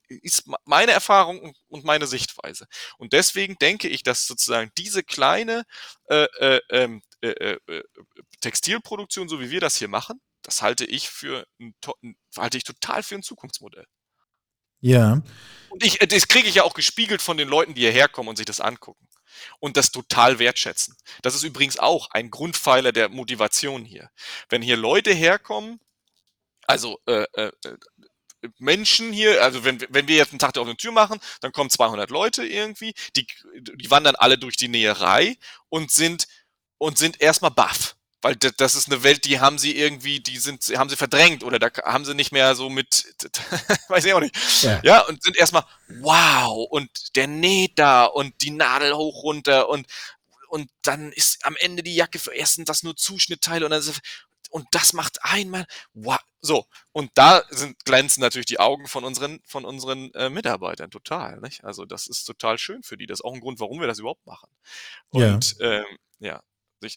ist 0.08 0.50
meine 0.63 0.93
Erfahrung 0.93 1.54
und 1.67 1.84
meine 1.84 2.08
Sichtweise. 2.08 2.67
Und 2.98 3.12
deswegen 3.12 3.58
denke 3.58 3.89
ich, 3.89 4.04
dass 4.04 4.26
sozusagen 4.28 4.72
diese 4.78 5.04
kleine 5.04 5.65
äh, 6.06 6.28
äh, 6.39 6.62
ähm, 6.69 7.02
äh, 7.22 7.30
äh, 7.30 7.60
äh, 7.67 7.84
Textilproduktion, 8.39 9.28
so 9.28 9.41
wie 9.41 9.50
wir 9.50 9.60
das 9.60 9.76
hier 9.76 9.89
machen, 9.89 10.22
das 10.44 10.62
halte 10.62 10.86
ich 10.86 11.10
für 11.10 11.48
ein, 11.60 11.74
halte 12.38 12.58
ich 12.58 12.64
total 12.64 13.02
für 13.02 13.16
ein 13.16 13.24
Zukunftsmodell. 13.24 13.86
Ja. 14.82 15.22
Und 15.70 15.84
ich, 15.84 15.98
das 16.00 16.28
kriege 16.28 16.48
ich 16.48 16.56
ja 16.56 16.64
auch 16.64 16.74
gespiegelt 16.74 17.22
von 17.22 17.38
den 17.38 17.48
Leuten, 17.48 17.74
die 17.74 17.82
hierher 17.82 18.10
kommen 18.10 18.30
und 18.30 18.36
sich 18.36 18.46
das 18.46 18.60
angucken. 18.60 19.08
Und 19.60 19.78
das 19.78 19.92
total 19.92 20.38
wertschätzen. 20.38 20.96
Das 21.24 21.34
ist 21.34 21.44
übrigens 21.44 21.80
auch 21.80 22.12
ein 22.12 22.30
Grundpfeiler 22.30 22.92
der 22.92 23.10
Motivation 23.10 23.84
hier. 23.84 24.12
Wenn 24.50 24.62
hier 24.62 24.78
Leute 24.78 25.12
herkommen, 25.12 25.80
also 26.68 27.00
äh, 27.08 27.26
äh, 27.34 27.52
Menschen 28.60 29.14
hier, 29.14 29.42
also 29.42 29.64
wenn, 29.64 29.84
wenn 29.90 30.08
wir 30.08 30.18
jetzt 30.18 30.32
einen 30.32 30.40
Tag 30.40 30.54
der 30.54 30.62
offenen 30.62 30.78
Tür 30.78 30.92
machen, 30.92 31.20
dann 31.42 31.54
kommen 31.54 31.70
200 31.70 32.10
Leute 32.10 32.46
irgendwie, 32.46 32.94
die, 33.16 33.26
die 33.56 33.90
wandern 33.90 34.16
alle 34.16 34.38
durch 34.38 34.58
die 34.58 34.68
Näherei 34.68 35.38
und 35.70 35.92
sind, 35.92 36.28
und 36.78 36.98
sind 36.98 37.22
erstmal 37.22 37.52
baff 37.52 37.93
weil 38.24 38.36
das 38.38 38.76
ist 38.76 38.90
eine 38.90 39.04
Welt, 39.04 39.26
die 39.26 39.42
haben 39.42 39.60
sie 39.60 39.78
irgendwie, 39.78 40.22
die 40.22 40.38
sind, 40.38 40.64
haben 40.78 40.90
sie 40.90 40.96
verdrängt 40.96 41.44
oder 41.44 41.60
da 41.60 41.70
haben 41.84 42.06
sie 42.06 42.16
nicht 42.16 42.32
mehr 42.32 42.56
so 42.56 42.70
mit, 42.70 43.14
weiß 43.90 44.06
ich 44.06 44.14
auch 44.14 44.22
nicht. 44.22 44.36
Ja, 44.64 44.80
ja 44.82 45.02
und 45.02 45.22
sind 45.22 45.36
erstmal, 45.36 45.66
wow, 46.00 46.66
und 46.70 47.16
der 47.18 47.28
näht 47.28 47.78
da 47.78 48.06
und 48.06 48.42
die 48.42 48.52
Nadel 48.52 48.96
hoch 48.96 49.24
runter 49.24 49.68
und, 49.68 49.88
und 50.48 50.72
dann 50.84 51.12
ist 51.12 51.46
am 51.46 51.58
Ende 51.60 51.84
die 51.84 51.96
Jacke 51.96 52.18
für 52.18 52.34
erstens 52.34 52.66
das 52.66 52.84
nur 52.84 52.96
Zuschnittteile 52.96 53.66
und 53.66 53.72
dann 53.72 53.82
ist, 53.82 54.00
und 54.52 54.68
das 54.72 54.94
macht 54.94 55.18
einmal, 55.24 55.66
wow, 55.94 56.20
so. 56.40 56.66
Und 56.94 57.12
da 57.16 57.44
sind, 57.50 57.84
glänzen 57.84 58.22
natürlich 58.22 58.46
die 58.46 58.60
Augen 58.60 58.88
von 58.88 59.04
unseren, 59.04 59.42
von 59.46 59.66
unseren 59.66 60.14
äh, 60.14 60.30
Mitarbeitern 60.30 60.92
total, 60.92 61.42
nicht? 61.42 61.66
Also 61.66 61.86
das 61.86 62.08
ist 62.08 62.24
total 62.24 62.58
schön 62.58 62.84
für 62.84 62.96
die. 62.96 63.06
Das 63.06 63.20
ist 63.20 63.26
auch 63.26 63.34
ein 63.34 63.42
Grund, 63.42 63.60
warum 63.60 63.82
wir 63.82 63.88
das 63.88 64.00
überhaupt 64.00 64.26
machen. 64.26 64.50
Und, 65.10 65.58
ja. 65.60 65.72
Ähm, 65.72 65.86
ja, 66.20 66.42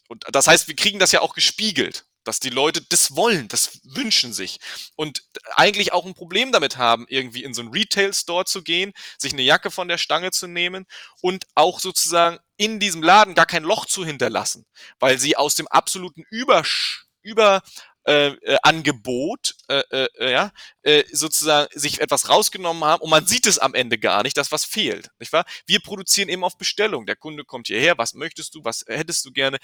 und 0.07 0.25
das 0.31 0.47
heißt, 0.47 0.67
wir 0.67 0.75
kriegen 0.75 0.99
das 0.99 1.11
ja 1.11 1.21
auch 1.21 1.33
gespiegelt, 1.33 2.05
dass 2.23 2.39
die 2.39 2.49
Leute 2.49 2.81
das 2.81 3.15
wollen, 3.15 3.47
das 3.47 3.79
wünschen 3.83 4.33
sich. 4.33 4.59
Und 4.95 5.23
eigentlich 5.55 5.93
auch 5.93 6.05
ein 6.05 6.13
Problem 6.13 6.51
damit 6.51 6.77
haben, 6.77 7.05
irgendwie 7.07 7.43
in 7.43 7.53
so 7.53 7.61
einen 7.61 7.71
Retail-Store 7.71 8.45
zu 8.45 8.63
gehen, 8.63 8.91
sich 9.17 9.33
eine 9.33 9.43
Jacke 9.43 9.71
von 9.71 9.87
der 9.87 9.97
Stange 9.97 10.31
zu 10.31 10.47
nehmen 10.47 10.85
und 11.21 11.45
auch 11.55 11.79
sozusagen 11.79 12.37
in 12.57 12.79
diesem 12.79 13.01
Laden 13.01 13.33
gar 13.33 13.45
kein 13.45 13.63
Loch 13.63 13.85
zu 13.85 14.05
hinterlassen, 14.05 14.65
weil 14.99 15.17
sie 15.19 15.37
aus 15.37 15.55
dem 15.55 15.67
absoluten 15.67 16.23
Übersch 16.29 17.05
über 17.21 17.61
äh, 18.07 18.27
äh, 18.27 18.57
Angebot, 18.63 19.55
äh, 19.67 19.83
äh, 19.91 20.07
äh, 20.17 20.31
ja, 20.31 20.51
äh, 20.83 21.03
sozusagen 21.11 21.67
sich 21.77 21.99
etwas 21.99 22.29
rausgenommen 22.29 22.85
haben 22.85 23.01
und 23.01 23.09
man 23.09 23.27
sieht 23.27 23.45
es 23.45 23.59
am 23.59 23.73
Ende 23.73 23.97
gar 23.97 24.23
nicht, 24.23 24.37
dass 24.37 24.51
was 24.51 24.63
fehlt, 24.63 25.09
nicht 25.19 25.33
wahr? 25.33 25.45
Wir 25.65 25.81
produzieren 25.81 26.29
eben 26.29 26.45
auf 26.45 26.57
Bestellung. 26.57 27.05
Der 27.05 27.17
Kunde 27.17 27.43
kommt 27.43 27.67
hierher, 27.67 27.97
was 27.97 28.13
möchtest 28.13 28.55
du, 28.55 28.63
was 28.63 28.85
hättest 28.87 29.25
du 29.25 29.31
gerne? 29.31 29.57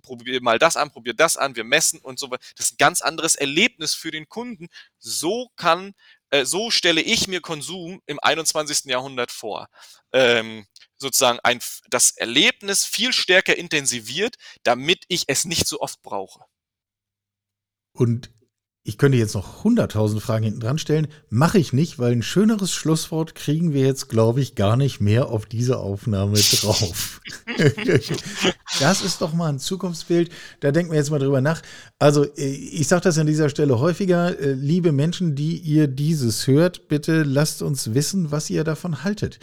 Probier 0.00 0.40
mal 0.42 0.58
das 0.58 0.78
an, 0.78 0.90
probier 0.90 1.12
das 1.12 1.36
an, 1.36 1.56
wir 1.56 1.64
messen 1.64 2.00
und 2.00 2.18
so 2.18 2.30
weiter. 2.30 2.42
Das 2.56 2.66
ist 2.66 2.72
ein 2.72 2.78
ganz 2.78 3.02
anderes 3.02 3.34
Erlebnis 3.34 3.94
für 3.94 4.10
den 4.10 4.28
Kunden. 4.28 4.68
So 4.98 5.50
kann 5.56 5.92
äh, 6.30 6.44
so 6.46 6.70
stelle 6.70 7.02
ich 7.02 7.28
mir 7.28 7.40
Konsum 7.40 8.00
im 8.06 8.18
21. 8.20 8.84
Jahrhundert 8.86 9.30
vor. 9.30 9.68
Ähm, 10.12 10.66
sozusagen 10.96 11.40
ein, 11.42 11.60
das 11.90 12.12
Erlebnis 12.16 12.84
viel 12.86 13.12
stärker 13.12 13.56
intensiviert, 13.56 14.36
damit 14.62 15.04
ich 15.08 15.24
es 15.26 15.44
nicht 15.44 15.66
so 15.66 15.80
oft 15.80 16.00
brauche. 16.02 16.40
Und 17.92 18.30
Ich 18.82 18.96
könnte 18.96 19.18
jetzt 19.18 19.34
noch 19.34 19.62
hunderttausend 19.62 20.22
Fragen 20.22 20.44
hinten 20.44 20.60
dran 20.60 20.78
stellen. 20.78 21.08
Mache 21.28 21.58
ich 21.58 21.74
nicht, 21.74 21.98
weil 21.98 22.12
ein 22.12 22.22
schöneres 22.22 22.72
Schlusswort 22.72 23.34
kriegen 23.34 23.74
wir 23.74 23.82
jetzt, 23.84 24.08
glaube 24.08 24.40
ich, 24.40 24.54
gar 24.54 24.76
nicht 24.78 25.00
mehr 25.02 25.28
auf 25.28 25.44
diese 25.44 25.78
Aufnahme 25.78 26.38
drauf. 26.38 27.20
das 28.80 29.02
ist 29.02 29.20
doch 29.20 29.34
mal 29.34 29.50
ein 29.50 29.58
Zukunftsbild. 29.58 30.30
Da 30.60 30.72
denken 30.72 30.92
wir 30.92 30.98
jetzt 30.98 31.10
mal 31.10 31.18
drüber 31.18 31.42
nach. 31.42 31.60
Also, 31.98 32.24
äh, 32.24 32.46
ich 32.46 32.88
sage 32.88 33.02
das 33.02 33.18
an 33.18 33.26
dieser 33.26 33.50
Stelle 33.50 33.78
häufiger. 33.78 34.38
Äh, 34.40 34.54
liebe 34.54 34.92
Menschen, 34.92 35.34
die 35.34 35.58
ihr 35.58 35.86
dieses 35.86 36.46
hört, 36.46 36.88
bitte 36.88 37.22
lasst 37.22 37.60
uns 37.60 37.92
wissen, 37.92 38.30
was 38.30 38.48
ihr 38.48 38.64
davon 38.64 39.04
haltet. 39.04 39.40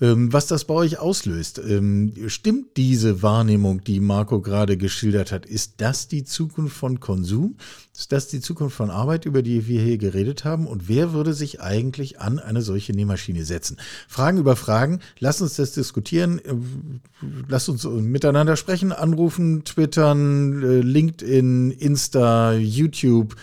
Ähm, 0.00 0.32
was 0.32 0.46
das 0.46 0.64
bei 0.64 0.74
euch 0.74 0.98
auslöst. 1.00 1.58
Ähm, 1.58 2.12
stimmt 2.28 2.76
diese 2.76 3.22
Wahrnehmung, 3.22 3.82
die 3.82 3.98
Marco 3.98 4.40
gerade 4.40 4.76
geschildert 4.76 5.32
hat? 5.32 5.44
Ist 5.44 5.74
das 5.78 6.06
die 6.06 6.22
Zukunft 6.22 6.76
von 6.76 7.00
Konsum? 7.00 7.56
Ist 7.96 8.12
das 8.12 8.28
die 8.28 8.40
Zukunft 8.40 8.76
von 8.76 8.90
Arbeit, 8.90 9.24
über 9.24 9.42
die 9.42 9.66
wir 9.66 9.82
hier 9.82 9.98
geredet 9.98 10.44
haben? 10.44 10.68
Und 10.68 10.88
wer 10.88 11.12
würde 11.12 11.34
sich 11.34 11.60
eigentlich 11.60 12.20
an 12.20 12.38
eine 12.38 12.62
solche 12.62 12.92
Nähmaschine 12.92 13.44
setzen? 13.44 13.76
Fragen 14.06 14.38
über 14.38 14.54
Fragen. 14.54 15.00
Lasst 15.18 15.42
uns 15.42 15.56
das 15.56 15.72
diskutieren. 15.72 16.40
Ähm, 16.44 17.00
lasst 17.48 17.68
uns 17.68 17.84
miteinander 17.84 18.56
sprechen, 18.56 18.92
anrufen, 18.92 19.64
twittern, 19.64 20.62
äh, 20.62 20.80
LinkedIn, 20.80 21.72
Insta, 21.72 22.52
YouTube 22.52 23.34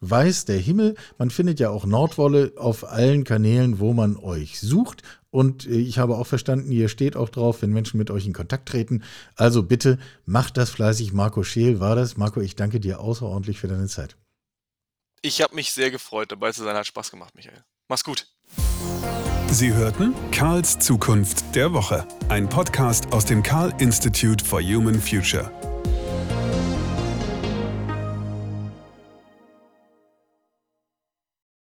weiß 0.00 0.46
der 0.46 0.58
Himmel. 0.58 0.94
Man 1.18 1.30
findet 1.30 1.60
ja 1.60 1.70
auch 1.70 1.84
Nordwolle 1.84 2.52
auf 2.56 2.90
allen 2.90 3.24
Kanälen, 3.24 3.78
wo 3.78 3.92
man 3.92 4.16
euch 4.16 4.58
sucht. 4.60 5.02
Und 5.30 5.66
äh, 5.66 5.78
ich 5.78 5.98
habe 5.98 6.16
auch 6.16 6.26
verstanden, 6.26 6.72
ihr 6.72 6.88
steht 6.88 7.16
auch 7.16 7.28
drauf, 7.28 7.62
wenn 7.62 7.70
Menschen 7.70 7.98
mit 7.98 8.10
euch 8.10 8.26
in 8.26 8.32
Kontakt 8.32 8.68
treten. 8.68 9.02
Also 9.36 9.62
bitte 9.62 9.98
macht 10.26 10.56
das 10.56 10.70
fleißig. 10.70 11.12
Marco 11.12 11.42
Scheel 11.42 11.80
war 11.80 11.94
das. 11.94 12.16
Marco, 12.16 12.40
ich 12.40 12.56
danke 12.56 12.80
dir 12.80 13.00
außerordentlich 13.00 13.58
für 13.58 13.68
deine 13.68 13.86
Zeit. 13.86 14.16
Ich 15.22 15.42
habe 15.42 15.54
mich 15.54 15.72
sehr 15.72 15.90
gefreut, 15.90 16.32
dabei 16.32 16.52
zu 16.52 16.64
sein. 16.64 16.74
Hat 16.74 16.86
Spaß 16.86 17.10
gemacht, 17.10 17.34
Michael. 17.34 17.62
Mach's 17.88 18.04
gut. 18.04 18.26
Sie 19.50 19.74
hörten 19.74 20.14
Karls 20.30 20.78
Zukunft 20.78 21.54
der 21.54 21.72
Woche, 21.72 22.06
ein 22.28 22.48
Podcast 22.48 23.12
aus 23.12 23.24
dem 23.24 23.42
Karl 23.42 23.74
Institute 23.78 24.44
for 24.44 24.62
Human 24.62 25.00
Future. 25.00 25.50